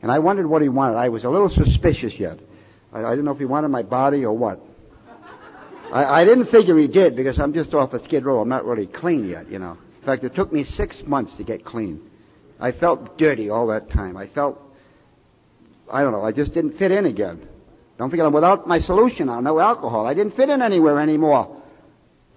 And 0.03 0.11
I 0.11 0.19
wondered 0.21 0.47
what 0.47 0.63
he 0.63 0.69
wanted. 0.69 0.97
I 0.97 1.09
was 1.09 1.25
a 1.25 1.31
little 1.31 1.49
suspicious 1.49 2.13
yet. 2.19 2.39
I, 2.93 3.05
I 3.05 3.11
didn't 3.11 3.25
know 3.25 3.33
if 3.33 3.39
he 3.39 3.45
wanted 3.45 3.69
my 3.69 3.83
body 3.83 4.25
or 4.25 4.37
what. 4.37 4.61
I, 5.93 6.23
I 6.23 6.25
didn't 6.25 6.47
figure 6.47 6.79
he 6.79 6.89
did 6.89 7.17
because 7.17 7.39
I'm 7.39 7.53
just 7.53 7.75
off 7.75 7.93
a 7.93 8.03
skid 8.05 8.25
row. 8.25 8.41
I'm 8.41 8.49
not 8.49 8.65
really 8.65 8.87
clean 8.87 9.29
yet, 9.29 9.51
you 9.51 9.59
know. 9.59 9.79
In 10.01 10.07
fact, 10.07 10.25
it 10.25 10.35
took 10.35 10.53
me 10.53 10.65
six 10.65 11.03
months 11.07 11.35
to 11.37 11.45
get 11.45 11.65
clean. 11.65 12.11
I 12.59 12.73
felt 12.73 13.19
dirty 13.19 13.51
all 13.51 13.67
that 13.69 13.91
time. 13.91 14.17
I 14.17 14.27
felt, 14.29 14.61
I 15.91 16.03
don't 16.03 16.13
know, 16.13 16.25
I 16.25 16.33
just 16.33 16.55
didn't 16.55 16.79
fit 16.79 16.93
in 16.93 17.07
again. 17.07 17.47
Don't 17.99 18.11
forget, 18.11 18.25
I'm 18.25 18.33
without 18.33 18.67
my 18.67 18.81
solution 18.81 19.27
now, 19.27 19.41
no 19.41 19.59
alcohol. 19.59 20.07
I 20.07 20.15
didn't 20.15 20.35
fit 20.37 20.49
in 20.49 20.63
anywhere 20.63 20.99
anymore. 20.99 21.62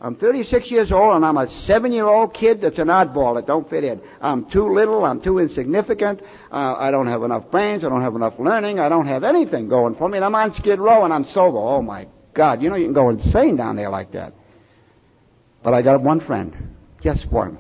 I'm 0.01 0.15
36 0.15 0.69
years 0.71 0.91
old 0.91 1.15
and 1.15 1.25
I'm 1.25 1.37
a 1.37 1.49
seven 1.49 1.91
year 1.91 2.05
old 2.05 2.33
kid 2.33 2.61
that's 2.61 2.77
an 2.79 2.87
oddball 2.87 3.35
that 3.35 3.47
don't 3.47 3.69
fit 3.69 3.83
in. 3.83 4.01
I'm 4.21 4.49
too 4.49 4.73
little, 4.73 5.05
I'm 5.05 5.21
too 5.21 5.39
insignificant, 5.39 6.21
uh, 6.51 6.75
I 6.77 6.91
don't 6.91 7.07
have 7.07 7.23
enough 7.23 7.49
brains, 7.49 7.85
I 7.85 7.89
don't 7.89 8.01
have 8.01 8.15
enough 8.15 8.33
learning, 8.37 8.79
I 8.79 8.89
don't 8.89 9.07
have 9.07 9.23
anything 9.23 9.69
going 9.69 9.95
for 9.95 10.09
me, 10.09 10.17
and 10.17 10.25
I'm 10.25 10.35
on 10.35 10.53
skid 10.53 10.79
row 10.79 11.05
and 11.05 11.13
I'm 11.13 11.23
sober. 11.23 11.57
Oh 11.57 11.81
my 11.81 12.07
God, 12.33 12.61
you 12.61 12.69
know 12.69 12.75
you 12.75 12.85
can 12.85 12.93
go 12.93 13.09
insane 13.09 13.55
down 13.55 13.77
there 13.77 13.89
like 13.89 14.11
that. 14.11 14.33
But 15.63 15.73
I 15.73 15.81
got 15.81 16.01
one 16.01 16.19
friend, 16.19 16.75
just 17.01 17.25
one. 17.31 17.57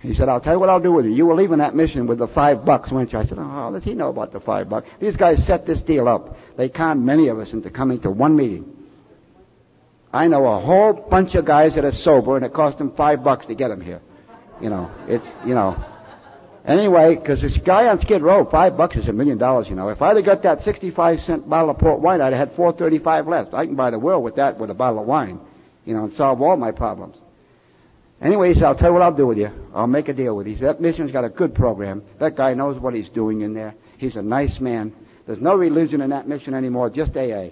He 0.00 0.14
said, 0.14 0.30
I'll 0.30 0.40
tell 0.40 0.54
you 0.54 0.60
what 0.60 0.70
I'll 0.70 0.80
do 0.80 0.92
with 0.92 1.04
you. 1.04 1.12
You 1.12 1.26
were 1.26 1.34
leaving 1.34 1.58
that 1.58 1.74
mission 1.74 2.06
with 2.06 2.18
the 2.18 2.28
five 2.28 2.64
bucks, 2.64 2.90
weren't 2.90 3.12
you? 3.12 3.18
I 3.18 3.26
said, 3.26 3.38
oh, 3.38 3.42
how 3.42 3.70
does 3.70 3.84
he 3.84 3.94
know 3.94 4.08
about 4.08 4.32
the 4.32 4.40
five 4.40 4.68
bucks? 4.70 4.88
These 4.98 5.16
guys 5.16 5.44
set 5.46 5.66
this 5.66 5.82
deal 5.82 6.08
up. 6.08 6.38
They 6.56 6.70
conned 6.70 7.04
many 7.04 7.28
of 7.28 7.38
us 7.38 7.52
into 7.52 7.68
coming 7.68 8.00
to 8.00 8.10
one 8.10 8.34
meeting. 8.34 8.79
I 10.12 10.26
know 10.26 10.44
a 10.44 10.60
whole 10.60 10.92
bunch 10.92 11.34
of 11.36 11.44
guys 11.44 11.74
that 11.74 11.84
are 11.84 11.94
sober 11.94 12.36
and 12.36 12.44
it 12.44 12.52
cost 12.52 12.78
them 12.78 12.92
five 12.96 13.22
bucks 13.22 13.46
to 13.46 13.54
get 13.54 13.68
them 13.68 13.80
here. 13.80 14.00
You 14.60 14.70
know, 14.70 14.90
it's, 15.06 15.24
you 15.46 15.54
know. 15.54 15.82
Anyway, 16.64 17.16
because 17.16 17.40
this 17.40 17.56
guy 17.58 17.86
on 17.86 18.00
Skid 18.00 18.22
Row, 18.22 18.44
five 18.44 18.76
bucks 18.76 18.96
is 18.96 19.08
a 19.08 19.12
million 19.12 19.38
dollars, 19.38 19.68
you 19.68 19.74
know. 19.74 19.88
If 19.88 20.02
I'd 20.02 20.16
have 20.16 20.24
got 20.24 20.42
that 20.42 20.62
65 20.64 21.20
cent 21.22 21.48
bottle 21.48 21.70
of 21.70 21.78
port 21.78 22.00
wine, 22.00 22.20
I'd 22.20 22.32
have 22.32 22.48
had 22.48 22.56
435 22.56 23.28
left. 23.28 23.54
I 23.54 23.66
can 23.66 23.76
buy 23.76 23.90
the 23.90 23.98
world 23.98 24.24
with 24.24 24.36
that 24.36 24.58
with 24.58 24.70
a 24.70 24.74
bottle 24.74 25.00
of 25.00 25.06
wine, 25.06 25.40
you 25.84 25.94
know, 25.94 26.04
and 26.04 26.12
solve 26.14 26.42
all 26.42 26.56
my 26.56 26.72
problems. 26.72 27.16
Anyway, 28.20 28.48
he 28.52 28.54
said, 28.54 28.64
I'll 28.64 28.74
tell 28.74 28.88
you 28.88 28.92
what 28.92 29.02
I'll 29.02 29.14
do 29.14 29.26
with 29.26 29.38
you. 29.38 29.50
I'll 29.74 29.86
make 29.86 30.08
a 30.08 30.12
deal 30.12 30.36
with 30.36 30.46
you. 30.46 30.56
That 30.56 30.80
mission's 30.80 31.12
got 31.12 31.24
a 31.24 31.30
good 31.30 31.54
program. 31.54 32.02
That 32.18 32.36
guy 32.36 32.52
knows 32.52 32.78
what 32.78 32.94
he's 32.94 33.08
doing 33.08 33.40
in 33.40 33.54
there. 33.54 33.74
He's 33.96 34.16
a 34.16 34.22
nice 34.22 34.60
man. 34.60 34.92
There's 35.26 35.40
no 35.40 35.54
religion 35.54 36.02
in 36.02 36.10
that 36.10 36.28
mission 36.28 36.52
anymore, 36.52 36.90
just 36.90 37.16
AA. 37.16 37.50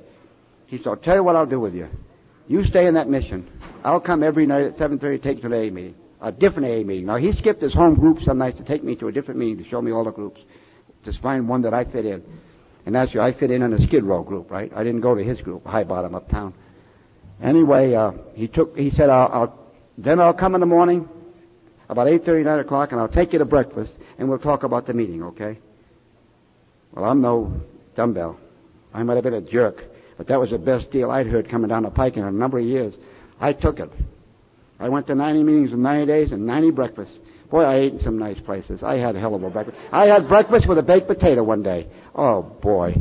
He 0.67 0.77
said, 0.77 0.89
I'll 0.89 0.97
tell 0.97 1.17
you 1.17 1.23
what 1.23 1.37
I'll 1.37 1.47
do 1.47 1.61
with 1.61 1.75
you. 1.75 1.89
You 2.49 2.65
stay 2.65 2.87
in 2.87 2.95
that 2.95 3.09
mission. 3.09 3.49
I'll 3.85 4.01
come 4.01 4.23
every 4.23 4.47
night 4.47 4.65
at 4.65 4.77
7.30 4.79 5.23
take 5.23 5.37
you 5.43 5.49
to 5.49 5.55
an 5.55 5.69
AA 5.69 5.73
meeting. 5.73 5.95
A 6.21 6.33
different 6.33 6.67
AA 6.67 6.85
meeting. 6.85 7.07
Now, 7.07 7.17
he 7.17 7.33
skipped 7.33 7.63
his 7.63 7.73
home 7.73 7.95
group 7.95 8.19
some 8.25 8.39
nights 8.39 8.59
to 8.59 8.65
take 8.65 8.83
me 8.83 8.97
to 8.97 9.09
a 9.09 9.13
different 9.13 9.39
meeting 9.39 9.63
to 9.63 9.71
show 9.71 9.81
me 9.81 9.93
all 9.93 10.05
the 10.05 10.11
groups. 10.11 10.41
To 11.05 11.13
find 11.21 11.49
one 11.49 11.63
that 11.63 11.75
I 11.75 11.85
fit 11.85 12.05
in. 12.05 12.25
And 12.87 12.95
that's 12.95 13.15
I 13.15 13.33
fit 13.33 13.51
in 13.51 13.63
in 13.63 13.73
a 13.73 13.81
Skid 13.87 14.03
Row 14.03 14.23
group, 14.23 14.51
right? 14.51 14.73
I 14.75 14.83
didn't 14.83 15.03
go 15.03 15.15
to 15.15 15.23
his 15.23 15.41
group, 15.43 15.65
High 15.67 15.85
Bottom 15.85 16.15
Uptown. 16.15 16.55
Anyway, 17.41 17.95
uh, 17.95 18.13
he 18.35 18.49
took, 18.49 18.77
he 18.77 18.91
said, 18.91 19.11
I'll, 19.11 19.29
I'll 19.31 19.59
then 19.99 20.21
I'll 20.21 20.33
come 20.33 20.55
in 20.55 20.61
the 20.61 20.67
morning 20.67 21.09
about 21.89 22.07
8.30, 22.07 22.45
9 22.45 22.59
o'clock, 22.61 22.93
and 22.93 23.01
I'll 23.01 23.09
take 23.09 23.33
you 23.33 23.39
to 23.41 23.45
breakfast, 23.45 23.93
and 24.19 24.29
we'll 24.29 24.39
talk 24.39 24.63
about 24.63 24.87
the 24.87 24.95
meeting, 24.95 25.23
okay? 25.23 25.59
Well, 26.93 27.05
I'm 27.05 27.21
no 27.21 27.61
dumbbell. 27.97 28.39
I 28.95 29.03
might 29.03 29.15
have 29.15 29.25
been 29.25 29.35
a 29.35 29.41
jerk, 29.41 29.85
but 30.19 30.27
that 30.27 30.39
was 30.39 30.51
the 30.51 30.59
best 30.59 30.91
deal 30.91 31.11
I'd 31.11 31.29
heard 31.29 31.49
coming 31.49 31.69
down 31.69 31.85
the 31.85 31.91
pike 31.91 32.17
in 32.17 32.25
a 32.25 32.31
number 32.31 32.59
of 32.59 32.67
years. 32.67 32.93
I 33.41 33.53
took 33.53 33.79
it. 33.79 33.91
I 34.81 34.89
went 34.89 35.07
to 35.07 35.15
90 35.15 35.45
meetings 35.45 35.73
in 35.73 35.81
90 35.81 36.07
days 36.07 36.33
and 36.33 36.45
90 36.45 36.73
breakfasts. 36.73 37.19
Boy, 37.51 37.63
I 37.63 37.77
ate 37.77 37.95
in 37.95 38.03
some 38.03 38.19
nice 38.19 38.39
places. 38.41 38.83
I 38.83 38.99
had 38.99 39.17
a 39.17 39.21
hell 39.21 39.35
of 39.35 39.43
a 39.43 39.49
breakfast. 39.49 39.79
I 39.91 40.07
had 40.07 40.29
breakfast 40.29 40.69
with 40.69 40.77
a 40.77 40.83
baked 40.83 41.07
potato 41.07 41.43
one 41.43 41.63
day. 41.63 41.87
Oh, 42.15 42.43
boy. 42.43 42.95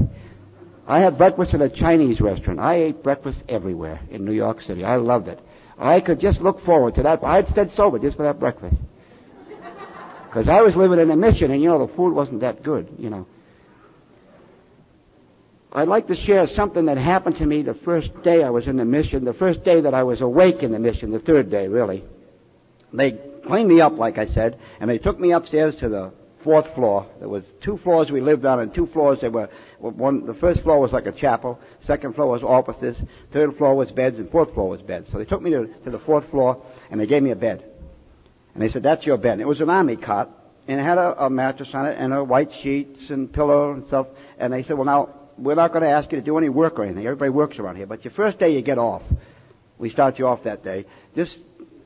I 0.87 1.01
had 1.01 1.17
breakfast 1.17 1.53
at 1.53 1.61
a 1.61 1.69
Chinese 1.69 2.21
restaurant. 2.21 2.59
I 2.59 2.75
ate 2.75 3.03
breakfast 3.03 3.43
everywhere 3.49 3.99
in 4.09 4.23
New 4.23 4.31
York 4.31 4.61
City. 4.61 4.85
I 4.85 4.95
loved 4.95 5.27
it. 5.27 5.39
I 5.77 5.99
could 6.01 6.19
just 6.19 6.39
look 6.39 6.63
forward 6.63 6.95
to 6.95 7.03
that. 7.03 7.23
I'd 7.23 7.49
stayed 7.49 7.73
sober 7.73 7.99
just 7.99 8.15
for 8.15 8.23
that 8.23 8.39
breakfast. 8.39 8.77
Because 10.27 10.47
I 10.47 10.61
was 10.61 10.75
living 10.75 10.99
in 10.99 11.09
a 11.09 11.15
mission, 11.15 11.51
and 11.51 11.61
you 11.61 11.69
know, 11.69 11.85
the 11.85 11.93
food 11.93 12.13
wasn't 12.13 12.41
that 12.41 12.63
good, 12.63 12.87
you 12.97 13.09
know. 13.09 13.25
I'd 15.71 15.87
like 15.87 16.07
to 16.07 16.15
share 16.15 16.47
something 16.47 16.85
that 16.85 16.97
happened 16.97 17.37
to 17.37 17.45
me 17.45 17.61
the 17.61 17.73
first 17.73 18.09
day 18.23 18.43
I 18.43 18.49
was 18.49 18.67
in 18.67 18.77
the 18.77 18.85
mission, 18.85 19.25
the 19.25 19.33
first 19.33 19.63
day 19.63 19.81
that 19.81 19.93
I 19.93 20.03
was 20.03 20.21
awake 20.21 20.63
in 20.63 20.71
the 20.71 20.79
mission, 20.79 21.11
the 21.11 21.19
third 21.19 21.49
day, 21.49 21.67
really. 21.67 22.03
They 22.93 23.11
cleaned 23.45 23.67
me 23.67 23.81
up, 23.81 23.97
like 23.97 24.17
I 24.17 24.27
said, 24.27 24.59
and 24.79 24.89
they 24.89 24.97
took 24.97 25.19
me 25.19 25.33
upstairs 25.33 25.75
to 25.77 25.89
the 25.89 26.13
fourth 26.43 26.73
floor. 26.75 27.05
There 27.19 27.27
was 27.27 27.43
two 27.61 27.77
floors 27.83 28.09
we 28.09 28.21
lived 28.21 28.45
on, 28.45 28.61
and 28.61 28.73
two 28.73 28.87
floors 28.87 29.19
that 29.21 29.33
were 29.33 29.49
one. 29.79 30.25
The 30.25 30.33
first 30.33 30.61
floor 30.61 30.79
was 30.79 30.93
like 30.93 31.05
a 31.05 31.11
chapel. 31.11 31.59
Second 31.81 32.15
floor 32.15 32.27
was 32.27 32.43
offices. 32.43 32.97
Third 33.33 33.57
floor 33.57 33.75
was 33.75 33.91
beds, 33.91 34.17
and 34.17 34.31
fourth 34.31 34.53
floor 34.53 34.69
was 34.69 34.81
beds. 34.81 35.09
So 35.11 35.17
they 35.17 35.25
took 35.25 35.41
me 35.41 35.51
to, 35.51 35.67
to 35.83 35.91
the 35.91 35.99
fourth 35.99 36.29
floor, 36.29 36.65
and 36.89 37.01
they 37.01 37.07
gave 37.07 37.21
me 37.21 37.31
a 37.31 37.35
bed. 37.35 37.65
And 38.53 38.63
they 38.63 38.69
said, 38.69 38.83
"That's 38.83 39.05
your 39.05 39.17
bed." 39.17 39.33
And 39.33 39.41
it 39.41 39.47
was 39.47 39.59
an 39.59 39.69
army 39.69 39.97
cot, 39.97 40.31
and 40.67 40.79
it 40.79 40.83
had 40.83 40.97
a, 40.97 41.25
a 41.25 41.29
mattress 41.29 41.69
on 41.73 41.87
it, 41.87 41.97
and 41.99 42.13
a 42.13 42.23
white 42.23 42.51
sheets 42.63 43.09
and 43.09 43.31
pillow 43.31 43.73
and 43.73 43.85
stuff. 43.87 44.07
And 44.39 44.53
they 44.53 44.63
said, 44.63 44.77
"Well, 44.77 44.85
now 44.85 45.09
we're 45.37 45.55
not 45.55 45.71
going 45.71 45.83
to 45.83 45.89
ask 45.89 46.11
you 46.11 46.17
to 46.17 46.23
do 46.23 46.37
any 46.37 46.49
work 46.49 46.79
or 46.79 46.83
anything. 46.83 47.05
Everybody 47.05 47.29
works 47.29 47.59
around 47.59 47.75
here, 47.75 47.85
but 47.85 48.03
your 48.03 48.13
first 48.13 48.39
day 48.39 48.49
you 48.49 48.61
get 48.61 48.77
off. 48.77 49.03
We 49.77 49.89
start 49.89 50.17
you 50.17 50.27
off 50.27 50.43
that 50.43 50.63
day. 50.63 50.85
Just 51.15 51.37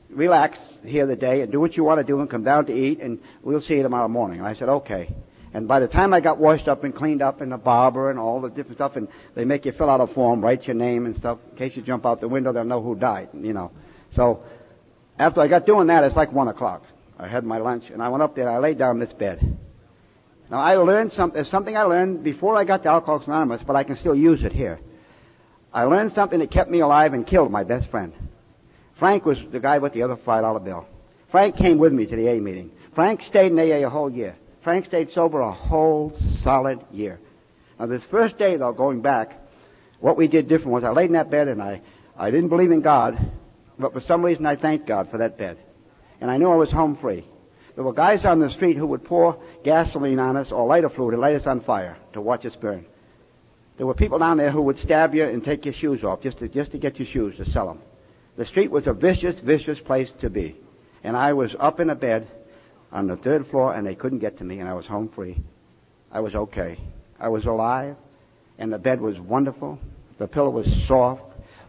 relax 0.08 0.58
here 0.84 1.06
the 1.06 1.16
day 1.16 1.40
and 1.40 1.50
do 1.50 1.60
what 1.60 1.76
you 1.76 1.84
want 1.84 2.00
to 2.00 2.04
do 2.04 2.20
and 2.20 2.28
come 2.28 2.44
down 2.44 2.66
to 2.66 2.72
eat 2.72 3.00
and 3.00 3.18
we'll 3.42 3.62
see 3.62 3.74
you 3.74 3.82
tomorrow 3.82 4.08
morning. 4.08 4.38
And 4.38 4.46
I 4.46 4.54
said, 4.54 4.68
okay. 4.68 5.14
And 5.54 5.68
by 5.68 5.80
the 5.80 5.88
time 5.88 6.14
I 6.14 6.20
got 6.20 6.38
washed 6.38 6.68
up 6.68 6.84
and 6.84 6.94
cleaned 6.94 7.20
up 7.20 7.42
and 7.42 7.52
the 7.52 7.58
barber 7.58 8.10
and 8.10 8.18
all 8.18 8.40
the 8.40 8.48
different 8.48 8.78
stuff 8.78 8.96
and 8.96 9.08
they 9.34 9.44
make 9.44 9.66
you 9.66 9.72
fill 9.72 9.90
out 9.90 10.00
a 10.00 10.06
form, 10.06 10.40
write 10.40 10.64
your 10.64 10.74
name 10.74 11.04
and 11.04 11.16
stuff, 11.16 11.38
in 11.50 11.58
case 11.58 11.76
you 11.76 11.82
jump 11.82 12.06
out 12.06 12.20
the 12.20 12.28
window, 12.28 12.52
they'll 12.52 12.64
know 12.64 12.82
who 12.82 12.94
died, 12.94 13.28
you 13.34 13.52
know. 13.52 13.70
So, 14.16 14.44
after 15.18 15.42
I 15.42 15.48
got 15.48 15.66
doing 15.66 15.88
that, 15.88 16.04
it's 16.04 16.16
like 16.16 16.32
one 16.32 16.48
o'clock. 16.48 16.84
I 17.18 17.28
had 17.28 17.44
my 17.44 17.58
lunch 17.58 17.84
and 17.92 18.02
I 18.02 18.08
went 18.08 18.22
up 18.22 18.34
there 18.34 18.48
and 18.48 18.56
I 18.56 18.60
laid 18.60 18.78
down 18.78 18.98
this 18.98 19.12
bed. 19.12 19.58
Now 20.52 20.60
I 20.60 20.76
learned 20.76 21.12
something, 21.12 21.34
there's 21.34 21.50
something 21.50 21.78
I 21.78 21.84
learned 21.84 22.22
before 22.22 22.58
I 22.58 22.64
got 22.64 22.82
to 22.82 22.90
Alcoholics 22.90 23.26
Anonymous, 23.26 23.62
but 23.66 23.74
I 23.74 23.84
can 23.84 23.96
still 23.96 24.14
use 24.14 24.42
it 24.42 24.52
here. 24.52 24.80
I 25.72 25.84
learned 25.84 26.12
something 26.14 26.40
that 26.40 26.50
kept 26.50 26.70
me 26.70 26.80
alive 26.80 27.14
and 27.14 27.26
killed 27.26 27.50
my 27.50 27.64
best 27.64 27.90
friend. 27.90 28.12
Frank 28.98 29.24
was 29.24 29.38
the 29.50 29.60
guy 29.60 29.78
with 29.78 29.94
the 29.94 30.02
other 30.02 30.18
five 30.26 30.42
dollar 30.42 30.60
bill. 30.60 30.86
Frank 31.30 31.56
came 31.56 31.78
with 31.78 31.94
me 31.94 32.04
to 32.04 32.14
the 32.14 32.28
A 32.28 32.38
meeting. 32.38 32.70
Frank 32.94 33.22
stayed 33.22 33.50
in 33.50 33.58
AA 33.58 33.86
a 33.86 33.88
whole 33.88 34.10
year. 34.10 34.36
Frank 34.62 34.84
stayed 34.84 35.10
sober 35.12 35.40
a 35.40 35.50
whole 35.50 36.14
solid 36.42 36.80
year. 36.90 37.18
Now 37.80 37.86
this 37.86 38.02
first 38.10 38.36
day 38.36 38.56
though, 38.58 38.72
going 38.72 39.00
back, 39.00 39.32
what 40.00 40.18
we 40.18 40.28
did 40.28 40.48
different 40.48 40.72
was 40.72 40.84
I 40.84 40.90
laid 40.90 41.06
in 41.06 41.14
that 41.14 41.30
bed 41.30 41.48
and 41.48 41.62
I, 41.62 41.80
I 42.14 42.30
didn't 42.30 42.50
believe 42.50 42.72
in 42.72 42.82
God, 42.82 43.18
but 43.78 43.94
for 43.94 44.02
some 44.02 44.22
reason 44.22 44.44
I 44.44 44.56
thanked 44.56 44.86
God 44.86 45.10
for 45.10 45.16
that 45.16 45.38
bed. 45.38 45.56
And 46.20 46.30
I 46.30 46.36
knew 46.36 46.50
I 46.50 46.56
was 46.56 46.70
home 46.70 46.98
free. 47.00 47.26
There 47.74 47.84
were 47.84 47.92
guys 47.92 48.24
on 48.24 48.40
the 48.40 48.50
street 48.50 48.76
who 48.76 48.86
would 48.88 49.04
pour 49.04 49.38
gasoline 49.64 50.18
on 50.18 50.36
us 50.36 50.52
or 50.52 50.66
lighter 50.66 50.90
fluid 50.90 51.14
and 51.14 51.22
light 51.22 51.36
us 51.36 51.46
on 51.46 51.60
fire 51.60 51.96
to 52.12 52.20
watch 52.20 52.44
us 52.44 52.54
burn. 52.56 52.86
There 53.78 53.86
were 53.86 53.94
people 53.94 54.18
down 54.18 54.36
there 54.36 54.50
who 54.50 54.62
would 54.62 54.78
stab 54.80 55.14
you 55.14 55.24
and 55.24 55.42
take 55.42 55.64
your 55.64 55.74
shoes 55.74 56.04
off 56.04 56.20
just 56.20 56.38
to, 56.38 56.48
just 56.48 56.72
to 56.72 56.78
get 56.78 56.98
your 56.98 57.08
shoes 57.08 57.36
to 57.38 57.50
sell 57.50 57.66
them. 57.66 57.80
The 58.36 58.44
street 58.44 58.70
was 58.70 58.86
a 58.86 58.92
vicious, 58.92 59.40
vicious 59.40 59.78
place 59.80 60.10
to 60.20 60.30
be. 60.30 60.56
And 61.02 61.16
I 61.16 61.32
was 61.32 61.54
up 61.58 61.80
in 61.80 61.90
a 61.90 61.94
bed 61.94 62.28
on 62.90 63.06
the 63.06 63.16
third 63.16 63.48
floor 63.48 63.74
and 63.74 63.86
they 63.86 63.94
couldn't 63.94 64.18
get 64.18 64.38
to 64.38 64.44
me 64.44 64.60
and 64.60 64.68
I 64.68 64.74
was 64.74 64.86
home 64.86 65.08
free. 65.08 65.42
I 66.10 66.20
was 66.20 66.34
okay. 66.34 66.78
I 67.18 67.28
was 67.28 67.46
alive 67.46 67.96
and 68.58 68.72
the 68.72 68.78
bed 68.78 69.00
was 69.00 69.18
wonderful. 69.18 69.78
The 70.18 70.28
pillow 70.28 70.50
was 70.50 70.66
soft. 70.86 71.24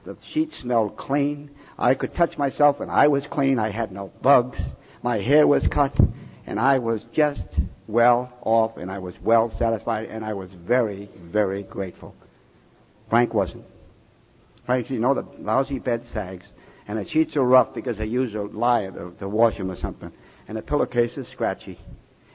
The 0.06 0.18
sheets 0.34 0.58
smelled 0.60 0.98
clean. 0.98 1.50
I 1.80 1.96
could 1.96 2.14
touch 2.14 2.38
myself 2.38 2.82
and 2.82 2.92
I 2.92 3.08
was 3.08 3.24
clean. 3.30 3.58
I 3.58 3.72
had 3.72 3.92
no 3.92 4.12
bugs. 4.22 4.60
My 5.04 5.18
hair 5.20 5.46
was 5.46 5.64
cut 5.70 5.96
and 6.48 6.58
I 6.58 6.80
was 6.80 7.02
just 7.14 7.44
well 7.88 8.32
off 8.42 8.78
and 8.78 8.90
I 8.90 9.00
was 9.00 9.14
well 9.22 9.52
satisfied 9.60 10.08
and 10.10 10.24
I 10.24 10.34
was 10.34 10.50
very, 10.66 11.10
very 11.22 11.64
grateful. 11.64 12.16
Frank 13.10 13.34
wasn't. 13.34 13.66
Frank, 14.66 14.90
you 14.90 15.00
know 15.00 15.14
the 15.14 15.28
lousy 15.40 15.80
bed 15.80 16.06
sags 16.14 16.46
and 16.88 16.98
the 16.98 17.06
sheets 17.08 17.36
are 17.36 17.44
rough 17.44 17.74
because 17.76 17.98
they 17.98 18.06
use 18.06 18.34
a 18.34 18.44
lye 18.44 18.86
to, 18.86 19.14
to 19.20 19.28
wash 19.28 19.58
them 19.58 19.70
or 19.70 19.76
something. 19.76 20.12
And 20.48 20.58
the 20.58 20.62
pillowcase 20.62 21.18
is 21.18 21.28
scratchy. 21.34 21.78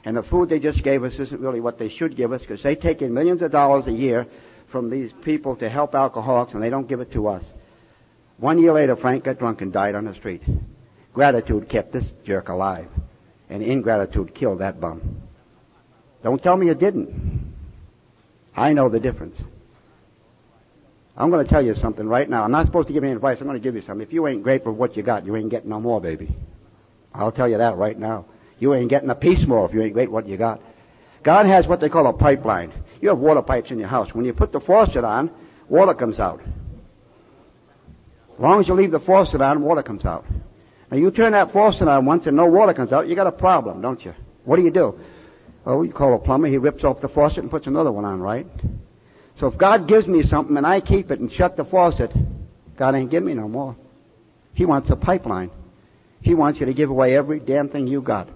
And 0.05 0.15
the 0.15 0.23
food 0.23 0.49
they 0.49 0.59
just 0.59 0.83
gave 0.83 1.03
us 1.03 1.13
isn't 1.13 1.41
really 1.41 1.59
what 1.59 1.79
they 1.79 1.89
should 1.89 2.15
give 2.15 2.31
us 2.31 2.41
because 2.41 2.61
they 2.61 2.75
take 2.75 3.01
in 3.01 3.13
millions 3.13 3.41
of 3.41 3.51
dollars 3.51 3.87
a 3.87 3.91
year 3.91 4.27
from 4.71 4.91
these 4.91 5.11
people 5.23 5.55
to 5.55 5.69
help 5.69 5.95
alcoholics 5.95 6.53
and 6.53 6.61
they 6.61 6.69
don't 6.69 6.87
give 6.87 7.01
it 7.01 7.11
to 7.13 7.27
us. 7.27 7.43
One 8.37 8.59
year 8.59 8.73
later, 8.73 8.95
Frank 8.95 9.23
got 9.23 9.39
drunk 9.39 9.61
and 9.61 9.73
died 9.73 9.95
on 9.95 10.05
the 10.05 10.13
street. 10.13 10.43
Gratitude 11.19 11.67
kept 11.67 11.91
this 11.91 12.05
jerk 12.25 12.47
alive. 12.47 12.87
And 13.49 13.61
ingratitude 13.61 14.33
killed 14.33 14.59
that 14.59 14.79
bum. 14.79 15.21
Don't 16.23 16.41
tell 16.41 16.55
me 16.55 16.69
it 16.69 16.79
didn't. 16.79 17.55
I 18.55 18.71
know 18.71 18.87
the 18.87 19.01
difference. 19.01 19.35
I'm 21.17 21.29
going 21.29 21.45
to 21.45 21.51
tell 21.51 21.61
you 21.61 21.75
something 21.75 22.07
right 22.07 22.29
now. 22.29 22.45
I'm 22.45 22.53
not 22.53 22.67
supposed 22.67 22.87
to 22.87 22.93
give 22.93 23.03
any 23.03 23.11
advice. 23.11 23.39
I'm 23.41 23.47
going 23.47 23.59
to 23.59 23.61
give 23.61 23.75
you 23.75 23.81
something. 23.81 24.07
If 24.07 24.13
you 24.13 24.27
ain't 24.27 24.43
grateful 24.43 24.71
for 24.71 24.77
what 24.77 24.95
you 24.95 25.03
got, 25.03 25.25
you 25.25 25.35
ain't 25.35 25.49
getting 25.49 25.69
no 25.69 25.81
more, 25.81 25.99
baby. 25.99 26.33
I'll 27.13 27.33
tell 27.33 27.49
you 27.49 27.57
that 27.57 27.75
right 27.75 27.99
now. 27.99 28.23
You 28.59 28.73
ain't 28.73 28.89
getting 28.89 29.09
a 29.09 29.15
piece 29.15 29.45
more 29.45 29.67
if 29.67 29.73
you 29.73 29.81
ain't 29.81 29.95
grateful 29.95 30.13
for 30.13 30.21
what 30.21 30.29
you 30.29 30.37
got. 30.37 30.61
God 31.23 31.47
has 31.47 31.67
what 31.67 31.81
they 31.81 31.89
call 31.89 32.07
a 32.07 32.13
pipeline. 32.13 32.71
You 33.01 33.09
have 33.09 33.17
water 33.17 33.41
pipes 33.41 33.71
in 33.71 33.77
your 33.77 33.89
house. 33.89 34.07
When 34.13 34.23
you 34.23 34.31
put 34.31 34.53
the 34.53 34.61
faucet 34.61 35.03
on, 35.03 35.31
water 35.67 35.93
comes 35.93 36.17
out. 36.17 36.39
As 38.35 38.39
long 38.39 38.61
as 38.61 38.69
you 38.69 38.73
leave 38.73 38.91
the 38.91 39.01
faucet 39.01 39.41
on, 39.41 39.61
water 39.61 39.83
comes 39.83 40.05
out. 40.05 40.23
Now 40.91 40.97
you 40.97 41.11
turn 41.11 41.33
that 41.33 41.53
faucet 41.53 41.87
on 41.87 42.05
once 42.05 42.25
and 42.25 42.35
no 42.35 42.45
water 42.45 42.73
comes 42.73 42.91
out, 42.91 43.07
you 43.07 43.15
got 43.15 43.27
a 43.27 43.31
problem, 43.31 43.81
don't 43.81 44.03
you? 44.03 44.13
What 44.43 44.55
do 44.55 44.63
you 44.63 44.71
do? 44.71 44.99
Oh, 45.65 45.83
you 45.83 45.91
call 45.91 46.15
a 46.15 46.19
plumber, 46.19 46.47
he 46.47 46.57
rips 46.57 46.83
off 46.83 47.01
the 47.01 47.09
faucet 47.09 47.39
and 47.39 47.51
puts 47.51 47.67
another 47.67 47.91
one 47.91 48.05
on, 48.05 48.19
right? 48.19 48.47
So 49.39 49.47
if 49.47 49.57
God 49.57 49.87
gives 49.87 50.07
me 50.07 50.23
something 50.23 50.57
and 50.57 50.65
I 50.65 50.81
keep 50.81 51.11
it 51.11 51.19
and 51.19 51.31
shut 51.31 51.55
the 51.57 51.65
faucet, 51.65 52.11
God 52.77 52.95
ain't 52.95 53.11
give 53.11 53.23
me 53.23 53.33
no 53.33 53.47
more. 53.47 53.75
He 54.53 54.65
wants 54.65 54.89
a 54.89 54.95
pipeline. 54.95 55.51
He 56.21 56.33
wants 56.33 56.59
you 56.59 56.65
to 56.65 56.73
give 56.73 56.89
away 56.89 57.15
every 57.15 57.39
damn 57.39 57.69
thing 57.69 57.87
you 57.87 58.01
got. 58.01 58.29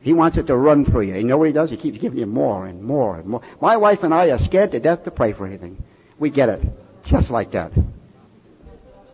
He 0.00 0.12
wants 0.12 0.38
it 0.38 0.46
to 0.46 0.56
run 0.56 0.84
through 0.84 1.02
you. 1.02 1.14
You 1.16 1.24
know 1.24 1.38
what 1.38 1.48
he 1.48 1.52
does? 1.52 1.70
He 1.70 1.76
keeps 1.76 1.98
giving 1.98 2.18
you 2.18 2.26
more 2.26 2.66
and 2.66 2.82
more 2.82 3.18
and 3.18 3.26
more. 3.26 3.42
My 3.60 3.76
wife 3.76 3.98
and 4.02 4.14
I 4.14 4.30
are 4.30 4.38
scared 4.44 4.70
to 4.72 4.80
death 4.80 5.04
to 5.04 5.10
pray 5.10 5.32
for 5.32 5.46
anything. 5.46 5.82
We 6.18 6.30
get 6.30 6.48
it. 6.48 6.62
Just 7.04 7.30
like 7.30 7.52
that. 7.52 7.72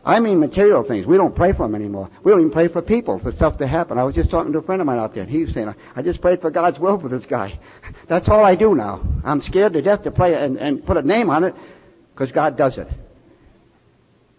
I 0.05 0.21
mean 0.21 0.39
material 0.39 0.83
things. 0.83 1.07
We 1.07 1.17
don't 1.17 1.35
pray 1.35 1.53
for 1.53 1.67
them 1.67 1.75
anymore. 1.75 2.11
We 2.23 2.31
don't 2.31 2.41
even 2.41 2.53
pray 2.53 2.69
for 2.69 2.83
people, 2.83 3.19
for 3.19 3.33
stuff 3.33 3.57
to 3.59 3.67
happen. 3.67 3.99
I 3.99 4.05
was 4.05 4.15
just 4.15 4.31
talking 4.31 4.53
to 4.53 4.59
a 4.59 4.63
friend 4.63 4.83
of 4.83 4.87
mine 4.87 4.99
out 4.99 5.15
there, 5.15 5.23
and 5.23 5.33
he 5.33 5.45
was 5.45 5.55
saying, 5.55 5.75
I 5.97 6.03
just 6.03 6.21
prayed 6.21 6.43
for 6.43 6.51
God's 6.51 6.79
will 6.79 7.01
for 7.01 7.09
this 7.09 7.25
guy. 7.25 7.59
That's 8.09 8.29
all 8.29 8.45
I 8.45 8.55
do 8.55 8.75
now. 8.75 9.03
I'm 9.25 9.41
scared 9.41 9.73
to 9.73 9.83
death 9.83 10.03
to 10.03 10.11
pray 10.11 10.35
and, 10.35 10.59
and 10.59 10.85
put 10.85 10.99
a 10.99 11.03
name 11.03 11.31
on 11.31 11.45
it, 11.45 11.55
because 12.13 12.33
God 12.33 12.57
does 12.57 12.77
it. 12.77 12.89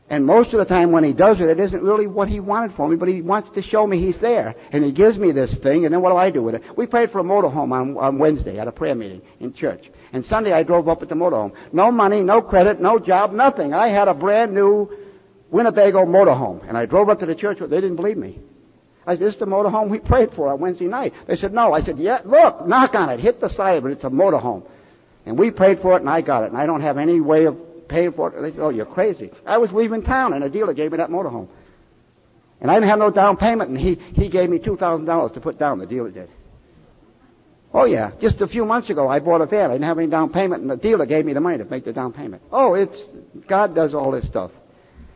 And 0.07 0.24
most 0.24 0.53
of 0.53 0.59
the 0.59 0.66
time 0.66 0.91
when 0.91 1.03
he 1.03 1.13
does 1.13 1.41
it, 1.41 1.49
it 1.49 1.59
isn't 1.59 1.82
really 1.82 2.05
what 2.05 2.30
he 2.30 2.39
wanted 2.39 2.76
for 2.76 2.88
me, 2.88 2.95
but 2.95 3.07
he 3.07 3.24
wants 3.24 3.49
to 3.55 3.63
show 3.63 3.88
me 3.88 3.99
he's 3.99 4.20
there. 4.20 4.53
And 4.72 4.84
he 4.84 4.91
gives 4.91 5.18
me 5.18 5.32
this 5.32 5.55
thing, 5.57 5.86
and 5.86 5.91
then 5.91 6.01
what 6.01 6.11
do 6.11 6.18
I 6.18 6.30
do 6.30 6.43
with 6.43 6.53
it? 6.53 6.61
We 6.78 6.86
prayed 6.86 7.11
for 7.11 7.20
a 7.20 7.24
motorhome 7.24 7.72
on, 7.72 7.97
on 7.97 8.20
Wednesday 8.20 8.59
at 8.59 8.68
a 8.68 8.72
prayer 8.72 8.93
meeting 8.93 9.24
in 9.39 9.53
church. 9.53 9.89
And 10.13 10.24
Sunday 10.26 10.53
I 10.53 10.61
drove 10.61 10.88
up 10.88 11.01
at 11.01 11.09
the 11.09 11.16
motorhome. 11.16 11.53
No 11.74 11.91
money, 11.91 12.22
no 12.22 12.43
credit, 12.43 12.80
no 12.80 12.99
job, 12.99 13.34
nothing. 13.34 13.74
I 13.74 13.88
had 13.88 14.07
a 14.07 14.13
brand 14.13 14.53
new 14.53 14.91
Winnebago 15.56 16.06
motorhome. 16.06 16.68
And 16.68 16.78
I 16.78 16.86
drove 16.86 17.08
up 17.08 17.22
to 17.22 17.26
the 17.26 17.34
church, 17.34 17.60
but 17.62 17.70
they 17.70 17.80
didn't 17.80 17.95
believe 17.95 18.18
me. 18.18 18.39
I 19.08 19.14
said, 19.14 19.22
this 19.22 19.34
is 19.36 19.39
the 19.39 19.45
motorhome 19.45 19.89
we 19.89 19.99
prayed 19.99 20.32
for 20.36 20.51
on 20.51 20.60
Wednesday 20.60 20.86
night. 20.86 21.14
They 21.28 21.38
said, 21.38 21.53
no. 21.53 21.72
I 21.72 21.82
said, 21.82 21.97
yeah, 21.97 22.20
look, 22.26 22.68
knock 22.68 22.93
on 22.93 23.10
it. 23.10 23.22
Hit 23.22 23.39
the 23.39 23.49
side 23.49 23.78
of 23.78 23.86
it. 23.86 23.91
It's 23.93 24.03
a 24.03 24.10
motorhome. 24.10 24.68
And 25.26 25.39
we 25.39 25.51
prayed 25.51 25.80
for 25.82 25.95
it 25.95 26.01
and 26.01 26.10
I 26.10 26.22
got 26.22 26.43
it. 26.43 26.47
And 26.47 26.58
I 26.58 26.66
don't 26.66 26.82
have 26.82 26.97
any 26.97 27.22
way 27.22 27.45
of 27.45 27.88
paying 27.88 28.12
for 28.12 28.34
it. 28.34 28.41
They 28.41 28.51
said, 28.51 28.60
oh, 28.60 28.70
you're 28.70 28.86
crazy. 28.86 29.32
I 29.45 29.58
was 29.58 29.72
leaving 29.72 30.03
town 30.03 30.34
and 30.34 30.43
a 30.43 30.49
dealer 30.49 30.74
gave 30.74 30.91
me 30.91 30.97
that 30.97 31.10
motorhome. 31.10 31.47
And 32.60 32.70
I 32.70 32.74
didn't 32.74 32.89
have 32.89 32.99
no 32.99 33.10
down 33.10 33.38
payment 33.38 33.70
and 33.70 33.80
he, 33.80 33.95
he 33.95 34.28
gave 34.28 34.49
me 34.49 34.60
$2,000 34.60 35.34
to 35.34 35.39
put 35.39 35.58
down, 35.58 35.80
the 35.80 35.86
dealer 35.86 36.12
did. 36.12 36.30
Oh 37.74 37.86
yeah, 37.86 38.12
just 38.20 38.41
a 38.41 38.47
few 38.47 38.66
months 38.66 38.89
ago 38.89 39.08
I 39.08 39.20
bought 39.20 39.41
a 39.41 39.45
van. 39.45 39.70
I 39.70 39.74
didn't 39.76 39.86
have 39.86 39.99
any 39.99 40.08
down 40.08 40.32
payment 40.32 40.62
and 40.62 40.72
the 40.72 40.78
dealer 40.78 41.06
gave 41.06 41.26
me 41.26 41.34
the 41.34 41.41
money 41.41 41.58
to 41.60 41.66
make 41.66 41.86
the 41.86 41.93
down 41.93 42.12
payment. 42.12 42.41
Oh, 42.51 42.74
it's, 42.74 42.97
God 43.47 43.74
does 43.74 43.93
all 43.93 44.12
this 44.12 44.26
stuff. 44.28 44.51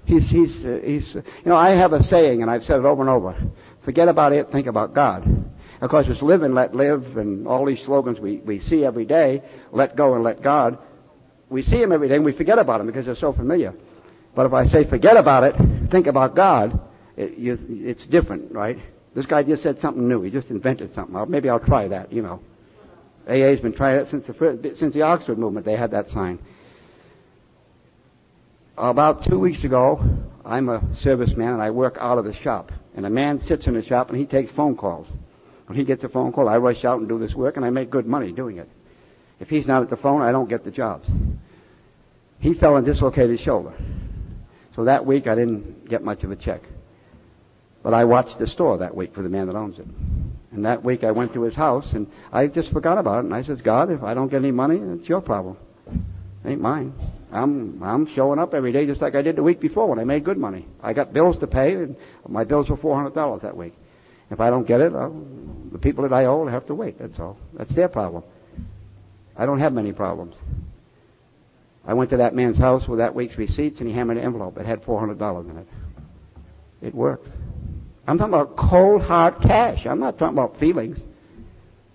He's, 0.09 0.27
he's, 0.27 0.65
uh, 0.65 0.79
he's, 0.83 1.13
you 1.13 1.23
know, 1.45 1.55
I 1.55 1.75
have 1.75 1.93
a 1.93 2.01
saying, 2.01 2.41
and 2.41 2.49
I've 2.49 2.63
said 2.63 2.79
it 2.79 2.85
over 2.85 3.01
and 3.01 3.11
over. 3.11 3.35
Forget 3.85 4.07
about 4.07 4.33
it, 4.33 4.51
think 4.51 4.65
about 4.65 4.95
God. 4.95 5.45
Of 5.81 5.91
course, 5.91 6.07
it's 6.09 6.23
live 6.23 6.41
and 6.41 6.55
let 6.55 6.73
live, 6.73 7.15
and 7.15 7.47
all 7.47 7.63
these 7.63 7.83
slogans 7.85 8.19
we, 8.19 8.37
we 8.37 8.59
see 8.59 8.83
every 8.83 9.05
day, 9.05 9.43
let 9.71 9.95
go 9.95 10.15
and 10.15 10.23
let 10.23 10.41
God. 10.41 10.79
We 11.47 11.61
see 11.61 11.79
them 11.79 11.91
every 11.91 12.09
day, 12.09 12.15
and 12.15 12.25
we 12.25 12.33
forget 12.33 12.57
about 12.57 12.79
them 12.79 12.87
because 12.87 13.05
they're 13.05 13.15
so 13.17 13.33
familiar. 13.33 13.75
But 14.35 14.47
if 14.47 14.53
I 14.53 14.65
say 14.65 14.89
forget 14.89 15.15
about 15.15 15.43
it, 15.43 15.55
think 15.91 16.07
about 16.07 16.35
God, 16.35 16.81
it, 17.15 17.37
you, 17.37 17.59
it's 17.69 18.03
different, 18.07 18.51
right? 18.51 18.79
This 19.13 19.27
guy 19.27 19.43
just 19.43 19.61
said 19.61 19.79
something 19.79 20.07
new. 20.07 20.23
He 20.23 20.31
just 20.31 20.47
invented 20.47 20.95
something. 20.95 21.15
Maybe 21.29 21.49
I'll 21.49 21.59
try 21.59 21.87
that, 21.87 22.11
you 22.11 22.23
know. 22.23 22.39
AA's 23.27 23.61
been 23.61 23.73
trying 23.73 23.99
it 23.99 24.09
since 24.09 24.25
the, 24.25 24.73
since 24.79 24.91
the 24.95 25.03
Oxford 25.03 25.37
movement. 25.37 25.67
They 25.67 25.75
had 25.75 25.91
that 25.91 26.09
sign 26.09 26.39
about 28.79 29.25
two 29.25 29.39
weeks 29.39 29.63
ago, 29.63 29.99
I'm 30.45 30.69
a 30.69 30.79
serviceman 31.03 31.53
and 31.53 31.61
I 31.61 31.69
work 31.69 31.97
out 31.99 32.17
of 32.17 32.25
the 32.25 32.33
shop. 32.41 32.71
And 32.95 33.05
a 33.05 33.09
man 33.09 33.43
sits 33.45 33.67
in 33.67 33.73
the 33.73 33.85
shop 33.85 34.09
and 34.09 34.17
he 34.17 34.25
takes 34.25 34.51
phone 34.51 34.75
calls. 34.75 35.07
When 35.67 35.77
he 35.77 35.83
gets 35.83 36.03
a 36.03 36.09
phone 36.09 36.31
call, 36.31 36.49
I 36.49 36.57
rush 36.57 36.83
out 36.83 36.99
and 36.99 37.07
do 37.07 37.19
this 37.19 37.33
work 37.35 37.57
and 37.57 37.65
I 37.65 37.69
make 37.69 37.89
good 37.89 38.07
money 38.07 38.31
doing 38.31 38.57
it. 38.57 38.69
If 39.39 39.49
he's 39.49 39.67
not 39.67 39.83
at 39.83 39.89
the 39.89 39.97
phone, 39.97 40.21
I 40.21 40.31
don't 40.31 40.49
get 40.49 40.63
the 40.63 40.71
jobs. 40.71 41.07
He 42.39 42.53
fell 42.53 42.77
and 42.77 42.85
dislocated 42.85 43.31
his 43.31 43.41
shoulder. 43.41 43.73
So 44.75 44.85
that 44.85 45.05
week 45.05 45.27
I 45.27 45.35
didn't 45.35 45.89
get 45.89 46.03
much 46.03 46.23
of 46.23 46.31
a 46.31 46.35
check. 46.35 46.61
But 47.83 47.93
I 47.93 48.05
watched 48.05 48.39
the 48.39 48.47
store 48.47 48.77
that 48.79 48.95
week 48.95 49.13
for 49.13 49.21
the 49.21 49.29
man 49.29 49.47
that 49.47 49.55
owns 49.55 49.77
it. 49.77 49.85
And 50.51 50.65
that 50.65 50.83
week 50.83 51.03
I 51.03 51.11
went 51.11 51.33
to 51.33 51.43
his 51.43 51.53
house 51.53 51.85
and 51.93 52.07
I 52.31 52.47
just 52.47 52.71
forgot 52.71 52.97
about 52.97 53.19
it 53.19 53.25
and 53.25 53.33
I 53.33 53.43
says, 53.43 53.61
God, 53.61 53.91
if 53.91 54.03
I 54.03 54.13
don't 54.13 54.29
get 54.29 54.37
any 54.37 54.51
money, 54.51 54.77
it's 54.77 55.07
your 55.07 55.21
problem. 55.21 55.57
Ain't 56.45 56.61
mine. 56.61 56.93
I'm 57.31 57.83
I'm 57.83 58.07
showing 58.15 58.39
up 58.39 58.53
every 58.53 58.71
day 58.71 58.85
just 58.85 59.01
like 59.01 59.13
I 59.13 59.21
did 59.21 59.35
the 59.35 59.43
week 59.43 59.59
before 59.59 59.87
when 59.87 59.99
I 59.99 60.03
made 60.03 60.23
good 60.23 60.37
money. 60.37 60.65
I 60.81 60.93
got 60.93 61.13
bills 61.13 61.37
to 61.39 61.47
pay, 61.47 61.73
and 61.73 61.95
my 62.27 62.43
bills 62.43 62.69
were 62.69 62.77
four 62.77 62.95
hundred 62.95 63.13
dollars 63.13 63.41
that 63.43 63.55
week. 63.55 63.73
If 64.31 64.39
I 64.39 64.49
don't 64.49 64.67
get 64.67 64.79
it, 64.79 64.93
I'll, 64.93 65.11
the 65.71 65.77
people 65.79 66.03
that 66.03 66.13
I 66.13 66.25
owe 66.25 66.37
will 66.37 66.47
have 66.47 66.65
to 66.67 66.75
wait. 66.75 66.97
That's 66.99 67.19
all. 67.19 67.37
That's 67.57 67.73
their 67.75 67.89
problem. 67.89 68.23
I 69.35 69.45
don't 69.45 69.59
have 69.59 69.73
many 69.73 69.91
problems. 69.91 70.35
I 71.85 71.93
went 71.93 72.09
to 72.11 72.17
that 72.17 72.35
man's 72.35 72.57
house 72.57 72.87
with 72.87 72.99
that 72.99 73.15
week's 73.15 73.37
receipts, 73.37 73.79
and 73.79 73.87
he 73.87 73.93
handed 73.93 74.15
me 74.15 74.19
an 74.21 74.25
envelope. 74.25 74.57
It 74.57 74.65
had 74.65 74.83
four 74.83 74.99
hundred 74.99 75.19
dollars 75.19 75.47
in 75.47 75.57
it. 75.57 75.67
It 76.81 76.95
worked. 76.95 77.27
I'm 78.07 78.17
talking 78.17 78.33
about 78.33 78.55
cold 78.55 79.01
hard 79.01 79.41
cash. 79.41 79.85
I'm 79.85 79.99
not 79.99 80.17
talking 80.17 80.37
about 80.37 80.59
feelings. 80.59 80.97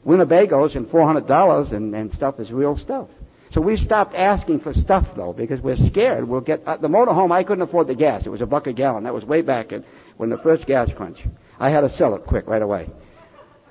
Winnebagos 0.06 0.76
and 0.76 0.90
four 0.90 1.06
hundred 1.06 1.26
dollars 1.26 1.70
and, 1.72 1.94
and 1.94 2.12
stuff 2.12 2.38
is 2.38 2.50
real 2.50 2.78
stuff. 2.78 3.08
So 3.54 3.60
we 3.60 3.76
stopped 3.76 4.16
asking 4.16 4.60
for 4.60 4.74
stuff 4.74 5.06
though 5.16 5.32
because 5.32 5.60
we're 5.60 5.76
scared 5.76 6.28
we'll 6.28 6.40
get 6.40 6.66
uh, 6.66 6.76
the 6.76 6.88
motorhome. 6.88 7.30
I 7.30 7.44
couldn't 7.44 7.62
afford 7.62 7.86
the 7.86 7.94
gas. 7.94 8.26
It 8.26 8.28
was 8.28 8.40
a 8.40 8.46
buck 8.46 8.66
a 8.66 8.72
gallon. 8.72 9.04
That 9.04 9.14
was 9.14 9.24
way 9.24 9.42
back 9.42 9.70
in, 9.70 9.84
when 10.16 10.28
the 10.28 10.38
first 10.38 10.66
gas 10.66 10.90
crunch. 10.96 11.18
I 11.60 11.70
had 11.70 11.82
to 11.82 11.90
sell 11.90 12.16
it 12.16 12.26
quick 12.26 12.48
right 12.48 12.60
away. 12.62 12.90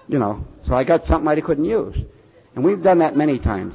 You 0.08 0.20
know, 0.20 0.48
so 0.66 0.74
I 0.74 0.86
got 0.86 1.06
something 1.06 1.28
I 1.28 1.40
couldn't 1.42 1.66
use. 1.66 1.98
And 2.56 2.64
we've 2.64 2.82
done 2.82 3.00
that 3.00 3.18
many 3.18 3.40
times. 3.40 3.74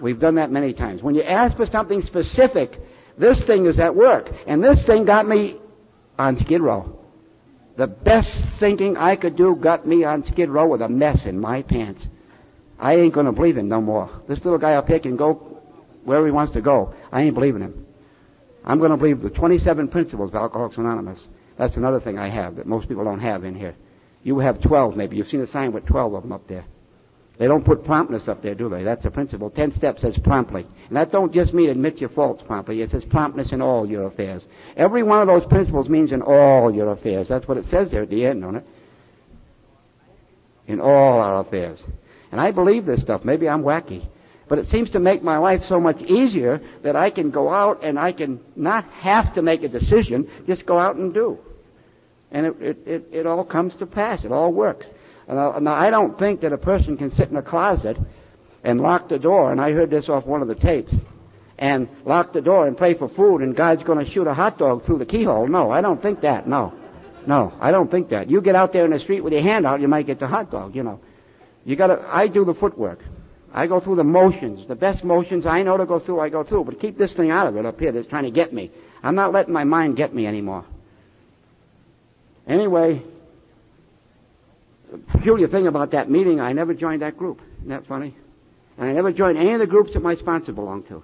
We've 0.00 0.18
done 0.18 0.36
that 0.36 0.50
many 0.50 0.72
times. 0.72 1.02
When 1.02 1.14
you 1.14 1.22
ask 1.22 1.56
for 1.58 1.66
something 1.66 2.02
specific, 2.02 2.80
this 3.18 3.38
thing 3.42 3.66
is 3.66 3.78
at 3.78 3.94
work. 3.94 4.30
And 4.46 4.64
this 4.64 4.82
thing 4.84 5.04
got 5.04 5.28
me 5.28 5.58
on 6.18 6.38
Skid 6.38 6.62
Row. 6.62 6.98
The 7.76 7.86
best 7.86 8.34
thinking 8.58 8.96
I 8.96 9.16
could 9.16 9.36
do 9.36 9.56
got 9.56 9.86
me 9.86 10.04
on 10.04 10.24
Skid 10.24 10.48
Row 10.48 10.68
with 10.68 10.80
a 10.80 10.88
mess 10.88 11.26
in 11.26 11.38
my 11.38 11.62
pants. 11.62 12.06
I 12.78 12.94
ain't 12.94 13.12
to 13.14 13.32
believe 13.32 13.58
him 13.58 13.68
no 13.68 13.82
more. 13.82 14.22
This 14.26 14.42
little 14.42 14.58
guy 14.58 14.74
up 14.74 14.88
here 14.88 15.00
can 15.00 15.16
go 15.16 15.49
wherever 16.04 16.26
he 16.26 16.32
wants 16.32 16.52
to 16.54 16.60
go. 16.60 16.94
I 17.12 17.22
ain't 17.22 17.34
believing 17.34 17.62
him. 17.62 17.86
I'm 18.64 18.78
going 18.78 18.90
to 18.90 18.96
believe 18.96 19.22
the 19.22 19.30
27 19.30 19.88
principles 19.88 20.30
of 20.30 20.34
Alcoholics 20.34 20.76
Anonymous. 20.76 21.18
That's 21.58 21.76
another 21.76 22.00
thing 22.00 22.18
I 22.18 22.28
have 22.28 22.56
that 22.56 22.66
most 22.66 22.88
people 22.88 23.04
don't 23.04 23.20
have 23.20 23.44
in 23.44 23.54
here. 23.54 23.74
You 24.22 24.38
have 24.38 24.60
12 24.60 24.96
maybe. 24.96 25.16
You've 25.16 25.28
seen 25.28 25.40
a 25.40 25.50
sign 25.50 25.72
with 25.72 25.86
12 25.86 26.14
of 26.14 26.22
them 26.22 26.32
up 26.32 26.46
there. 26.46 26.64
They 27.40 27.46
don't 27.46 27.64
put 27.64 27.86
promptness 27.86 28.28
up 28.28 28.42
there, 28.42 28.54
do 28.54 28.68
they? 28.68 28.82
That's 28.82 29.06
a 29.06 29.10
principle. 29.10 29.48
Ten 29.48 29.72
steps 29.72 30.02
says 30.02 30.14
promptly. 30.22 30.66
And 30.88 30.96
that 30.98 31.10
don't 31.10 31.32
just 31.32 31.54
mean 31.54 31.70
admit 31.70 31.96
your 31.96 32.10
faults 32.10 32.42
promptly. 32.46 32.82
It 32.82 32.90
says 32.90 33.02
promptness 33.08 33.50
in 33.52 33.62
all 33.62 33.88
your 33.88 34.08
affairs. 34.08 34.42
Every 34.76 35.02
one 35.02 35.22
of 35.22 35.26
those 35.26 35.48
principles 35.48 35.88
means 35.88 36.12
in 36.12 36.20
all 36.20 36.70
your 36.70 36.92
affairs. 36.92 37.28
That's 37.28 37.48
what 37.48 37.56
it 37.56 37.64
says 37.64 37.90
there 37.90 38.02
at 38.02 38.10
the 38.10 38.26
end, 38.26 38.42
don't 38.42 38.56
it? 38.56 38.66
In 40.66 40.80
all 40.80 41.20
our 41.20 41.40
affairs. 41.40 41.78
And 42.30 42.38
I 42.38 42.50
believe 42.50 42.84
this 42.84 43.00
stuff. 43.00 43.24
Maybe 43.24 43.48
I'm 43.48 43.62
wacky. 43.62 44.06
But 44.50 44.58
it 44.58 44.66
seems 44.66 44.90
to 44.90 44.98
make 44.98 45.22
my 45.22 45.38
life 45.38 45.64
so 45.68 45.78
much 45.78 46.02
easier 46.02 46.60
that 46.82 46.96
I 46.96 47.10
can 47.10 47.30
go 47.30 47.50
out 47.50 47.84
and 47.84 47.96
I 47.96 48.10
can 48.10 48.40
not 48.56 48.84
have 48.94 49.32
to 49.34 49.42
make 49.42 49.62
a 49.62 49.68
decision, 49.68 50.28
just 50.48 50.66
go 50.66 50.76
out 50.76 50.96
and 50.96 51.14
do. 51.14 51.38
And 52.32 52.46
it, 52.46 52.56
it, 52.60 52.78
it, 52.84 53.08
it 53.12 53.26
all 53.26 53.44
comes 53.44 53.76
to 53.76 53.86
pass. 53.86 54.24
It 54.24 54.32
all 54.32 54.52
works. 54.52 54.86
Now, 55.28 55.56
now, 55.60 55.74
I 55.74 55.90
don't 55.90 56.18
think 56.18 56.40
that 56.40 56.52
a 56.52 56.58
person 56.58 56.96
can 56.96 57.12
sit 57.12 57.30
in 57.30 57.36
a 57.36 57.42
closet 57.42 57.96
and 58.64 58.80
lock 58.80 59.08
the 59.08 59.20
door, 59.20 59.52
and 59.52 59.60
I 59.60 59.70
heard 59.70 59.88
this 59.88 60.08
off 60.08 60.26
one 60.26 60.42
of 60.42 60.48
the 60.48 60.56
tapes, 60.56 60.92
and 61.56 61.88
lock 62.04 62.32
the 62.32 62.40
door 62.40 62.66
and 62.66 62.76
pray 62.76 62.94
for 62.94 63.08
food, 63.08 63.42
and 63.42 63.54
God's 63.54 63.84
going 63.84 64.04
to 64.04 64.10
shoot 64.10 64.26
a 64.26 64.34
hot 64.34 64.58
dog 64.58 64.84
through 64.84 64.98
the 64.98 65.06
keyhole. 65.06 65.46
No, 65.46 65.70
I 65.70 65.80
don't 65.80 66.02
think 66.02 66.22
that. 66.22 66.48
No. 66.48 66.74
No, 67.24 67.52
I 67.60 67.70
don't 67.70 67.88
think 67.88 68.08
that. 68.08 68.28
You 68.28 68.40
get 68.40 68.56
out 68.56 68.72
there 68.72 68.84
in 68.84 68.90
the 68.90 68.98
street 68.98 69.20
with 69.20 69.32
your 69.32 69.42
hand 69.42 69.64
out, 69.64 69.80
you 69.80 69.86
might 69.86 70.06
get 70.06 70.18
the 70.18 70.26
hot 70.26 70.50
dog, 70.50 70.74
you 70.74 70.82
know. 70.82 70.98
You 71.64 71.76
gotta, 71.76 72.04
I 72.08 72.26
do 72.26 72.44
the 72.44 72.54
footwork. 72.54 72.98
I 73.52 73.66
go 73.66 73.80
through 73.80 73.96
the 73.96 74.04
motions. 74.04 74.66
The 74.68 74.76
best 74.76 75.02
motions 75.02 75.44
I 75.44 75.62
know 75.62 75.76
to 75.76 75.86
go 75.86 75.98
through, 75.98 76.20
I 76.20 76.28
go 76.28 76.44
through. 76.44 76.64
But 76.64 76.80
keep 76.80 76.96
this 76.96 77.12
thing 77.14 77.30
out 77.30 77.46
of 77.46 77.56
it 77.56 77.66
up 77.66 77.80
here 77.80 77.92
that's 77.92 78.06
trying 78.06 78.24
to 78.24 78.30
get 78.30 78.52
me. 78.52 78.70
I'm 79.02 79.14
not 79.14 79.32
letting 79.32 79.52
my 79.52 79.64
mind 79.64 79.96
get 79.96 80.14
me 80.14 80.26
anymore. 80.26 80.64
Anyway, 82.46 83.02
the 84.90 84.98
peculiar 84.98 85.48
thing 85.48 85.66
about 85.66 85.92
that 85.92 86.10
meeting, 86.10 86.40
I 86.40 86.52
never 86.52 86.74
joined 86.74 87.02
that 87.02 87.16
group. 87.16 87.40
Isn't 87.58 87.70
that 87.70 87.86
funny? 87.86 88.14
And 88.78 88.88
I 88.88 88.92
never 88.92 89.12
joined 89.12 89.36
any 89.36 89.52
of 89.52 89.60
the 89.60 89.66
groups 89.66 89.92
that 89.94 90.02
my 90.02 90.16
sponsor 90.16 90.52
belonged 90.52 90.88
to. 90.88 91.02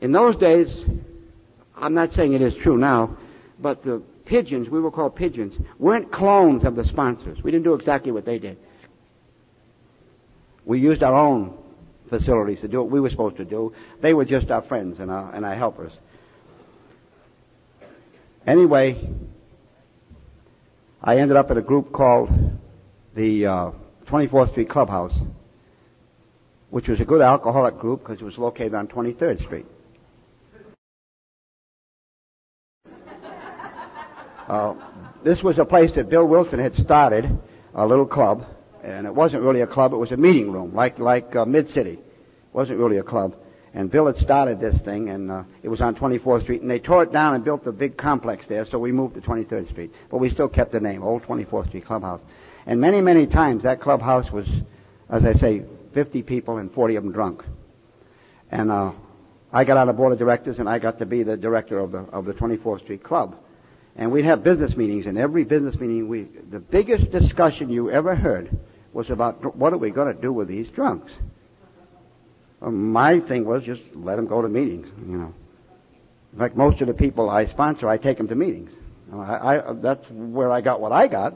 In 0.00 0.12
those 0.12 0.36
days, 0.36 0.68
I'm 1.76 1.94
not 1.94 2.12
saying 2.14 2.32
it 2.32 2.42
is 2.42 2.54
true 2.62 2.78
now, 2.78 3.16
but 3.58 3.84
the 3.84 4.02
pigeons, 4.24 4.68
we 4.68 4.80
were 4.80 4.90
called 4.90 5.16
pigeons, 5.16 5.54
weren't 5.78 6.12
clones 6.12 6.64
of 6.64 6.76
the 6.76 6.84
sponsors. 6.84 7.42
We 7.42 7.50
didn't 7.50 7.64
do 7.64 7.74
exactly 7.74 8.12
what 8.12 8.24
they 8.24 8.38
did. 8.38 8.58
We 10.68 10.80
used 10.80 11.02
our 11.02 11.14
own 11.14 11.56
facilities 12.10 12.60
to 12.60 12.68
do 12.68 12.82
what 12.82 12.90
we 12.90 13.00
were 13.00 13.08
supposed 13.08 13.38
to 13.38 13.44
do. 13.46 13.72
They 14.02 14.12
were 14.12 14.26
just 14.26 14.50
our 14.50 14.60
friends 14.60 15.00
and 15.00 15.10
our, 15.10 15.34
and 15.34 15.46
our 15.46 15.54
helpers. 15.54 15.92
Anyway, 18.46 19.08
I 21.02 21.16
ended 21.16 21.38
up 21.38 21.50
at 21.50 21.56
a 21.56 21.62
group 21.62 21.90
called 21.90 22.28
the 23.16 23.46
uh, 23.46 23.70
24th 24.08 24.50
Street 24.50 24.68
Clubhouse, 24.68 25.14
which 26.68 26.86
was 26.86 27.00
a 27.00 27.04
good 27.06 27.22
alcoholic 27.22 27.78
group 27.78 28.00
because 28.00 28.20
it 28.20 28.24
was 28.24 28.36
located 28.36 28.74
on 28.74 28.88
23rd 28.88 29.42
Street. 29.46 29.66
Uh, 34.46 34.74
this 35.24 35.42
was 35.42 35.58
a 35.58 35.64
place 35.64 35.94
that 35.94 36.10
Bill 36.10 36.26
Wilson 36.26 36.58
had 36.58 36.74
started, 36.74 37.24
a 37.74 37.86
little 37.86 38.06
club, 38.06 38.44
and 38.82 39.06
it 39.06 39.14
wasn't 39.14 39.42
really 39.42 39.60
a 39.60 39.66
club; 39.66 39.92
it 39.92 39.96
was 39.96 40.12
a 40.12 40.16
meeting 40.16 40.52
room, 40.52 40.74
like 40.74 40.98
like 40.98 41.34
uh, 41.36 41.44
Mid 41.44 41.70
City. 41.70 41.92
It 41.92 42.54
wasn't 42.54 42.78
really 42.78 42.98
a 42.98 43.02
club. 43.02 43.34
And 43.74 43.90
Bill 43.90 44.06
had 44.06 44.16
started 44.16 44.60
this 44.60 44.80
thing, 44.80 45.10
and 45.10 45.30
uh, 45.30 45.42
it 45.62 45.68
was 45.68 45.80
on 45.80 45.94
24th 45.94 46.42
Street, 46.42 46.62
and 46.62 46.70
they 46.70 46.78
tore 46.78 47.02
it 47.02 47.12
down 47.12 47.34
and 47.34 47.44
built 47.44 47.66
a 47.66 47.72
big 47.72 47.96
complex 47.96 48.46
there, 48.48 48.66
so 48.66 48.78
we 48.78 48.92
moved 48.92 49.14
to 49.14 49.20
23rd 49.20 49.70
Street. 49.70 49.92
But 50.10 50.18
we 50.18 50.30
still 50.30 50.48
kept 50.48 50.72
the 50.72 50.80
name, 50.80 51.02
Old 51.02 51.22
24th 51.22 51.68
Street 51.68 51.84
Clubhouse. 51.84 52.20
And 52.66 52.80
many, 52.80 53.00
many 53.00 53.26
times 53.26 53.62
that 53.62 53.80
clubhouse 53.80 54.30
was, 54.32 54.46
as 55.10 55.24
I 55.24 55.34
say, 55.34 55.64
50 55.94 56.22
people 56.22 56.56
and 56.58 56.72
40 56.72 56.96
of 56.96 57.04
them 57.04 57.12
drunk. 57.12 57.44
And 58.50 58.70
uh, 58.70 58.92
I 59.52 59.64
got 59.64 59.76
on 59.76 59.86
the 59.86 59.92
board 59.92 60.12
of 60.12 60.18
directors, 60.18 60.58
and 60.58 60.68
I 60.68 60.78
got 60.78 60.98
to 60.98 61.06
be 61.06 61.22
the 61.22 61.36
director 61.36 61.78
of 61.78 61.92
the 61.92 61.98
of 61.98 62.24
the 62.24 62.32
24th 62.32 62.82
Street 62.82 63.04
Club. 63.04 63.36
And 63.96 64.12
we'd 64.12 64.24
have 64.24 64.42
business 64.42 64.76
meetings, 64.76 65.06
and 65.06 65.18
every 65.18 65.44
business 65.44 65.74
meeting, 65.76 66.08
we 66.08 66.28
the 66.50 66.60
biggest 66.60 67.10
discussion 67.10 67.68
you 67.68 67.90
ever 67.90 68.14
heard 68.14 68.56
was 68.98 69.10
about 69.10 69.56
what 69.56 69.72
are 69.72 69.78
we 69.78 69.90
going 69.90 70.12
to 70.12 70.20
do 70.20 70.32
with 70.32 70.48
these 70.48 70.66
drunks. 70.74 71.12
My 72.60 73.20
thing 73.20 73.44
was 73.44 73.62
just 73.62 73.80
let 73.94 74.16
them 74.16 74.26
go 74.26 74.42
to 74.42 74.48
meetings, 74.48 74.88
you 75.06 75.16
know. 75.16 75.32
In 76.32 76.38
fact, 76.40 76.56
most 76.56 76.80
of 76.80 76.88
the 76.88 76.94
people 76.94 77.30
I 77.30 77.46
sponsor, 77.46 77.88
I 77.88 77.96
take 77.96 78.18
them 78.18 78.26
to 78.26 78.34
meetings. 78.34 78.72
I, 79.14 79.16
I, 79.16 79.72
that's 79.74 80.04
where 80.10 80.50
I 80.50 80.62
got 80.62 80.80
what 80.80 80.90
I 80.90 81.06
got. 81.06 81.34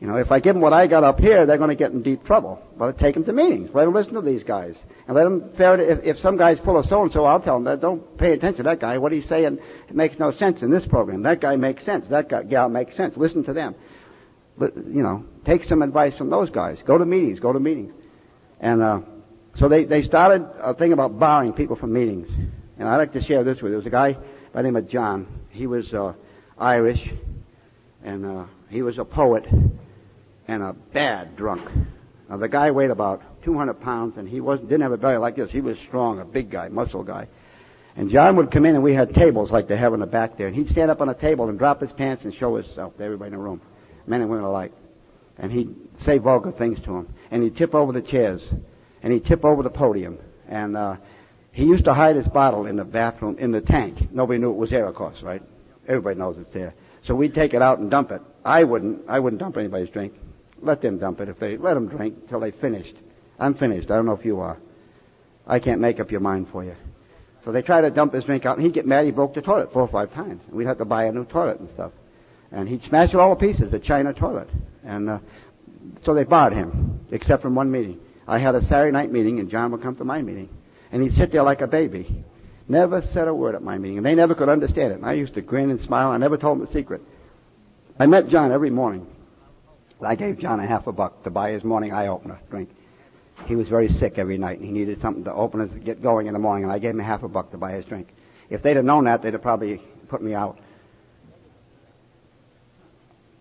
You 0.00 0.08
know, 0.08 0.16
if 0.16 0.32
I 0.32 0.40
give 0.40 0.54
them 0.54 0.62
what 0.62 0.72
I 0.72 0.88
got 0.88 1.04
up 1.04 1.20
here, 1.20 1.46
they're 1.46 1.58
going 1.58 1.70
to 1.70 1.76
get 1.76 1.92
in 1.92 2.02
deep 2.02 2.24
trouble. 2.24 2.60
But 2.76 2.96
I 2.96 2.98
take 2.98 3.14
them 3.14 3.24
to 3.26 3.32
meetings. 3.32 3.70
Let 3.72 3.84
them 3.84 3.94
listen 3.94 4.14
to 4.14 4.22
these 4.22 4.42
guys. 4.42 4.74
And 5.06 5.14
let 5.14 5.24
them. 5.24 5.50
If, 5.58 6.16
if 6.16 6.18
some 6.18 6.38
guy's 6.38 6.58
full 6.64 6.76
of 6.76 6.86
so-and-so, 6.86 7.24
I'll 7.24 7.40
tell 7.40 7.54
them 7.54 7.64
that 7.64 7.80
don't 7.80 8.18
pay 8.18 8.32
attention 8.32 8.64
to 8.64 8.70
that 8.70 8.80
guy. 8.80 8.98
What 8.98 9.12
he's 9.12 9.28
saying 9.28 9.60
it 9.88 9.94
makes 9.94 10.18
no 10.18 10.32
sense 10.32 10.62
in 10.62 10.70
this 10.70 10.84
program. 10.86 11.22
That 11.22 11.40
guy 11.40 11.54
makes 11.54 11.84
sense. 11.84 12.08
That 12.08 12.28
guy, 12.28 12.42
gal 12.42 12.68
makes 12.68 12.96
sense. 12.96 13.16
Listen 13.16 13.44
to 13.44 13.52
them. 13.52 13.76
You 14.60 15.02
know, 15.02 15.24
take 15.44 15.64
some 15.64 15.82
advice 15.82 16.16
from 16.16 16.30
those 16.30 16.50
guys. 16.50 16.78
Go 16.86 16.98
to 16.98 17.04
meetings. 17.04 17.40
Go 17.40 17.52
to 17.52 17.60
meetings. 17.60 17.92
And, 18.60 18.82
uh, 18.82 19.00
so 19.58 19.68
they, 19.68 19.84
they 19.84 20.02
started 20.02 20.46
a 20.60 20.74
thing 20.74 20.92
about 20.92 21.18
barring 21.18 21.52
people 21.52 21.76
from 21.76 21.92
meetings. 21.92 22.28
And 22.78 22.88
I'd 22.88 22.96
like 22.96 23.12
to 23.14 23.22
share 23.22 23.42
this 23.42 23.56
with 23.56 23.64
you. 23.64 23.70
There 23.70 23.78
was 23.78 23.86
a 23.86 23.90
guy 23.90 24.14
by 24.52 24.62
the 24.62 24.62
name 24.62 24.76
of 24.76 24.88
John. 24.88 25.26
He 25.50 25.66
was, 25.66 25.92
uh, 25.92 26.12
Irish. 26.58 27.00
And, 28.04 28.24
uh, 28.24 28.44
he 28.68 28.82
was 28.82 28.98
a 28.98 29.04
poet 29.04 29.46
and 30.46 30.62
a 30.62 30.72
bad 30.72 31.36
drunk. 31.36 31.68
Now 32.28 32.36
the 32.36 32.48
guy 32.48 32.70
weighed 32.70 32.90
about 32.90 33.22
200 33.44 33.74
pounds, 33.74 34.16
and 34.16 34.28
he 34.28 34.40
wasn't 34.40 34.68
didn't 34.68 34.82
have 34.82 34.92
a 34.92 34.96
belly 34.96 35.16
like 35.16 35.36
this. 35.36 35.50
He 35.50 35.60
was 35.60 35.76
strong, 35.88 36.20
a 36.20 36.24
big 36.24 36.50
guy, 36.50 36.68
muscle 36.68 37.02
guy. 37.02 37.26
And 37.96 38.10
John 38.10 38.36
would 38.36 38.50
come 38.52 38.64
in, 38.64 38.74
and 38.76 38.84
we 38.84 38.94
had 38.94 39.12
tables 39.14 39.50
like 39.50 39.68
they 39.68 39.76
have 39.76 39.92
in 39.92 40.00
the 40.00 40.06
back 40.06 40.38
there, 40.38 40.46
and 40.46 40.54
he'd 40.54 40.70
stand 40.70 40.90
up 40.90 41.00
on 41.00 41.08
a 41.08 41.14
table 41.14 41.48
and 41.48 41.58
drop 41.58 41.80
his 41.80 41.92
pants 41.92 42.24
and 42.24 42.34
show 42.34 42.56
himself 42.56 42.96
to 42.96 43.02
everybody 43.02 43.32
in 43.32 43.38
the 43.38 43.42
room, 43.42 43.60
men 44.06 44.20
and 44.20 44.30
women 44.30 44.44
alike. 44.44 44.72
And 45.38 45.50
he'd 45.50 45.74
say 46.04 46.18
vulgar 46.18 46.52
things 46.52 46.78
to 46.80 46.92
them, 46.92 47.14
and 47.30 47.42
he'd 47.42 47.56
tip 47.56 47.74
over 47.74 47.92
the 47.92 48.02
chairs, 48.02 48.42
and 49.02 49.12
he'd 49.12 49.24
tip 49.24 49.44
over 49.44 49.62
the 49.62 49.70
podium, 49.70 50.18
and 50.48 50.76
uh, 50.76 50.96
he 51.52 51.64
used 51.64 51.84
to 51.84 51.94
hide 51.94 52.16
his 52.16 52.26
bottle 52.28 52.66
in 52.66 52.76
the 52.76 52.84
bathroom 52.84 53.38
in 53.38 53.50
the 53.50 53.60
tank. 53.60 54.12
Nobody 54.12 54.38
knew 54.38 54.50
it 54.50 54.56
was 54.56 54.70
there, 54.70 54.86
of 54.86 54.94
course, 54.94 55.22
right? 55.22 55.42
Everybody 55.88 56.18
knows 56.18 56.36
it's 56.38 56.52
there. 56.52 56.74
So 57.06 57.14
we'd 57.14 57.34
take 57.34 57.54
it 57.54 57.62
out 57.62 57.78
and 57.78 57.90
dump 57.90 58.10
it. 58.10 58.20
I 58.44 58.64
wouldn't. 58.64 59.02
I 59.08 59.18
wouldn't 59.18 59.40
dump 59.40 59.56
anybody's 59.56 59.88
drink. 59.90 60.14
Let 60.60 60.82
them 60.82 60.98
dump 60.98 61.20
it 61.20 61.28
if 61.28 61.38
they 61.38 61.56
let 61.56 61.74
them 61.74 61.88
drink 61.88 62.28
till 62.28 62.40
they 62.40 62.50
finished. 62.50 62.94
I'm 63.38 63.54
finished. 63.54 63.90
I 63.90 63.96
don't 63.96 64.06
know 64.06 64.12
if 64.12 64.24
you 64.24 64.40
are. 64.40 64.58
I 65.46 65.58
can't 65.58 65.80
make 65.80 65.98
up 65.98 66.10
your 66.10 66.20
mind 66.20 66.48
for 66.52 66.62
you. 66.62 66.76
So 67.44 67.52
they 67.52 67.62
tried 67.62 67.82
to 67.82 67.90
dump 67.90 68.12
his 68.12 68.24
drink 68.24 68.44
out, 68.44 68.58
and 68.58 68.64
he'd 68.64 68.74
get 68.74 68.86
mad. 68.86 69.06
He 69.06 69.10
broke 69.10 69.34
the 69.34 69.40
toilet 69.40 69.72
four 69.72 69.82
or 69.82 69.88
five 69.88 70.12
times. 70.12 70.42
We'd 70.50 70.66
have 70.66 70.78
to 70.78 70.84
buy 70.84 71.04
a 71.04 71.12
new 71.12 71.24
toilet 71.24 71.58
and 71.58 71.70
stuff. 71.72 71.92
And 72.52 72.68
he'd 72.68 72.82
smash 72.84 73.10
it 73.10 73.16
all 73.16 73.34
to 73.34 73.40
pieces, 73.40 73.70
the 73.70 73.78
china 73.78 74.12
toilet. 74.12 74.48
And 74.84 75.08
uh, 75.08 75.18
so 76.04 76.14
they 76.14 76.24
barred 76.24 76.52
him, 76.52 77.00
except 77.10 77.42
from 77.42 77.54
one 77.54 77.70
meeting. 77.70 78.00
I 78.26 78.38
had 78.38 78.54
a 78.54 78.66
Saturday 78.66 78.92
night 78.92 79.12
meeting, 79.12 79.38
and 79.40 79.50
John 79.50 79.72
would 79.72 79.82
come 79.82 79.96
to 79.96 80.04
my 80.04 80.22
meeting, 80.22 80.48
and 80.92 81.02
he'd 81.02 81.14
sit 81.14 81.32
there 81.32 81.42
like 81.42 81.60
a 81.60 81.66
baby. 81.66 82.24
Never 82.68 83.02
said 83.12 83.26
a 83.26 83.34
word 83.34 83.54
at 83.54 83.62
my 83.62 83.78
meeting, 83.78 83.98
and 83.98 84.06
they 84.06 84.14
never 84.14 84.34
could 84.34 84.48
understand 84.48 84.92
it. 84.92 84.96
And 84.96 85.06
I 85.06 85.14
used 85.14 85.34
to 85.34 85.40
grin 85.40 85.70
and 85.70 85.80
smile. 85.80 86.10
I 86.10 86.18
never 86.18 86.36
told 86.36 86.58
them 86.58 86.66
the 86.66 86.72
secret. 86.72 87.02
I 87.98 88.06
met 88.06 88.28
John 88.28 88.52
every 88.52 88.70
morning. 88.70 89.06
I 90.02 90.14
gave 90.14 90.38
John 90.38 90.60
a 90.60 90.66
half 90.66 90.86
a 90.86 90.92
buck 90.92 91.24
to 91.24 91.30
buy 91.30 91.50
his 91.50 91.64
morning 91.64 91.92
eye 91.92 92.06
opener 92.06 92.38
drink. 92.48 92.70
He 93.46 93.56
was 93.56 93.68
very 93.68 93.88
sick 93.88 94.14
every 94.16 94.38
night, 94.38 94.58
and 94.58 94.66
he 94.66 94.72
needed 94.72 95.00
something 95.00 95.24
to 95.24 95.32
open 95.32 95.60
his 95.60 95.70
get 95.84 96.02
going 96.02 96.26
in 96.26 96.32
the 96.32 96.38
morning, 96.38 96.64
and 96.64 96.72
I 96.72 96.78
gave 96.78 96.90
him 96.90 97.00
a 97.00 97.04
half 97.04 97.22
a 97.22 97.28
buck 97.28 97.50
to 97.50 97.58
buy 97.58 97.72
his 97.72 97.84
drink. 97.84 98.08
If 98.48 98.62
they'd 98.62 98.76
have 98.76 98.84
known 98.84 99.04
that, 99.04 99.22
they'd 99.22 99.32
have 99.32 99.42
probably 99.42 99.82
put 100.08 100.22
me 100.22 100.34
out. 100.34 100.58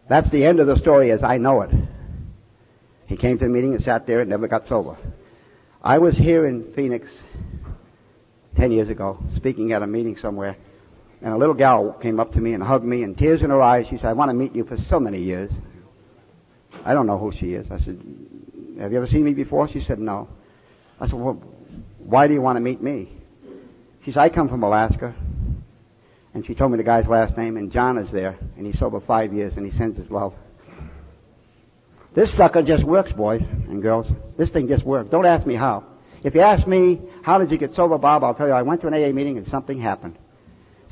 That's 0.09 0.29
the 0.31 0.43
end 0.45 0.59
of 0.59 0.67
the 0.67 0.77
story 0.77 1.11
as 1.11 1.23
I 1.23 1.37
know 1.37 1.61
it. 1.61 1.69
He 3.05 3.15
came 3.15 3.37
to 3.39 3.45
the 3.45 3.49
meeting 3.49 3.73
and 3.75 3.83
sat 3.83 4.05
there 4.05 4.21
and 4.21 4.29
never 4.29 4.47
got 4.47 4.67
sober. 4.67 4.97
I 5.81 5.99
was 5.99 6.15
here 6.15 6.45
in 6.45 6.73
Phoenix 6.73 7.07
ten 8.57 8.71
years 8.71 8.89
ago, 8.89 9.23
speaking 9.35 9.71
at 9.71 9.81
a 9.81 9.87
meeting 9.87 10.17
somewhere, 10.21 10.57
and 11.21 11.33
a 11.33 11.37
little 11.37 11.55
gal 11.55 11.93
came 12.01 12.19
up 12.19 12.33
to 12.33 12.41
me 12.41 12.53
and 12.53 12.61
hugged 12.61 12.83
me, 12.83 13.03
and 13.03 13.17
tears 13.17 13.41
in 13.41 13.49
her 13.49 13.61
eyes. 13.61 13.85
She 13.89 13.97
said, 13.97 14.07
"I 14.07 14.13
want 14.13 14.29
to 14.29 14.35
meet 14.35 14.53
you 14.55 14.65
for 14.65 14.77
so 14.89 14.99
many 14.99 15.19
years." 15.19 15.51
I 16.85 16.93
don't 16.93 17.07
know 17.07 17.17
who 17.17 17.31
she 17.31 17.53
is. 17.53 17.67
I 17.71 17.79
said, 17.79 17.99
Have 18.79 18.91
you 18.91 18.97
ever 18.97 19.07
seen 19.07 19.23
me 19.23 19.33
before? 19.33 19.67
She 19.69 19.81
said, 19.81 19.99
No. 19.99 20.29
I 20.99 21.07
said, 21.07 21.15
Well, 21.15 21.41
why 21.97 22.27
do 22.27 22.33
you 22.33 22.41
want 22.41 22.57
to 22.57 22.61
meet 22.61 22.81
me? 22.81 23.09
She 24.05 24.11
said, 24.11 24.21
I 24.21 24.29
come 24.29 24.49
from 24.49 24.63
Alaska. 24.63 25.13
And 26.33 26.45
she 26.45 26.53
told 26.53 26.71
me 26.71 26.77
the 26.77 26.83
guy's 26.83 27.07
last 27.07 27.35
name, 27.37 27.57
and 27.57 27.71
John 27.71 27.97
is 27.97 28.11
there, 28.11 28.37
and 28.55 28.65
he's 28.65 28.77
sober 28.77 28.99
five 28.99 29.33
years, 29.33 29.53
and 29.57 29.65
he 29.65 29.75
sends 29.77 29.97
his 29.97 30.09
love. 30.11 30.33
This 32.13 32.31
sucker 32.35 32.61
just 32.63 32.83
works, 32.83 33.11
boys 33.11 33.41
and 33.41 33.81
girls. 33.81 34.07
This 34.37 34.49
thing 34.49 34.67
just 34.67 34.83
works. 34.83 35.09
Don't 35.09 35.25
ask 35.25 35.45
me 35.45 35.55
how. 35.55 35.85
If 36.23 36.35
you 36.35 36.41
ask 36.41 36.67
me, 36.67 36.99
how 37.23 37.37
did 37.37 37.51
you 37.51 37.57
get 37.57 37.75
sober, 37.75 37.97
Bob, 37.97 38.23
I'll 38.23 38.33
tell 38.33 38.47
you, 38.47 38.53
I 38.53 38.63
went 38.63 38.81
to 38.81 38.87
an 38.87 38.93
AA 38.93 39.13
meeting 39.13 39.37
and 39.37 39.47
something 39.47 39.79
happened. 39.79 40.17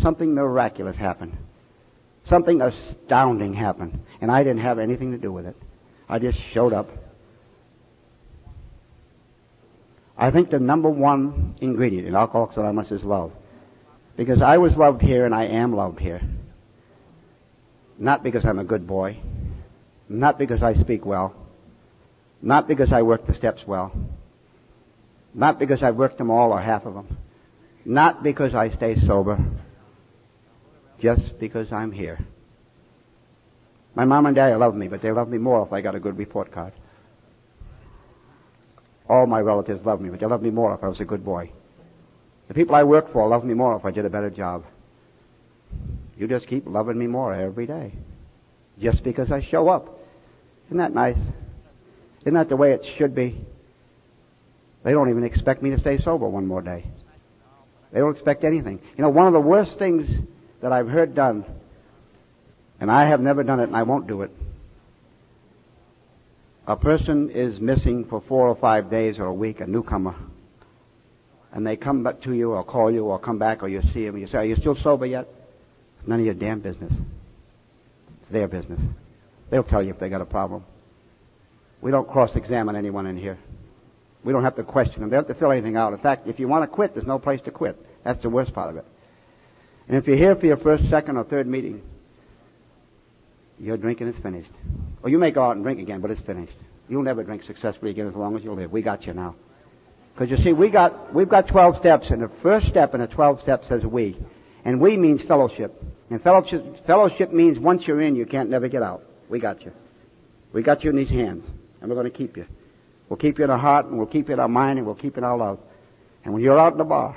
Something 0.02 0.34
miraculous 0.34 0.96
happened. 0.96 1.38
Something 2.30 2.62
astounding 2.62 3.54
happened. 3.54 4.00
And 4.22 4.32
I 4.32 4.44
didn't 4.44 4.62
have 4.62 4.80
anything 4.80 5.12
to 5.12 5.18
do 5.18 5.32
with 5.32 5.46
it. 5.46 5.56
I 6.08 6.20
just 6.20 6.38
showed 6.54 6.72
up. 6.72 6.90
I 10.18 10.32
think 10.32 10.50
the 10.50 10.60
number 10.60 10.90
one 10.90 11.56
ingredient 11.62 12.08
in 12.08 12.16
Alcoholics 12.16 12.56
Anonymous 12.56 12.92
is 12.92 13.04
love. 13.04 13.32
Because 14.18 14.42
I 14.42 14.58
was 14.58 14.76
loved 14.76 15.02
here 15.02 15.26
and 15.26 15.34
I 15.34 15.46
am 15.46 15.76
loved 15.76 16.00
here. 16.00 16.22
Not 18.00 18.24
because 18.24 18.44
I'm 18.46 18.60
a 18.60 18.64
good 18.64 18.88
boy. 18.88 19.20
Not 20.10 20.40
because 20.40 20.64
I 20.64 20.74
speak 20.82 21.06
well. 21.06 21.36
Not 22.42 22.68
because 22.68 22.92
I 22.92 23.04
work 23.04 23.28
the 23.28 23.36
steps 23.36 23.62
well. 23.66 23.92
Not 25.34 25.60
because 25.60 25.84
I've 25.84 25.96
worked 25.96 26.18
them 26.18 26.32
all 26.32 26.52
or 26.52 26.60
half 26.60 26.86
of 26.86 26.96
them. 26.96 27.18
Not 27.86 28.24
because 28.24 28.56
I 28.56 28.76
stay 28.76 28.96
sober. 29.06 29.38
Just 31.00 31.40
because 31.40 31.72
I'm 31.72 31.92
here. 31.92 32.20
My 33.94 34.06
mom 34.06 34.26
and 34.26 34.36
dad 34.36 34.58
love 34.58 34.76
me, 34.76 34.88
but 34.88 35.02
they 35.02 35.12
love 35.12 35.30
me 35.30 35.38
more 35.38 35.66
if 35.66 35.72
I 35.72 35.82
got 35.82 35.96
a 35.96 36.00
good 36.00 36.18
report 36.18 36.52
card. 36.52 36.74
All 39.08 39.28
my 39.28 39.40
relatives 39.42 39.86
love 39.86 40.02
me, 40.02 40.10
but 40.10 40.20
they 40.20 40.26
love 40.26 40.42
me 40.42 40.50
more 40.50 40.74
if 40.74 40.84
I 40.84 40.88
was 40.88 41.00
a 41.00 41.06
good 41.06 41.24
boy. 41.24 41.52
The 42.48 42.54
people 42.54 42.76
I 42.76 42.84
work 42.84 43.12
for 43.12 43.28
love 43.28 43.44
me 43.44 43.54
more 43.54 43.76
if 43.76 43.86
I 43.86 43.92
did 43.92 44.06
a 44.06 44.10
better 44.10 44.30
job. 44.30 44.66
You 46.18 46.28
just 46.28 46.48
keep 46.48 46.66
loving 46.66 46.98
me 46.98 47.08
more 47.08 47.34
every 47.34 47.68
day. 47.68 47.94
Just 48.80 49.04
because 49.04 49.32
I 49.32 49.42
show 49.42 49.70
up. 49.70 50.00
Isn't 50.68 50.78
that 50.78 50.94
nice? 50.94 51.18
Isn't 52.22 52.34
that 52.34 52.50
the 52.50 52.56
way 52.56 52.74
it 52.74 52.86
should 52.98 53.14
be? 53.14 53.46
They 54.84 54.92
don't 54.92 55.10
even 55.10 55.24
expect 55.24 55.62
me 55.62 55.72
to 55.72 55.80
stay 55.80 55.98
sober 56.00 56.28
one 56.28 56.46
more 56.46 56.62
day. 56.62 56.86
They 57.92 58.00
don't 58.00 58.16
expect 58.16 58.44
anything. 58.44 58.80
You 58.98 59.02
know, 59.02 59.10
one 59.10 59.28
of 59.28 59.34
the 59.34 59.40
worst 59.40 59.78
things 59.78 60.10
that 60.62 60.72
I've 60.72 60.88
heard 60.88 61.16
done, 61.16 61.46
and 62.80 62.92
I 62.92 63.10
have 63.10 63.20
never 63.20 63.44
done 63.44 63.60
it 63.60 63.64
and 63.64 63.76
I 63.76 63.84
won't 63.84 64.08
do 64.08 64.22
it, 64.24 64.32
a 66.68 66.76
person 66.76 67.30
is 67.30 67.60
missing 67.62 68.06
for 68.06 68.22
four 68.28 68.50
or 68.50 68.56
five 68.56 68.90
days 68.90 69.20
or 69.20 69.26
a 69.26 69.34
week, 69.34 69.62
a 69.62 69.68
newcomer, 69.68 70.16
and 71.54 71.66
they 71.66 71.76
come 71.76 72.04
back 72.04 72.22
to 72.22 72.34
you 72.34 72.52
or 72.52 72.64
call 72.64 72.92
you 72.92 73.06
or 73.06 73.20
come 73.20 73.40
back 73.40 73.64
or 73.64 73.68
you 73.68 73.82
see 73.94 74.06
them 74.06 74.16
and 74.16 74.22
you 74.22 74.28
say, 74.28 74.38
Are 74.40 74.46
you 74.46 74.56
still 74.58 74.76
sober 74.76 75.06
yet? 75.06 75.28
None 76.06 76.20
of 76.20 76.26
your 76.26 76.36
damn 76.36 76.60
business. 76.60 76.92
It's 78.22 78.32
their 78.32 78.48
business. 78.48 78.80
They'll 79.50 79.64
tell 79.64 79.82
you 79.82 79.92
if 79.92 80.00
they 80.00 80.10
got 80.10 80.22
a 80.22 80.26
problem. 80.26 80.64
We 81.82 81.92
don't 81.92 82.08
cross 82.08 82.32
examine 82.36 82.76
anyone 82.76 83.06
in 83.06 83.18
here. 83.18 83.38
We 84.24 84.34
don't 84.34 84.44
have 84.44 84.56
to 84.56 84.64
question 84.64 85.02
them. 85.02 85.10
They 85.10 85.16
don't 85.16 85.28
have 85.28 85.36
to 85.36 85.40
fill 85.40 85.52
anything 85.52 85.78
out. 85.78 85.94
In 85.94 86.00
fact, 86.00 86.28
if 86.28 86.40
you 86.40 86.48
want 86.48 86.64
to 86.64 86.68
quit, 86.68 86.94
there's 86.94 87.08
no 87.08 87.20
place 87.20 87.40
to 87.46 87.52
quit. 87.52 87.78
That's 88.04 88.22
the 88.22 88.30
worst 88.30 88.54
part 88.54 88.70
of 88.70 88.78
it. 88.78 88.86
And 89.88 89.98
if 89.98 90.08
you're 90.08 90.18
here 90.18 90.36
for 90.36 90.46
your 90.46 90.58
first, 90.58 90.84
second, 90.90 91.18
or 91.18 91.24
third 91.24 91.48
meeting, 91.48 91.82
your 93.60 93.78
drinking 93.78 94.08
is 94.10 94.16
finished. 94.22 94.52
Or 95.02 95.10
you 95.10 95.18
may 95.18 95.32
go 95.32 95.44
out 95.44 95.56
and 95.56 95.64
drink 95.64 95.80
again, 95.80 96.02
but 96.02 96.12
it's 96.12 96.22
finished. 96.22 96.54
You'll 96.90 97.04
never 97.04 97.24
drink 97.24 97.44
successfully 97.44 97.92
again 97.92 98.08
as 98.08 98.16
long 98.16 98.36
as 98.36 98.44
you 98.44 98.54
live. 98.54 98.72
We 98.72 98.82
got 98.82 99.06
you 99.06 99.14
now. 99.14 99.36
Because 100.18 100.32
you 100.32 100.44
see, 100.44 100.52
we 100.52 100.72
got, 100.72 101.14
we've 101.14 101.30
got 101.30 101.48
12 101.48 101.78
steps, 101.78 102.10
and 102.10 102.24
the 102.24 102.32
first 102.42 102.66
step 102.66 102.96
in 102.96 103.02
the 103.02 103.08
12 103.08 103.40
steps 103.42 103.68
says 103.68 103.84
we. 103.84 104.18
And 104.66 104.82
we 104.82 104.98
means 104.98 105.22
fellowship. 105.28 105.80
And 106.10 106.20
fellowship, 106.24 106.88
fellowship 106.88 107.32
means 107.32 107.60
once 107.60 107.86
you're 107.86 108.02
in, 108.02 108.16
you 108.16 108.26
can't 108.26 108.50
never 108.50 108.68
get 108.68 108.82
out. 108.82 109.04
We 109.30 109.40
got 109.40 109.62
you. 109.62 109.72
We 110.54 110.64
got 110.64 110.84
you 110.84 110.90
in 110.90 110.96
these 110.96 111.10
hands, 111.10 111.46
and 111.80 111.90
we're 111.90 111.96
going 111.96 112.12
to 112.12 112.18
keep 112.18 112.36
you. 112.36 112.48
We'll 113.10 113.18
keep 113.18 113.38
you 113.38 113.44
in 113.44 113.52
our 113.52 113.60
heart, 113.60 113.86
and 113.86 114.00
we'll 114.00 114.08
keep 114.08 114.30
you 114.30 114.34
in 114.34 114.40
our 114.40 114.48
mind, 114.48 114.80
and 114.80 114.88
we'll 114.88 114.96
keep 114.96 115.18
you 115.18 115.20
in 115.20 115.24
our 115.24 115.38
love. 115.38 115.60
And 116.24 116.34
when 116.34 116.42
you're 116.42 116.58
out 116.58 116.72
in 116.72 116.80
the 116.80 116.84
bar, 116.84 117.16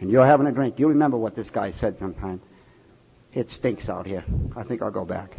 and 0.00 0.08
you're 0.08 0.24
having 0.24 0.46
a 0.46 0.52
drink, 0.52 0.78
you 0.78 0.86
remember 0.86 1.16
what 1.16 1.34
this 1.34 1.50
guy 1.50 1.72
said 1.80 1.96
sometime. 1.98 2.40
It 3.32 3.48
stinks 3.58 3.88
out 3.88 4.06
here. 4.06 4.24
I 4.56 4.62
think 4.62 4.82
I'll 4.82 4.92
go 4.92 5.04
back. 5.04 5.32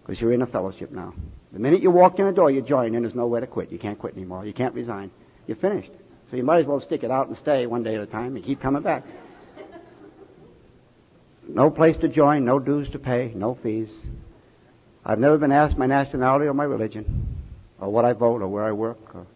Because 0.00 0.18
you're 0.18 0.32
in 0.32 0.40
a 0.40 0.46
fellowship 0.46 0.92
now. 0.92 1.12
The 1.52 1.58
minute 1.58 1.82
you 1.82 1.90
walk 1.90 2.18
in 2.18 2.24
the 2.24 2.32
door, 2.32 2.50
you 2.50 2.62
join, 2.62 2.94
and 2.94 3.04
there's 3.04 3.14
nowhere 3.14 3.42
to 3.42 3.46
quit. 3.46 3.70
You 3.70 3.78
can't 3.78 3.98
quit 3.98 4.14
anymore. 4.14 4.46
You 4.46 4.54
can't 4.54 4.74
resign. 4.74 5.10
You're 5.46 5.56
finished. 5.56 5.90
So 6.30 6.36
you 6.36 6.42
might 6.42 6.60
as 6.60 6.66
well 6.66 6.80
stick 6.80 7.04
it 7.04 7.10
out 7.10 7.28
and 7.28 7.38
stay 7.38 7.66
one 7.66 7.82
day 7.82 7.94
at 7.94 8.00
a 8.00 8.06
time 8.06 8.36
and 8.36 8.44
keep 8.44 8.60
coming 8.60 8.82
back. 8.82 9.04
No 11.48 11.70
place 11.70 11.96
to 11.98 12.08
join, 12.08 12.44
no 12.44 12.58
dues 12.58 12.88
to 12.90 12.98
pay, 12.98 13.32
no 13.34 13.54
fees. 13.62 13.88
I've 15.04 15.20
never 15.20 15.38
been 15.38 15.52
asked 15.52 15.78
my 15.78 15.86
nationality 15.86 16.46
or 16.46 16.54
my 16.54 16.64
religion, 16.64 17.38
or 17.80 17.88
what 17.90 18.04
I 18.04 18.12
vote, 18.12 18.42
or 18.42 18.48
where 18.48 18.64
I 18.64 18.72
work, 18.72 19.14
or 19.14 19.26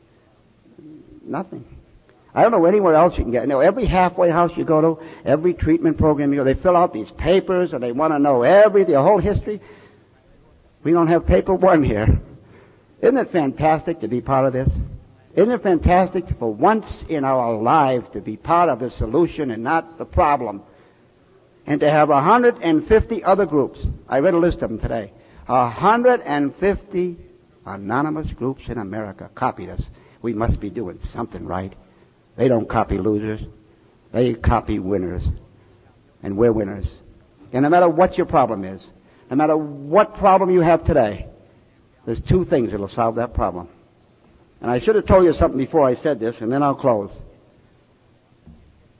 nothing. 1.24 1.64
I 2.34 2.42
don't 2.42 2.50
know 2.50 2.64
anywhere 2.64 2.96
else 2.96 3.16
you 3.16 3.22
can 3.22 3.30
get. 3.30 3.42
You 3.42 3.48
know, 3.48 3.60
every 3.60 3.86
halfway 3.86 4.30
house 4.30 4.50
you 4.56 4.64
go 4.64 4.80
to, 4.80 5.02
every 5.24 5.54
treatment 5.54 5.98
program 5.98 6.32
you 6.32 6.40
go, 6.40 6.44
they 6.44 6.60
fill 6.60 6.76
out 6.76 6.92
these 6.92 7.10
papers, 7.12 7.72
and 7.72 7.80
they 7.80 7.92
want 7.92 8.12
to 8.12 8.18
know 8.18 8.42
everything, 8.42 8.94
the 8.94 9.02
whole 9.02 9.18
history. 9.18 9.60
We 10.82 10.90
don't 10.90 11.08
have 11.08 11.26
paper 11.26 11.54
one 11.54 11.84
here. 11.84 12.20
Isn't 13.00 13.16
it 13.16 13.30
fantastic 13.30 14.00
to 14.00 14.08
be 14.08 14.20
part 14.20 14.46
of 14.46 14.52
this? 14.52 14.68
Isn't 15.34 15.52
it 15.52 15.62
fantastic 15.62 16.24
for 16.38 16.52
once 16.52 16.86
in 17.08 17.24
our 17.24 17.60
lives 17.60 18.06
to 18.14 18.20
be 18.20 18.36
part 18.36 18.68
of 18.68 18.80
the 18.80 18.90
solution 18.90 19.50
and 19.50 19.62
not 19.62 19.96
the 19.96 20.04
problem? 20.04 20.62
And 21.66 21.80
to 21.80 21.90
have 21.90 22.08
150 22.08 23.24
other 23.24 23.46
groups. 23.46 23.78
I 24.08 24.18
read 24.18 24.34
a 24.34 24.38
list 24.38 24.58
of 24.58 24.70
them 24.70 24.80
today. 24.80 25.12
150 25.46 27.16
anonymous 27.64 28.32
groups 28.32 28.62
in 28.68 28.78
America 28.78 29.30
copied 29.34 29.70
us. 29.70 29.82
We 30.20 30.32
must 30.32 30.58
be 30.58 30.68
doing 30.68 30.98
something 31.12 31.46
right. 31.46 31.72
They 32.36 32.48
don't 32.48 32.68
copy 32.68 32.98
losers. 32.98 33.40
They 34.12 34.34
copy 34.34 34.80
winners. 34.80 35.22
And 36.22 36.36
we're 36.36 36.52
winners. 36.52 36.86
And 37.52 37.62
no 37.62 37.68
matter 37.68 37.88
what 37.88 38.16
your 38.16 38.26
problem 38.26 38.64
is, 38.64 38.80
no 39.30 39.36
matter 39.36 39.56
what 39.56 40.16
problem 40.16 40.50
you 40.50 40.60
have 40.60 40.84
today, 40.84 41.26
there's 42.04 42.20
two 42.28 42.44
things 42.46 42.72
that'll 42.72 42.88
solve 42.88 43.14
that 43.16 43.34
problem. 43.34 43.68
And 44.60 44.70
I 44.70 44.80
should 44.80 44.96
have 44.96 45.06
told 45.06 45.24
you 45.24 45.32
something 45.34 45.58
before 45.58 45.86
I 45.86 45.96
said 45.96 46.20
this, 46.20 46.36
and 46.40 46.52
then 46.52 46.62
I'll 46.62 46.74
close. 46.74 47.10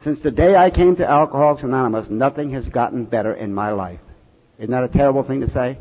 Since 0.03 0.21
the 0.23 0.31
day 0.31 0.57
I 0.57 0.71
came 0.71 0.97
to 0.97 1.07
Alcoholics 1.07 1.63
Anonymous, 1.63 2.09
nothing 2.09 2.53
has 2.53 2.67
gotten 2.69 3.05
better 3.05 3.35
in 3.35 3.53
my 3.53 3.73
life. 3.73 4.01
Isn't 4.59 4.71
that 4.71 4.85
a 4.85 4.89
terrible 4.89 5.23
thing 5.23 5.43
to 5.43 5.51
say? 5.51 5.79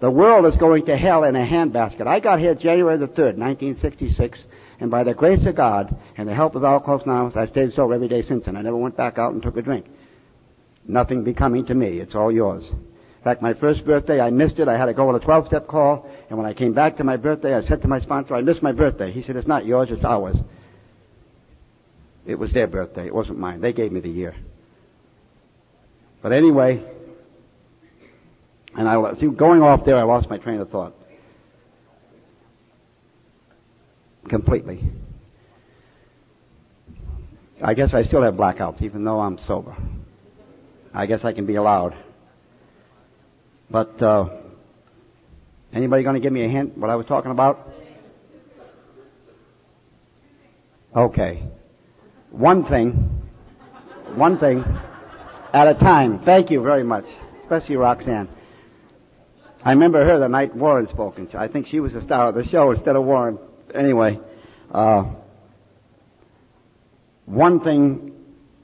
The 0.00 0.10
world 0.10 0.46
is 0.46 0.56
going 0.56 0.86
to 0.86 0.96
hell 0.96 1.24
in 1.24 1.36
a 1.36 1.46
handbasket. 1.46 2.06
I 2.06 2.20
got 2.20 2.40
here 2.40 2.54
January 2.54 2.98
the 2.98 3.06
3rd, 3.06 3.36
1966, 3.36 4.38
and 4.80 4.90
by 4.90 5.04
the 5.04 5.14
grace 5.14 5.46
of 5.46 5.54
God 5.54 5.94
and 6.16 6.28
the 6.28 6.34
help 6.34 6.54
of 6.54 6.64
Alcoholics 6.64 7.04
Anonymous, 7.04 7.36
I've 7.36 7.50
stayed 7.50 7.74
sober 7.74 7.94
every 7.94 8.08
day 8.08 8.26
since 8.26 8.46
then. 8.46 8.56
I 8.56 8.62
never 8.62 8.76
went 8.76 8.96
back 8.96 9.18
out 9.18 9.32
and 9.32 9.42
took 9.42 9.56
a 9.56 9.62
drink. 9.62 9.86
Nothing 10.86 11.22
becoming 11.22 11.66
to 11.66 11.74
me. 11.74 11.98
It's 11.98 12.14
all 12.14 12.32
yours. 12.32 12.64
In 13.22 13.24
fact, 13.24 13.40
my 13.40 13.54
first 13.54 13.84
birthday, 13.84 14.20
I 14.20 14.30
missed 14.30 14.58
it. 14.58 14.66
I 14.66 14.76
had 14.76 14.86
to 14.86 14.94
go 14.94 15.08
on 15.08 15.14
a 15.14 15.20
12-step 15.20 15.68
call. 15.68 16.10
And 16.28 16.36
when 16.36 16.44
I 16.44 16.54
came 16.54 16.72
back 16.72 16.96
to 16.96 17.04
my 17.04 17.16
birthday, 17.16 17.54
I 17.54 17.62
said 17.62 17.80
to 17.82 17.88
my 17.88 18.00
sponsor, 18.00 18.34
I 18.34 18.40
missed 18.40 18.64
my 18.64 18.72
birthday. 18.72 19.12
He 19.12 19.22
said, 19.22 19.36
it's 19.36 19.46
not 19.46 19.64
yours, 19.64 19.90
it's 19.92 20.02
ours. 20.02 20.34
It 22.26 22.34
was 22.34 22.52
their 22.52 22.66
birthday. 22.66 23.06
It 23.06 23.14
wasn't 23.14 23.38
mine. 23.38 23.60
They 23.60 23.72
gave 23.72 23.92
me 23.92 24.00
the 24.00 24.08
year. 24.08 24.34
But 26.20 26.32
anyway, 26.32 26.82
and 28.74 28.88
I, 28.88 29.14
see, 29.20 29.28
going 29.28 29.62
off 29.62 29.84
there, 29.84 29.98
I 29.98 30.02
lost 30.02 30.28
my 30.28 30.38
train 30.38 30.58
of 30.58 30.70
thought. 30.70 30.92
Completely. 34.28 34.82
I 37.62 37.74
guess 37.74 37.94
I 37.94 38.02
still 38.02 38.22
have 38.22 38.34
blackouts, 38.34 38.82
even 38.82 39.04
though 39.04 39.20
I'm 39.20 39.38
sober. 39.38 39.76
I 40.92 41.06
guess 41.06 41.24
I 41.24 41.32
can 41.32 41.46
be 41.46 41.54
allowed. 41.54 41.94
But 43.72 44.02
uh, 44.02 44.28
anybody 45.72 46.02
going 46.02 46.14
to 46.14 46.20
give 46.20 46.32
me 46.32 46.44
a 46.44 46.48
hint 46.48 46.76
what 46.76 46.90
I 46.90 46.96
was 46.96 47.06
talking 47.06 47.30
about? 47.30 47.70
Okay. 50.94 51.42
One 52.30 52.66
thing, 52.66 53.22
one 54.14 54.38
thing 54.38 54.62
at 55.54 55.68
a 55.68 55.74
time. 55.74 56.22
Thank 56.22 56.50
you 56.50 56.62
very 56.62 56.84
much, 56.84 57.06
especially 57.44 57.76
Roxanne. 57.76 58.28
I 59.64 59.70
remember 59.70 60.04
her 60.04 60.18
the 60.18 60.28
night 60.28 60.54
Warren 60.54 60.88
spoke, 60.90 61.16
and 61.16 61.34
I 61.34 61.48
think 61.48 61.66
she 61.66 61.80
was 61.80 61.94
the 61.94 62.02
star 62.02 62.28
of 62.28 62.34
the 62.34 62.44
show 62.44 62.72
instead 62.72 62.94
of 62.94 63.04
Warren. 63.04 63.38
Anyway, 63.74 64.20
uh, 64.70 65.04
one 67.24 67.60
thing 67.60 68.12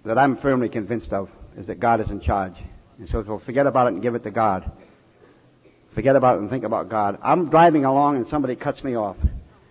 that 0.04 0.18
I'm 0.18 0.36
firmly 0.36 0.68
convinced 0.68 1.12
of 1.14 1.30
is 1.56 1.66
that 1.68 1.80
God 1.80 2.02
is 2.02 2.11
in 2.11 2.20
charge. 2.20 2.54
And 2.98 3.09
so, 3.11 3.24
so 3.24 3.40
forget 3.46 3.66
about 3.66 3.86
it 3.86 3.94
and 3.94 4.02
give 4.02 4.14
it 4.14 4.24
to 4.24 4.30
God. 4.30 4.70
Forget 5.95 6.16
about 6.16 6.36
it 6.36 6.41
and 6.41 6.51
think 6.51 6.64
about 6.64 6.89
God. 6.89 7.18
I'm 7.22 7.51
driving 7.51 7.84
along 7.84 8.16
and 8.16 8.28
somebody 8.28 8.57
cuts 8.57 8.82
me 8.84 8.97
off. 8.97 9.16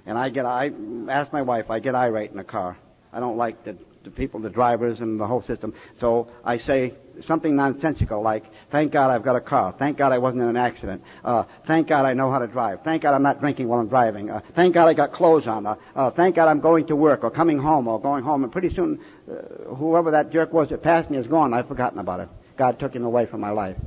And 0.05 0.17
I 0.17 0.29
get, 0.29 0.45
I 0.45 0.71
ask 1.09 1.31
my 1.33 1.41
wife, 1.41 1.69
I 1.69 1.79
get 1.79 1.95
irate 1.95 2.31
in 2.31 2.37
the 2.37 2.43
car. 2.43 2.77
I 3.11 3.19
don't 3.19 3.37
like 3.37 3.65
the, 3.65 3.77
the 4.03 4.09
people, 4.09 4.39
the 4.39 4.49
drivers, 4.49 4.99
and 5.01 5.19
the 5.19 5.27
whole 5.27 5.43
system. 5.43 5.73
So 5.99 6.29
I 6.45 6.59
say 6.59 6.93
something 7.25 7.55
nonsensical 7.55 8.21
like, 8.21 8.45
thank 8.71 8.93
God 8.93 9.11
I've 9.11 9.23
got 9.23 9.35
a 9.35 9.41
car. 9.41 9.75
Thank 9.77 9.97
God 9.97 10.11
I 10.13 10.17
wasn't 10.17 10.43
in 10.43 10.49
an 10.49 10.57
accident. 10.57 11.01
Uh, 11.25 11.43
thank 11.65 11.87
God 11.87 12.05
I 12.05 12.13
know 12.13 12.31
how 12.31 12.39
to 12.39 12.47
drive. 12.47 12.79
Thank 12.83 13.03
God 13.03 13.15
I'm 13.15 13.23
not 13.23 13.41
drinking 13.41 13.67
while 13.67 13.79
I'm 13.79 13.89
driving. 13.89 14.29
Uh, 14.29 14.41
thank 14.55 14.73
God 14.73 14.87
I 14.87 14.93
got 14.93 15.11
clothes 15.11 15.45
on. 15.45 15.65
Uh, 15.65 15.75
uh, 15.95 16.11
thank 16.11 16.35
God 16.35 16.47
I'm 16.47 16.61
going 16.61 16.87
to 16.87 16.95
work 16.95 17.23
or 17.23 17.31
coming 17.31 17.57
home 17.57 17.87
or 17.87 17.99
going 17.99 18.23
home. 18.23 18.43
And 18.43 18.51
pretty 18.51 18.73
soon, 18.73 18.99
uh, 19.29 19.73
whoever 19.75 20.11
that 20.11 20.31
jerk 20.31 20.53
was 20.53 20.69
that 20.69 20.83
passed 20.83 21.09
me 21.09 21.17
is 21.17 21.27
gone. 21.27 21.53
I've 21.53 21.67
forgotten 21.67 21.99
about 21.99 22.21
it. 22.21 22.29
God 22.57 22.79
took 22.79 22.93
him 22.93 23.03
away 23.03 23.25
from 23.25 23.41
my 23.41 23.51
life. 23.51 23.77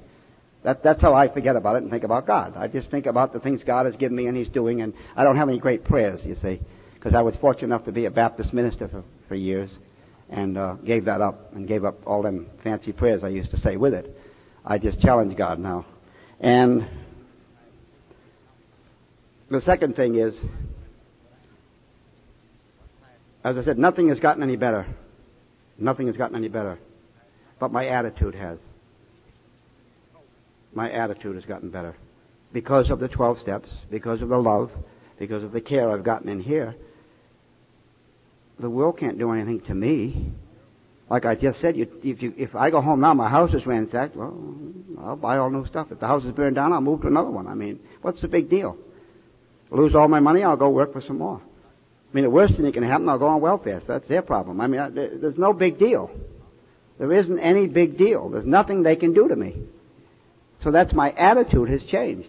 That, 0.62 0.82
that's 0.82 1.00
how 1.00 1.14
I 1.14 1.28
forget 1.28 1.56
about 1.56 1.76
it 1.76 1.82
and 1.82 1.90
think 1.90 2.04
about 2.04 2.26
God. 2.26 2.56
I 2.56 2.68
just 2.68 2.90
think 2.90 3.06
about 3.06 3.32
the 3.32 3.40
things 3.40 3.62
God 3.64 3.86
has 3.86 3.96
given 3.96 4.16
me 4.16 4.26
and 4.26 4.36
He's 4.36 4.48
doing, 4.48 4.82
and 4.82 4.92
I 5.16 5.24
don't 5.24 5.36
have 5.36 5.48
any 5.48 5.58
great 5.58 5.84
prayers, 5.84 6.20
you 6.24 6.36
see, 6.42 6.61
because 6.94 7.14
I 7.14 7.22
was 7.22 7.34
fortunate 7.36 7.66
enough 7.66 7.86
to 7.86 7.92
be 7.92 8.04
a 8.04 8.11
Baptist 8.11 8.52
minister 8.52 8.88
for, 8.88 9.02
for 9.28 9.34
years, 9.34 9.70
and 10.28 10.58
uh, 10.58 10.74
gave 10.74 11.06
that 11.06 11.20
up 11.20 11.54
and 11.54 11.66
gave 11.66 11.84
up 11.84 12.06
all 12.06 12.22
them 12.22 12.46
fancy 12.62 12.92
prayers 12.92 13.24
I 13.24 13.28
used 13.28 13.50
to 13.52 13.61
say 13.61 13.76
with 13.76 13.94
it. 13.94 14.16
I 14.64 14.78
just 14.78 15.00
challenge 15.00 15.36
God 15.36 15.58
now. 15.58 15.86
And 16.40 16.86
the 19.50 19.62
second 19.62 19.96
thing 19.96 20.14
is, 20.14 20.34
as 23.42 23.56
I 23.56 23.64
said, 23.64 23.78
nothing 23.78 24.08
has 24.11 24.20
gotten 24.20 24.42
any 24.42 24.56
better. 24.56 24.86
Nothing 25.78 26.06
has 26.08 26.16
gotten 26.16 26.36
any 26.36 26.48
better. 26.48 26.78
But 27.58 27.72
my 27.72 27.86
attitude 27.86 28.34
has 28.34 28.58
my 30.75 30.91
attitude 30.91 31.37
has 31.37 31.45
gotten 31.45 31.71
better. 31.71 31.97
Because 32.53 32.91
of 32.91 33.01
the 33.01 33.09
12 33.09 33.41
steps, 33.41 33.68
because 33.91 34.23
of 34.23 34.29
the 34.29 34.39
love, 34.39 34.71
because 35.18 35.43
of 35.43 35.53
the 35.53 35.61
care 35.61 35.91
I've 35.91 36.05
gotten 36.05 36.29
in 36.29 36.41
here. 36.41 36.75
The 38.59 38.71
world 38.71 38.99
can't 38.99 39.18
do 39.18 39.33
anything 39.33 39.61
to 39.62 39.75
me. 39.75 40.33
Like 41.09 41.25
I 41.25 41.35
just 41.35 41.61
said, 41.61 41.77
you, 41.77 41.89
if, 42.05 42.23
you, 42.23 42.35
if 42.37 42.55
I 42.55 42.71
go 42.71 42.81
home 42.81 43.01
now, 43.01 43.14
my 43.14 43.29
house 43.29 43.53
is 43.53 43.66
ransacked, 43.66 44.14
well, 44.14 44.37
I'll 45.01 45.16
buy 45.16 45.39
all 45.39 45.51
new 45.51 45.66
stuff. 45.66 45.89
If 45.91 45.99
the 45.99 46.07
house 46.07 46.25
is 46.25 46.33
burned 46.33 46.57
down, 46.57 46.73
I'll 46.73 46.81
move 46.81 47.03
to 47.03 47.09
another 47.09 47.31
one. 47.31 47.49
I 47.49 47.55
mean, 47.55 47.81
what's 48.03 48.21
the 48.21 48.29
big 48.29 48.49
deal? 48.49 48.77
Lose 49.71 49.95
all 49.95 50.09
my 50.09 50.21
money, 50.21 50.43
I'll 50.43 50.57
go 50.57 50.68
work 50.68 50.93
for 50.93 51.01
some 51.01 51.18
more. 51.18 51.41
I 51.41 52.14
mean, 52.14 52.25
the 52.25 52.31
worst 52.31 52.55
thing 52.55 52.64
that 52.64 52.75
can 52.75 52.83
happen, 52.83 53.09
I'll 53.09 53.18
go 53.18 53.29
on 53.29 53.41
welfare. 53.41 53.81
So 53.81 53.93
that's 53.93 54.09
their 54.09 54.23
problem. 54.23 54.61
I 54.61 54.66
mean, 54.66 54.81
I, 54.81 54.89
there's 54.89 55.39
no 55.39 55.53
big 55.53 55.79
deal. 55.79 56.11
There 56.99 57.12
isn't 57.12 57.39
any 57.39 57.66
big 57.66 57.97
deal. 57.97 58.29
There's 58.29 58.47
nothing 58.47 58.83
they 58.83 58.97
can 58.97 59.12
do 59.12 59.29
to 59.29 59.37
me. 59.37 59.57
So 60.62 60.70
that's 60.70 60.92
my 60.92 61.11
attitude 61.12 61.68
has 61.70 61.82
changed. 61.90 62.28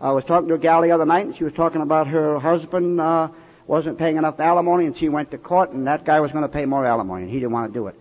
I 0.00 0.12
was 0.12 0.24
talking 0.24 0.48
to 0.48 0.54
a 0.54 0.58
gal 0.58 0.82
the 0.82 0.90
other 0.90 1.06
night, 1.06 1.26
and 1.26 1.36
she 1.36 1.44
was 1.44 1.52
talking 1.54 1.80
about 1.80 2.06
her 2.08 2.38
husband 2.38 3.00
uh, 3.00 3.28
wasn't 3.66 3.98
paying 3.98 4.16
enough 4.16 4.38
alimony, 4.38 4.86
and 4.86 4.96
she 4.96 5.08
went 5.08 5.30
to 5.30 5.38
court, 5.38 5.70
and 5.70 5.86
that 5.86 6.04
guy 6.04 6.20
was 6.20 6.30
going 6.30 6.42
to 6.42 6.48
pay 6.48 6.66
more 6.66 6.84
alimony, 6.84 7.22
and 7.22 7.30
he 7.30 7.38
didn't 7.38 7.52
want 7.52 7.72
to 7.72 7.78
do 7.78 7.86
it. 7.86 7.96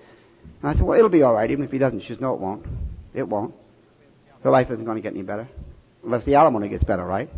And 0.62 0.70
I 0.70 0.74
said, 0.74 0.84
well, 0.84 0.98
it'll 0.98 1.10
be 1.10 1.24
all 1.24 1.34
right, 1.34 1.50
even 1.50 1.64
if 1.64 1.72
he 1.72 1.78
doesn't. 1.78 2.02
She 2.02 2.08
says, 2.10 2.20
no, 2.20 2.34
it 2.34 2.40
won't. 2.40 2.66
It 3.14 3.28
won't. 3.28 3.54
Her 4.44 4.52
life 4.52 4.70
isn't 4.70 4.84
going 4.84 4.98
to 4.98 5.02
get 5.02 5.14
any 5.14 5.24
better 5.24 5.48
unless 6.04 6.26
the 6.26 6.36
alimony 6.36 6.70
gets 6.70 6.84
better, 6.84 7.06
right? 7.06 7.30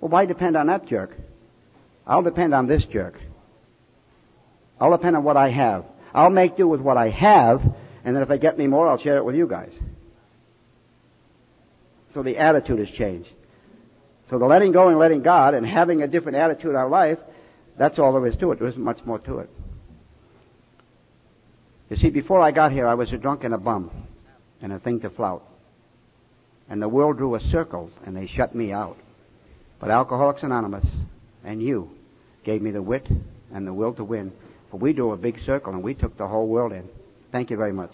Well, 0.00 0.10
why 0.10 0.24
depend 0.24 0.56
on 0.56 0.66
that 0.68 0.86
jerk? 0.86 1.14
I'll 2.06 2.22
depend 2.22 2.54
on 2.54 2.66
this 2.66 2.84
jerk. 2.86 3.20
I'll 4.80 4.90
depend 4.90 5.16
on 5.16 5.24
what 5.24 5.36
I 5.36 5.50
have. 5.50 5.84
I'll 6.12 6.30
make 6.30 6.56
do 6.56 6.66
with 6.66 6.80
what 6.80 6.96
I 6.96 7.10
have, 7.10 7.60
and 8.04 8.14
then 8.14 8.22
if 8.22 8.28
they 8.28 8.38
get 8.38 8.58
me 8.58 8.66
more, 8.66 8.88
I'll 8.88 9.00
share 9.00 9.18
it 9.18 9.24
with 9.24 9.34
you 9.34 9.46
guys. 9.46 9.72
So 12.14 12.22
the 12.22 12.38
attitude 12.38 12.78
has 12.78 12.88
changed. 12.96 13.28
So 14.30 14.38
the 14.38 14.46
letting 14.46 14.72
go 14.72 14.88
and 14.88 14.98
letting 14.98 15.22
God 15.22 15.54
and 15.54 15.66
having 15.66 16.02
a 16.02 16.08
different 16.08 16.38
attitude 16.38 16.70
in 16.70 16.76
our 16.76 16.88
life, 16.88 17.18
that's 17.76 17.98
all 17.98 18.12
there 18.12 18.26
is 18.26 18.36
to 18.38 18.52
it. 18.52 18.58
There 18.58 18.68
isn't 18.68 18.82
much 18.82 19.00
more 19.04 19.18
to 19.20 19.40
it. 19.40 19.50
You 21.90 21.96
see, 21.96 22.10
before 22.10 22.40
I 22.40 22.50
got 22.50 22.72
here, 22.72 22.86
I 22.86 22.94
was 22.94 23.12
a 23.12 23.18
drunk 23.18 23.44
and 23.44 23.52
a 23.52 23.58
bum 23.58 23.90
and 24.62 24.72
a 24.72 24.78
thing 24.78 25.00
to 25.00 25.10
flout. 25.10 25.42
And 26.70 26.80
the 26.80 26.88
world 26.88 27.18
drew 27.18 27.34
a 27.34 27.40
circle 27.50 27.90
and 28.06 28.16
they 28.16 28.26
shut 28.26 28.54
me 28.54 28.72
out. 28.72 28.96
But 29.80 29.90
Alcoholics 29.90 30.42
Anonymous 30.42 30.86
and 31.44 31.62
you 31.62 31.90
gave 32.44 32.62
me 32.62 32.70
the 32.70 32.82
wit 32.82 33.06
and 33.52 33.66
the 33.66 33.74
will 33.74 33.92
to 33.94 34.04
win. 34.04 34.32
For 34.70 34.78
we 34.78 34.92
drew 34.92 35.12
a 35.12 35.16
big 35.16 35.38
circle 35.44 35.74
and 35.74 35.82
we 35.82 35.94
took 35.94 36.16
the 36.16 36.26
whole 36.26 36.48
world 36.48 36.72
in. 36.72 36.88
Thank 37.32 37.50
you 37.50 37.56
very 37.56 37.72
much. 37.72 37.92